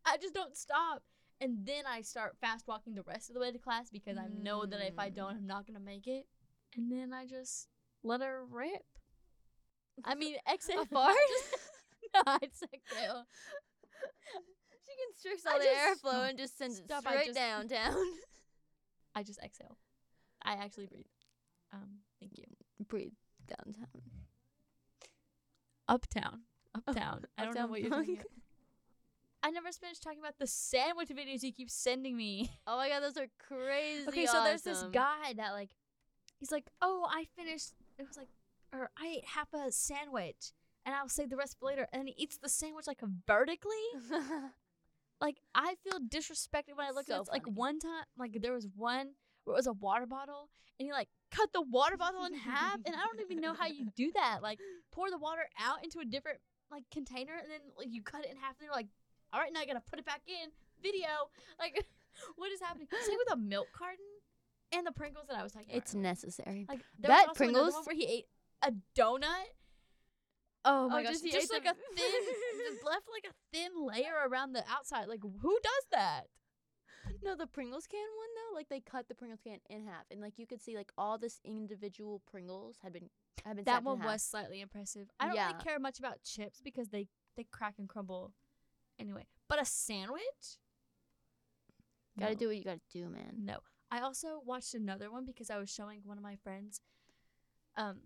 I 0.05 0.17
just 0.19 0.35
don't 0.35 0.57
stop. 0.57 1.03
And 1.41 1.67
then 1.67 1.85
I 1.87 2.01
start 2.01 2.37
fast 2.41 2.67
walking 2.67 2.95
the 2.95 3.03
rest 3.03 3.29
of 3.29 3.35
the 3.35 3.41
way 3.41 3.53
to 3.53 3.59
class 3.59 3.91
because 3.91 4.17
I 4.17 4.27
know 4.43 4.65
that 4.65 4.81
if 4.81 4.99
I 4.99 5.11
don't, 5.11 5.37
I'm 5.37 5.47
not 5.47 5.67
going 5.67 5.79
to 5.79 5.85
make 5.85 6.07
it. 6.07 6.27
And 6.77 6.91
then 6.91 7.13
I 7.13 7.27
just 7.27 7.69
let 8.03 8.23
her 8.23 8.45
rip. 8.51 8.85
I 10.05 10.15
mean, 10.15 10.37
exhale. 10.51 10.83
a 10.83 10.87
fart? 10.87 11.15
no, 12.15 12.23
I 12.27 12.39
just 12.39 12.65
exhale. 12.73 13.25
she 14.85 14.93
constricts 15.07 15.47
I 15.47 15.53
all 15.53 15.59
the 15.59 15.65
just- 15.65 16.05
airflow 16.05 16.29
and 16.29 16.39
just 16.39 16.59
sends 16.59 16.79
it 16.79 16.85
Stop, 16.85 17.05
I 17.07 17.11
straight 17.13 17.27
just- 17.27 17.39
downtown. 17.39 17.95
I 19.15 19.23
just 19.23 19.39
exhale. 19.43 19.79
I 20.43 20.53
actually 20.55 20.87
breathe. 20.87 21.07
Um, 21.73 22.01
thank 22.21 22.33
you. 22.39 22.45
Breathe 22.87 23.13
downtown. 23.47 23.89
Uptown. 25.89 26.41
Uptown. 26.75 27.25
I 27.39 27.45
don't 27.45 27.55
know 27.55 27.61
Uptown 27.63 27.71
what 27.71 27.81
you're 27.81 27.91
Funk. 27.91 28.03
talking 28.07 28.15
about. 28.21 28.27
I 29.43 29.51
never 29.51 29.71
finished 29.71 30.03
talking 30.03 30.19
about 30.19 30.39
the 30.39 30.47
sandwich 30.47 31.09
videos 31.09 31.43
you 31.43 31.53
keep 31.53 31.71
sending 31.71 32.17
me. 32.17 32.51
Oh 32.67 32.77
my 32.77 32.89
god, 32.89 33.01
those 33.03 33.17
are 33.17 33.29
crazy. 33.39 34.09
Okay, 34.09 34.27
so 34.27 34.43
there's 34.43 34.63
this 34.63 34.83
guy 34.93 35.35
that 35.37 35.53
like, 35.53 35.71
he's 36.41 36.51
like, 36.51 36.67
oh, 36.83 37.07
I 37.09 37.27
finished. 37.37 37.73
It 37.99 38.07
was 38.09 38.17
like, 38.17 38.29
or 38.73 38.91
I 39.01 39.19
ate 39.19 39.25
half 39.25 39.49
a 39.55 39.71
sandwich, 39.71 40.53
and 40.87 40.95
I'll 40.95 41.09
save 41.11 41.29
the 41.29 41.37
rest 41.37 41.59
for 41.61 41.67
later. 41.67 41.87
And 41.93 42.09
he 42.09 42.15
eats 42.17 42.39
the 42.39 42.49
sandwich 42.49 42.87
like 42.87 43.01
vertically. 43.27 43.85
Like 45.19 45.39
I 45.55 45.77
feel 45.83 45.99
disrespected 45.99 46.77
when 46.77 46.87
I 46.87 46.91
look 46.91 47.07
So 47.07 47.15
at 47.15 47.21
it. 47.23 47.29
Like 47.33 47.47
one 47.47 47.79
time, 47.79 48.05
like 48.19 48.37
there 48.43 48.53
was 48.53 48.69
one 48.77 49.09
where 49.45 49.55
it 49.55 49.57
was 49.57 49.67
a 49.67 49.73
water 49.73 50.05
bottle, 50.05 50.51
and 50.79 50.85
he 50.87 50.93
like 50.93 51.09
cut 51.31 51.49
the 51.55 51.63
water 51.63 51.97
bottle 51.97 52.27
in 52.27 52.35
half, 52.35 52.77
and 52.85 52.95
I 52.95 52.99
don't 52.99 53.21
even 53.23 53.41
know 53.41 53.55
how 53.55 53.67
you 53.67 53.87
do 53.97 54.13
that. 54.13 54.41
Like 54.43 54.59
pour 54.93 55.11
the 55.11 55.17
water 55.17 55.49
out 55.59 55.83
into 55.83 56.01
a 56.01 56.05
different 56.05 56.39
like 56.71 56.85
container, 56.93 57.33
and 57.33 57.51
then 57.51 57.61
like 57.79 57.87
you 57.91 58.03
cut 58.03 58.25
it 58.27 58.31
in 58.31 58.37
half, 58.37 58.57
and 58.61 58.67
you're 58.67 58.75
like, 58.75 58.89
all 59.33 59.41
right, 59.41 59.51
now 59.55 59.61
I 59.61 59.65
gotta 59.65 59.83
put 59.89 59.99
it 59.99 60.05
back 60.05 60.21
in. 60.27 60.51
Video, 60.83 61.09
like, 61.59 61.87
what 62.37 62.53
is 62.53 62.61
happening? 62.61 62.87
Same 62.91 63.17
with 63.17 63.33
a 63.33 63.37
milk 63.39 63.69
carton 63.73 64.05
and 64.73 64.87
the 64.87 64.93
Pringles 64.93 65.29
that 65.31 65.39
I 65.39 65.43
was 65.43 65.53
talking 65.53 65.69
about. 65.71 65.79
it's 65.79 65.95
necessary. 65.95 66.67
Like 66.69 66.81
That 66.99 67.29
Pringles- 67.35 67.73
one 67.73 67.85
where 67.85 67.97
he 67.97 68.05
ate 68.05 68.27
a 68.61 68.73
donut. 68.95 69.49
Oh 70.69 70.89
my 70.89 71.01
Oh, 71.01 71.03
gosh! 71.05 71.13
just 71.13 71.25
Just, 71.25 71.53
like 71.53 71.65
a 71.65 71.75
thin, 71.95 72.23
just 72.67 72.85
left 72.85 73.07
like 73.11 73.33
a 73.33 73.35
thin 73.57 73.71
layer 73.87 74.15
around 74.29 74.53
the 74.53 74.65
outside. 74.69 75.07
Like 75.09 75.23
who 75.23 75.59
does 75.63 75.87
that? 75.93 76.25
No, 77.23 77.37
the 77.37 77.47
Pringles 77.47 77.87
can 77.87 78.01
one 78.01 78.29
though, 78.35 78.57
like 78.57 78.69
they 78.69 78.81
cut 78.81 79.09
the 79.09 79.15
Pringles 79.15 79.41
can 79.43 79.59
in 79.71 79.85
half, 79.87 80.05
and 80.11 80.21
like 80.21 80.39
you 80.39 80.47
could 80.47 80.61
see 80.61 80.77
like 80.77 80.91
all 80.99 81.19
this 81.19 81.41
individual 81.45 82.21
Pringles 82.31 82.79
had 82.83 82.93
been 82.93 83.09
had 83.45 83.57
been 83.57 83.65
That 83.65 83.85
one 83.85 84.01
was 84.01 84.23
slightly 84.23 84.61
impressive. 84.61 85.09
I 85.21 85.27
don't 85.27 85.37
Yeah. 85.37 85.53
really 85.53 85.63
care 85.63 85.79
much 85.79 85.99
about 86.01 86.23
chips 86.25 86.61
because 86.61 86.89
they 86.89 87.07
they 87.37 87.45
crack 87.45 87.75
and 87.79 87.89
crumble 87.89 88.33
anyway. 88.99 89.27
But 89.49 89.61
a 89.63 89.65
sandwich? 89.65 90.59
Gotta 92.19 92.33
No. 92.35 92.39
do 92.39 92.47
what 92.49 92.57
you 92.57 92.65
gotta 92.65 92.81
do, 92.91 93.09
man. 93.09 93.35
No. 93.39 93.59
I 93.91 94.01
also 94.01 94.41
watched 94.45 94.75
another 94.75 95.11
one 95.13 95.25
because 95.27 95.49
I 95.49 95.59
was 95.59 95.71
showing 95.71 96.01
one 96.05 96.17
of 96.17 96.25
my 96.25 96.35
friends 96.37 96.81
um 97.77 98.01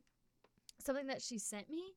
something 0.78 1.06
that 1.06 1.22
she 1.22 1.38
sent 1.38 1.70
me. 1.70 1.94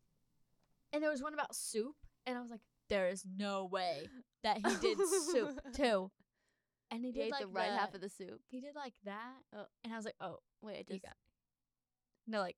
And 0.93 1.01
there 1.03 1.09
was 1.09 1.21
one 1.23 1.33
about 1.33 1.55
soup 1.55 1.95
and 2.25 2.37
I 2.37 2.41
was 2.41 2.49
like, 2.51 2.61
there 2.89 3.09
is 3.09 3.25
no 3.37 3.65
way 3.65 4.07
that 4.43 4.57
he 4.57 4.75
did 4.79 4.97
soup 5.31 5.59
too. 5.75 6.11
And 6.91 7.03
he 7.03 7.11
He 7.11 7.17
did 7.17 7.25
ate 7.27 7.31
like 7.31 7.41
the 7.41 7.47
right 7.47 7.71
half 7.71 7.93
of 7.95 8.01
the 8.01 8.09
soup. 8.09 8.39
he 8.49 8.61
did 8.61 8.75
like 8.75 8.93
that. 9.05 9.33
Oh. 9.55 9.65
And 9.83 9.91
I 9.91 9.95
was 9.95 10.05
like, 10.05 10.15
oh, 10.21 10.37
Wait, 10.61 10.77
I 10.79 10.83
just 10.87 11.01
got 11.01 11.15
no 12.27 12.39
like 12.39 12.55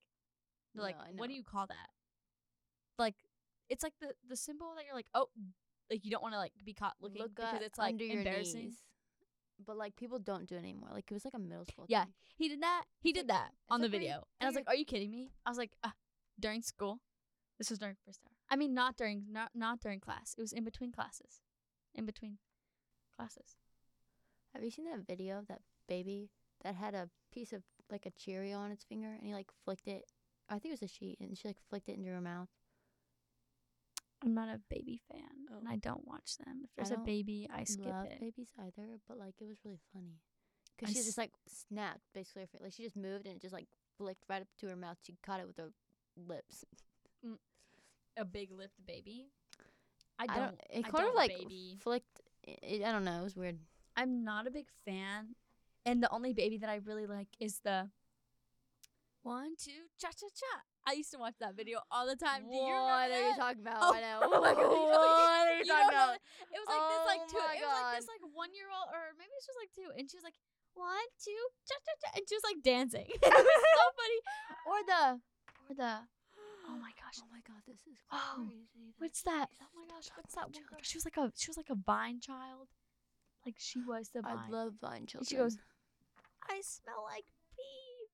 no, 0.75 0.83
like 0.83 0.95
No, 0.97 1.03
what 1.15 1.27
do 1.29 1.33
you 1.33 1.43
call 1.43 1.65
that? 1.67 1.89
Like 2.99 3.15
it's 3.69 3.83
like 3.83 3.93
the 4.01 4.13
the 4.27 4.35
symbol 4.35 4.73
that 4.75 4.85
you're 4.85 4.95
like, 4.95 5.07
oh 5.13 5.27
like 5.89 6.03
you 6.03 6.11
don't 6.11 6.21
want 6.21 6.33
to 6.33 6.39
like 6.39 6.51
be 6.65 6.73
caught 6.73 6.93
looking 7.01 7.21
look 7.21 7.35
because 7.35 7.61
it's 7.61 7.79
like 7.79 7.93
under 7.93 8.03
your 8.03 8.17
embarrassing. 8.19 8.65
knees. 8.65 8.77
But 9.65 9.77
like 9.77 9.95
people 9.95 10.19
don't 10.19 10.47
do 10.47 10.55
it 10.55 10.59
anymore. 10.59 10.89
Like 10.91 11.05
it 11.09 11.13
was 11.13 11.23
like 11.23 11.33
a 11.33 11.39
middle 11.39 11.63
school. 11.65 11.85
Yeah, 11.87 12.03
thing. 12.03 12.13
He 12.35 12.49
did 12.49 12.61
that. 12.61 12.83
He 12.99 13.09
It's 13.11 13.19
did 13.19 13.29
like- 13.29 13.37
that 13.37 13.51
on 13.69 13.79
the 13.79 13.85
like 13.87 13.91
video. 13.91 14.15
And 14.39 14.45
I 14.45 14.45
was 14.47 14.55
like, 14.55 14.67
"Are 14.67 14.75
you 14.75 14.83
kidding 14.83 15.09
me?" 15.11 15.31
I 15.45 15.49
was 15.49 15.57
like, 15.57 15.71
uh, 15.83 15.91
"During 16.39 16.61
school, 16.61 16.99
this 17.57 17.69
was 17.69 17.79
during 17.79 17.95
first 18.05 18.19
hour. 18.25 18.33
I 18.49 18.55
mean, 18.55 18.73
not 18.73 18.95
during 18.97 19.25
not 19.31 19.51
not 19.55 19.79
during 19.79 19.99
class. 19.99 20.35
It 20.37 20.41
was 20.41 20.53
in 20.53 20.63
between 20.63 20.91
classes, 20.91 21.41
in 21.93 22.05
between 22.05 22.37
classes. 23.15 23.55
Have 24.53 24.63
you 24.63 24.71
seen 24.71 24.85
that 24.85 25.05
video 25.07 25.39
of 25.39 25.47
that 25.47 25.61
baby 25.87 26.29
that 26.63 26.75
had 26.75 26.93
a 26.95 27.09
piece 27.33 27.51
of 27.53 27.63
like 27.91 28.05
a 28.05 28.11
Cheerio 28.11 28.57
on 28.57 28.71
its 28.71 28.83
finger 28.83 29.07
and 29.13 29.25
he 29.25 29.33
like 29.33 29.49
flicked 29.63 29.87
it? 29.87 30.05
I 30.49 30.59
think 30.59 30.73
it 30.73 30.81
was 30.81 30.89
a 30.89 30.93
sheet 30.93 31.17
and 31.19 31.37
she 31.37 31.47
like 31.47 31.57
flicked 31.69 31.89
it 31.89 31.97
into 31.97 32.11
her 32.11 32.21
mouth. 32.21 32.49
I'm 34.23 34.33
not 34.33 34.49
a 34.49 34.59
baby 34.69 34.99
fan, 35.11 35.47
Oh. 35.51 35.57
and 35.59 35.67
I 35.67 35.75
don't 35.75 36.07
watch 36.07 36.37
them. 36.37 36.61
If 36.63 36.69
there's 36.75 36.91
a 36.91 36.97
baby, 36.97 37.47
I 37.53 37.63
skip 37.63 37.85
love 37.85 38.05
it. 38.05 38.19
babies 38.19 38.47
either, 38.59 38.97
but 39.07 39.17
like 39.17 39.35
it 39.39 39.45
was 39.45 39.57
really 39.63 39.81
funny 39.93 40.19
because 40.77 40.93
she 40.93 40.99
s- 40.99 41.05
just 41.05 41.17
like 41.17 41.31
snapped 41.47 42.01
basically 42.13 42.43
her 42.43 42.47
fi- 42.47 42.63
like 42.63 42.73
she 42.73 42.83
just 42.83 42.95
moved 42.95 43.25
and 43.27 43.35
it 43.35 43.41
just 43.41 43.53
like 43.53 43.67
flicked 43.97 44.23
right 44.29 44.41
up 44.41 44.47
to 44.59 44.67
her 44.67 44.75
mouth. 44.75 44.97
She 45.03 45.15
caught 45.23 45.39
it 45.41 45.47
with 45.47 45.57
her 45.57 45.71
lips. 46.15 46.63
A 48.17 48.25
big 48.25 48.51
lipped 48.51 48.79
baby. 48.85 49.27
I 50.17 50.23
I 50.23 50.27
don't. 50.27 50.37
don't. 50.37 50.59
It 50.69 50.85
I 50.85 50.89
kind 50.89 50.95
of 50.95 50.99
don't 51.01 51.15
like 51.15 51.31
baby. 51.37 51.77
flicked. 51.81 52.21
It, 52.43 52.83
I 52.83 52.91
don't 52.91 53.03
know. 53.03 53.19
It 53.19 53.23
was 53.23 53.35
weird. 53.35 53.57
I'm 53.97 54.23
not 54.23 54.47
a 54.47 54.51
big 54.51 54.67
fan, 54.85 55.35
and 55.85 56.01
the 56.01 56.09
only 56.11 56.31
baby 56.33 56.57
that 56.59 56.69
I 56.69 56.79
really 56.85 57.05
like 57.07 57.27
is 57.39 57.59
the 57.63 57.89
one, 59.23 59.55
two, 59.57 59.89
cha 59.99 60.09
cha 60.13 60.27
cha. 60.29 60.53
I 60.87 60.93
used 60.93 61.09
to 61.11 61.17
watch 61.17 61.33
that 61.41 61.55
video 61.57 61.79
all 61.89 62.05
the 62.05 62.15
time. 62.15 62.45
Do 62.45 62.53
you 62.55 62.61
remember 62.61 62.85
what 62.85 63.09
are 63.11 63.27
you 63.29 63.35
talking 63.35 63.61
about? 63.65 63.81
Oh, 63.81 63.93
I 63.97 63.99
know. 64.05 64.19
oh 64.21 64.39
my 64.39 64.53
God, 64.53 64.61
you 64.61 64.69
know- 64.69 65.01
what 65.01 65.47
are 65.49 65.57
you 65.57 65.65
You 65.65 65.73
talking 65.73 65.89
don't 65.89 65.97
know 65.97 66.13
about? 66.13 66.15
it? 66.15 66.21
It 66.53 66.59
was 66.61 66.69
like 66.69 66.85
this, 66.93 67.03
like 67.09 67.21
Oh 67.25 67.31
two. 67.33 67.41
It 67.41 67.65
was 67.65 67.73
like 67.81 67.91
this, 67.97 68.05
oh 68.07 68.13
like 68.13 68.25
one 68.37 68.51
year 68.53 68.69
old, 68.69 68.87
or 68.93 69.03
maybe 69.17 69.33
she 69.41 69.49
was 69.49 69.59
like 69.59 69.71
two, 69.73 69.89
and 69.97 70.03
she 70.05 70.15
was 70.15 70.23
like 70.23 70.37
one, 70.77 71.07
two, 71.19 71.41
cha 71.65 71.75
cha 71.83 71.93
cha, 71.99 72.09
and 72.15 72.23
she 72.29 72.35
was 72.37 72.45
like 72.45 72.59
dancing. 72.61 73.07
it 73.09 73.19
was 73.19 73.59
so 73.75 73.85
funny. 73.99 74.19
Or 74.69 74.79
the, 74.87 75.03
or 75.67 75.73
the. 75.75 75.93
Oh 77.21 77.27
my 77.31 77.39
gosh, 77.39 77.55
Oh 77.55 77.55
my 77.55 77.55
god, 77.55 77.61
this 77.67 77.81
is 77.87 77.99
Oh, 78.11 78.43
crazy. 78.47 78.93
what's 78.99 79.21
that? 79.23 79.47
Oh 79.61 79.65
my 79.75 79.85
gosh, 79.87 80.09
what's 80.15 80.35
that 80.35 80.43
one 80.51 80.63
girl? 80.69 80.79
She 80.81 80.97
was 80.97 81.05
like 81.05 81.17
a, 81.17 81.31
she 81.35 81.49
was 81.49 81.57
like 81.57 81.69
a 81.69 81.75
vine 81.75 82.19
child. 82.19 82.67
Like 83.45 83.55
she 83.57 83.79
was 83.79 84.09
the 84.09 84.21
vine. 84.21 84.37
I 84.47 84.49
love 84.49 84.73
Vine 84.81 85.05
children. 85.05 85.27
she 85.27 85.35
goes, 85.35 85.57
I 86.49 86.61
smell 86.63 87.03
like 87.05 87.25
beef. 87.55 88.09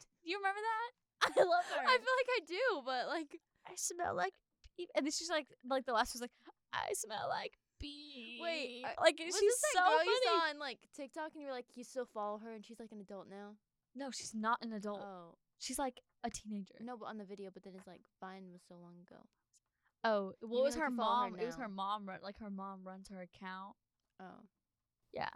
Do 0.24 0.30
you 0.30 0.36
remember 0.38 0.60
that? 0.60 0.90
I 1.38 1.42
love 1.42 1.64
her. 1.74 1.80
I 1.82 1.96
feel 1.96 2.16
like 2.20 2.30
I 2.36 2.40
do, 2.46 2.82
but 2.84 3.08
like 3.08 3.40
I 3.66 3.74
smell 3.76 4.14
like 4.14 4.34
beef. 4.76 4.88
And 4.94 5.06
then 5.06 5.12
she's 5.12 5.30
like, 5.30 5.46
like 5.68 5.86
the 5.86 5.92
last 5.92 6.12
was 6.14 6.20
like, 6.20 6.32
I 6.72 6.92
smell 6.92 7.28
like 7.30 7.52
beef. 7.80 8.40
Wait, 8.42 8.82
like 9.00 9.18
Was 9.24 9.38
she's 9.40 9.54
so 9.72 9.80
girl 9.80 9.96
funny. 9.98 10.10
you 10.10 10.20
saw 10.24 10.50
on 10.50 10.58
like 10.58 10.78
TikTok 10.94 11.30
and 11.32 11.40
you 11.42 11.46
were 11.48 11.54
like, 11.54 11.66
you 11.74 11.84
still 11.84 12.06
follow 12.12 12.38
her 12.38 12.52
and 12.52 12.64
she's 12.64 12.78
like 12.78 12.92
an 12.92 13.00
adult 13.00 13.26
now? 13.30 13.54
No, 13.96 14.10
she's 14.10 14.34
not 14.34 14.58
an 14.62 14.72
adult. 14.74 15.00
Oh. 15.02 15.36
She's 15.58 15.78
like 15.78 16.00
a 16.24 16.30
teenager. 16.30 16.74
No, 16.80 16.96
but 16.96 17.06
on 17.06 17.18
the 17.18 17.24
video, 17.24 17.50
but 17.52 17.62
then 17.62 17.74
it's 17.76 17.86
like 17.86 18.00
Vine 18.20 18.50
was 18.50 18.62
so 18.66 18.74
long 18.74 18.94
ago. 19.06 19.20
Oh, 20.02 20.32
well, 20.42 20.62
it 20.62 20.64
was 20.64 20.74
her 20.74 20.90
follow 20.90 21.24
her 21.24 21.30
mom. 21.30 21.40
it 21.40 21.46
was 21.46 21.56
her 21.56 21.68
mom 21.68 22.06
run 22.06 22.18
like 22.22 22.38
her 22.38 22.50
mom 22.50 22.80
runs 22.84 23.08
her 23.08 23.22
account. 23.22 23.74
Oh. 24.20 24.44
Yeah. 25.12 25.30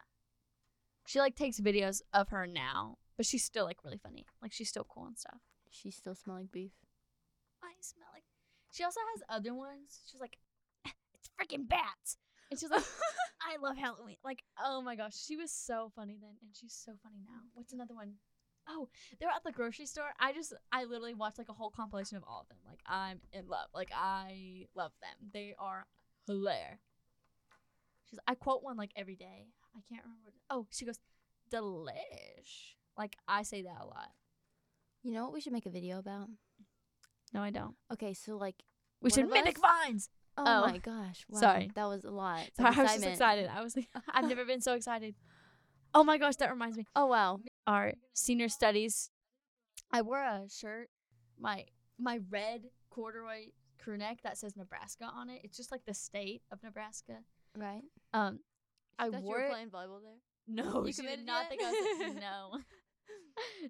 She 1.06 1.20
like 1.20 1.36
takes 1.36 1.60
videos 1.60 2.02
of 2.12 2.28
her 2.30 2.46
now, 2.46 2.98
but 3.16 3.24
she's 3.24 3.44
still 3.44 3.64
like 3.64 3.84
really 3.84 3.98
funny. 4.02 4.26
Like 4.42 4.52
she's 4.52 4.68
still 4.68 4.84
cool 4.84 5.06
and 5.06 5.18
stuff. 5.18 5.40
She 5.70 5.90
still 5.90 6.14
smell 6.14 6.36
like 6.36 6.52
beef. 6.52 6.72
I 7.62 7.72
smell 7.80 8.08
like. 8.12 8.24
She 8.72 8.84
also 8.84 9.00
has 9.14 9.22
other 9.38 9.54
ones. 9.54 10.00
She's 10.10 10.20
like, 10.20 10.36
eh, 10.86 10.90
it's 11.14 11.30
freaking 11.40 11.66
bats, 11.66 12.18
and 12.50 12.60
she's 12.60 12.70
like, 12.70 12.84
I 13.42 13.56
love 13.62 13.78
Halloween. 13.78 14.16
Like, 14.22 14.42
oh 14.62 14.82
my 14.82 14.96
gosh, 14.96 15.16
she 15.16 15.36
was 15.36 15.50
so 15.50 15.90
funny 15.96 16.18
then, 16.20 16.36
and 16.42 16.50
she's 16.54 16.74
so 16.74 16.92
funny 17.02 17.20
now. 17.24 17.40
What's 17.54 17.72
another 17.72 17.94
one? 17.94 18.14
Oh, 18.68 18.88
they're 19.18 19.30
at 19.30 19.42
the 19.44 19.52
grocery 19.52 19.86
store. 19.86 20.10
I 20.20 20.32
just, 20.32 20.52
I 20.70 20.84
literally 20.84 21.14
watched 21.14 21.38
like 21.38 21.48
a 21.48 21.54
whole 21.54 21.70
compilation 21.70 22.16
of 22.18 22.24
all 22.28 22.42
of 22.42 22.48
them. 22.48 22.58
Like, 22.68 22.80
I'm 22.86 23.20
in 23.32 23.46
love. 23.48 23.68
Like, 23.74 23.90
I 23.94 24.66
love 24.74 24.92
them. 25.00 25.30
They 25.32 25.54
are 25.58 25.86
hilarious. 26.26 26.78
She's, 28.10 28.18
I 28.26 28.34
quote 28.34 28.62
one 28.62 28.76
like 28.76 28.90
every 28.96 29.16
day. 29.16 29.46
I 29.76 29.80
can't 29.88 30.04
remember. 30.04 30.32
Oh, 30.50 30.66
she 30.70 30.84
goes, 30.84 30.98
delish. 31.50 32.74
Like, 32.96 33.16
I 33.26 33.42
say 33.42 33.62
that 33.62 33.76
a 33.80 33.86
lot. 33.86 34.10
You 35.02 35.12
know 35.12 35.24
what 35.24 35.32
we 35.32 35.40
should 35.40 35.52
make 35.52 35.66
a 35.66 35.70
video 35.70 35.98
about? 35.98 36.28
No, 37.32 37.42
I 37.42 37.50
don't. 37.50 37.74
Okay, 37.92 38.14
so 38.14 38.36
like 38.36 38.56
We 39.00 39.10
should 39.10 39.30
mimic 39.30 39.56
us? 39.58 39.62
vines. 39.62 40.10
Oh, 40.36 40.44
Oh. 40.46 40.60
my 40.66 40.78
gosh. 40.78 41.24
Wow, 41.28 41.40
Sorry. 41.40 41.70
That 41.74 41.86
was 41.86 42.04
a 42.04 42.10
lot. 42.10 42.40
Sorry, 42.56 42.74
I 42.76 42.82
was 42.82 42.92
just 42.92 43.06
excited. 43.06 43.50
I 43.54 43.62
was 43.62 43.76
like, 43.76 43.88
I've 44.12 44.28
never 44.28 44.44
been 44.44 44.60
so 44.60 44.74
excited. 44.74 45.14
Oh 45.94 46.04
my 46.04 46.18
gosh, 46.18 46.36
that 46.36 46.50
reminds 46.50 46.76
me. 46.76 46.84
Oh 46.94 47.06
wow. 47.06 47.40
Our 47.68 47.92
senior 48.14 48.48
studies, 48.48 49.10
I 49.92 50.00
wore 50.02 50.22
a 50.22 50.46
shirt, 50.48 50.88
my 51.38 51.66
my 51.98 52.20
red 52.30 52.62
corduroy 52.88 53.48
crew 53.78 53.98
neck 53.98 54.20
that 54.24 54.38
says 54.38 54.56
Nebraska 54.56 55.04
on 55.04 55.28
it. 55.28 55.42
It's 55.44 55.56
just 55.56 55.70
like 55.70 55.84
the 55.86 55.92
state 55.92 56.40
of 56.50 56.62
Nebraska. 56.62 57.18
Right. 57.54 57.82
Um, 58.14 58.38
I 58.98 59.10
Thought 59.10 59.22
wore 59.22 59.36
you 59.36 59.42
were 59.42 59.48
it. 59.48 59.50
playing 59.50 59.68
volleyball 59.68 60.00
there. 60.02 60.16
No, 60.48 60.86
You 60.86 60.92
she 60.94 61.02
did 61.02 61.26
not 61.26 61.42
yet? 61.42 61.48
think 61.50 61.62
I 61.62 61.70
was. 62.06 62.14
no, 62.20 62.58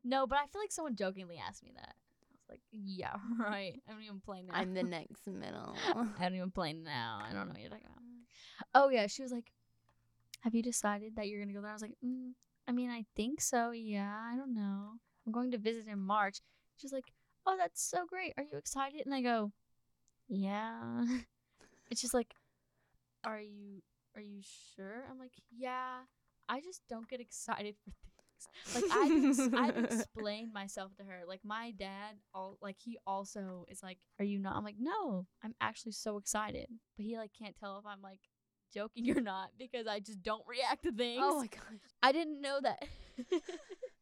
no, 0.05 0.27
but 0.29 0.39
I 0.39 0.47
feel 0.47 0.61
like 0.63 0.71
someone 0.71 0.95
jokingly 0.95 1.41
asked 1.45 1.65
me 1.65 1.73
that. 1.75 1.95
I 1.97 2.27
was 2.35 2.49
like, 2.49 2.61
yeah, 2.71 3.15
right. 3.41 3.83
I 3.89 3.93
don't 3.93 4.03
even 4.03 4.21
play 4.21 4.43
now. 4.43 4.55
I'm 4.55 4.75
the 4.75 4.85
next 4.85 5.27
middle. 5.27 5.75
I 6.19 6.23
don't 6.23 6.37
even 6.37 6.53
play 6.53 6.73
now. 6.73 7.19
I 7.29 7.33
don't 7.35 7.47
know 7.49 7.53
what 7.53 7.61
you're 7.61 7.71
talking 7.71 7.87
about. 7.87 7.99
Oh 8.85 8.89
yeah, 8.91 9.09
she 9.09 9.23
was 9.23 9.33
like, 9.33 9.51
"Have 10.43 10.55
you 10.55 10.63
decided 10.63 11.17
that 11.17 11.27
you're 11.27 11.41
gonna 11.41 11.53
go 11.53 11.61
there?" 11.63 11.71
I 11.71 11.75
was 11.75 11.83
like, 11.83 11.97
mm, 12.05 12.31
"I 12.69 12.73
mean, 12.73 12.91
I 12.91 13.05
think 13.17 13.41
so. 13.41 13.71
Yeah, 13.73 14.15
I 14.33 14.37
don't 14.37 14.55
know. 14.55 14.93
I'm 15.27 15.33
going 15.33 15.51
to 15.53 15.59
visit 15.59 15.89
in 15.89 15.99
March." 15.99 16.41
She's 16.77 16.93
like, 16.93 17.13
"Oh, 17.47 17.57
that's 17.59 17.83
so 17.83 18.07
great. 18.07 18.35
Are 18.37 18.45
you 18.45 18.59
excited?" 18.59 19.07
And 19.07 19.15
I 19.15 19.23
go, 19.23 19.53
"Yeah." 20.29 21.05
It's 21.91 22.03
just 22.03 22.15
like, 22.15 22.35
"Are 23.25 23.41
you? 23.41 23.83
Are 24.15 24.21
you 24.21 24.43
sure?" 24.77 25.05
I'm 25.11 25.19
like, 25.19 25.33
"Yeah." 25.51 26.05
I 26.49 26.61
just 26.61 26.83
don't 26.89 27.09
get 27.09 27.21
excited 27.21 27.77
for 27.85 27.91
things. 27.91 28.49
Like 28.75 28.85
I've, 28.91 29.77
I've 29.77 29.85
explained 29.93 30.53
myself 30.53 30.95
to 30.97 31.05
her. 31.05 31.23
Like 31.27 31.45
my 31.45 31.73
dad, 31.73 32.17
all 32.35 32.57
like 32.63 32.77
he 32.79 32.99
also 33.07 33.67
is 33.69 33.83
like, 33.83 33.99
"Are 34.19 34.25
you 34.25 34.39
not?" 34.39 34.57
I'm 34.57 34.65
like, 34.65 34.79
"No, 34.79 35.27
I'm 35.43 35.55
actually 35.61 35.93
so 35.93 36.17
excited." 36.17 36.69
But 36.97 37.05
he 37.05 37.17
like 37.19 37.33
can't 37.39 37.57
tell 37.57 37.79
if 37.79 37.87
I'm 37.87 38.03
like 38.03 38.21
joking 38.73 39.11
or 39.17 39.21
not 39.21 39.51
because 39.59 39.87
I 39.87 40.01
just 40.01 40.23
don't 40.23 40.45
react 40.47 40.85
to 40.85 40.93
things. 40.93 41.21
oh 41.23 41.41
my 41.41 41.47
gosh. 41.47 41.81
I 42.03 42.13
didn't 42.13 42.41
know 42.41 42.59
that. 42.63 42.85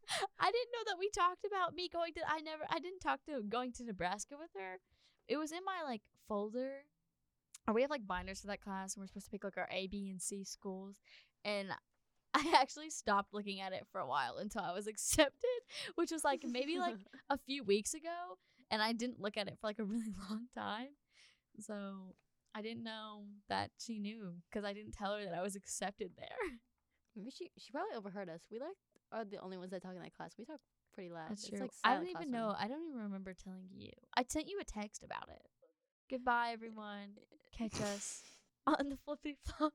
I 0.39 0.51
didn't 0.51 0.73
know 0.73 0.85
that 0.87 0.99
we 0.99 1.11
talked 1.11 1.45
about 1.45 1.75
me 1.75 1.89
going 1.89 2.13
to. 2.15 2.21
I 2.29 2.41
never. 2.41 2.65
I 2.71 2.79
didn't 2.79 3.01
talk 3.01 3.25
to 3.27 3.43
going 3.43 3.73
to 3.73 3.85
Nebraska 3.85 4.35
with 4.39 4.51
her. 4.57 4.79
It 5.29 5.37
was 5.37 5.53
in 5.53 5.61
my 5.65 5.89
like 5.89 6.03
folder. 6.29 6.85
Or 7.69 7.75
we 7.75 7.83
have 7.83 7.91
like 7.91 8.07
binders 8.07 8.41
for 8.41 8.47
that 8.47 8.61
class, 8.61 8.95
and 8.95 9.03
we're 9.03 9.09
supposed 9.09 9.27
to 9.27 9.31
pick 9.33 9.43
like 9.43 9.57
our 9.57 9.69
A, 9.73 9.89
B, 9.89 10.09
and 10.11 10.23
C 10.23 10.45
schools. 10.45 10.97
And 11.45 11.69
I 12.35 12.55
actually 12.57 12.91
stopped 12.91 13.35
looking 13.35 13.61
at 13.61 13.73
it 13.73 13.87
for 13.91 14.01
a 14.01 14.07
while 14.07 14.37
until 14.37 14.63
I 14.63 14.73
was 14.73 14.87
accepted, 14.87 15.61
which 15.97 16.11
was 16.11 16.23
like 16.23 16.45
maybe 16.45 16.79
like 16.79 16.97
a 17.31 17.39
few 17.39 17.65
weeks 17.65 17.95
ago. 17.95 18.39
And 18.71 18.83
I 18.83 18.93
didn't 18.93 19.21
look 19.21 19.37
at 19.37 19.49
it 19.49 19.59
for 19.61 19.67
like 19.67 19.79
a 19.79 19.85
really 19.85 20.13
long 20.31 20.47
time. 20.55 20.89
So 21.61 22.15
I 22.57 22.63
didn't 22.63 22.85
know 22.85 23.25
that 23.51 23.71
she 23.79 23.99
knew 23.99 24.33
because 24.51 24.65
I 24.65 24.73
didn't 24.73 24.93
tell 24.93 25.15
her 25.15 25.25
that 25.25 25.35
I 25.35 25.43
was 25.43 25.57
accepted 25.57 26.13
there. 26.17 26.29
Maybe 27.17 27.31
she 27.31 27.51
she 27.59 27.71
probably 27.71 27.95
overheard 27.97 28.29
us. 28.31 28.41
We 28.51 28.59
like 28.59 28.69
are 29.13 29.25
the 29.25 29.39
only 29.39 29.59
ones 29.59 29.71
that 29.73 29.83
talk 29.83 29.95
in 29.95 30.01
that 30.03 30.15
class. 30.17 30.33
We 30.39 30.45
talk 30.47 30.61
pretty 30.95 31.11
loud. 31.11 31.31
That's 31.31 31.43
It's 31.43 31.51
true. 31.51 31.61
like 31.61 31.71
I 31.85 31.95
don't 31.95 32.05
even 32.05 32.13
classroom. 32.15 32.33
know. 32.33 32.55
I 32.59 32.67
don't 32.69 32.83
even 32.89 33.01
remember 33.03 33.35
telling 33.35 33.69
you. 33.77 33.91
I 34.17 34.25
sent 34.29 34.49
you 34.49 34.59
a 34.61 34.65
text 34.65 35.03
about 35.03 35.29
it. 35.29 35.43
Goodbye, 36.11 36.51
everyone. 36.53 37.19
Catch 37.57 37.81
us 37.83 38.23
on 38.67 38.89
the 38.89 38.97
flippy 39.05 39.37
flop 39.45 39.73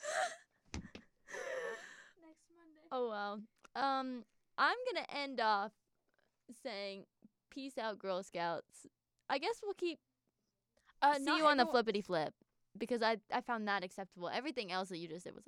next 0.74 0.84
Monday. 2.54 2.86
Oh 2.92 3.08
well. 3.08 3.40
Um, 3.74 4.24
I'm 4.58 4.76
gonna 4.92 5.06
end 5.22 5.40
off 5.40 5.72
saying, 6.62 7.04
"Peace 7.50 7.76
out, 7.78 7.98
Girl 7.98 8.22
Scouts." 8.22 8.86
I 9.28 9.38
guess 9.38 9.60
we'll 9.62 9.74
keep 9.74 9.98
Uh, 11.02 11.14
see 11.14 11.36
you 11.36 11.46
on 11.46 11.56
the 11.56 11.66
flippity 11.66 12.00
flip 12.00 12.34
because 12.76 13.02
I 13.02 13.18
I 13.32 13.40
found 13.40 13.66
that 13.68 13.82
acceptable. 13.84 14.28
Everything 14.28 14.70
else 14.70 14.88
that 14.90 14.98
you 14.98 15.08
just 15.08 15.24
did 15.24 15.34
was 15.34 15.44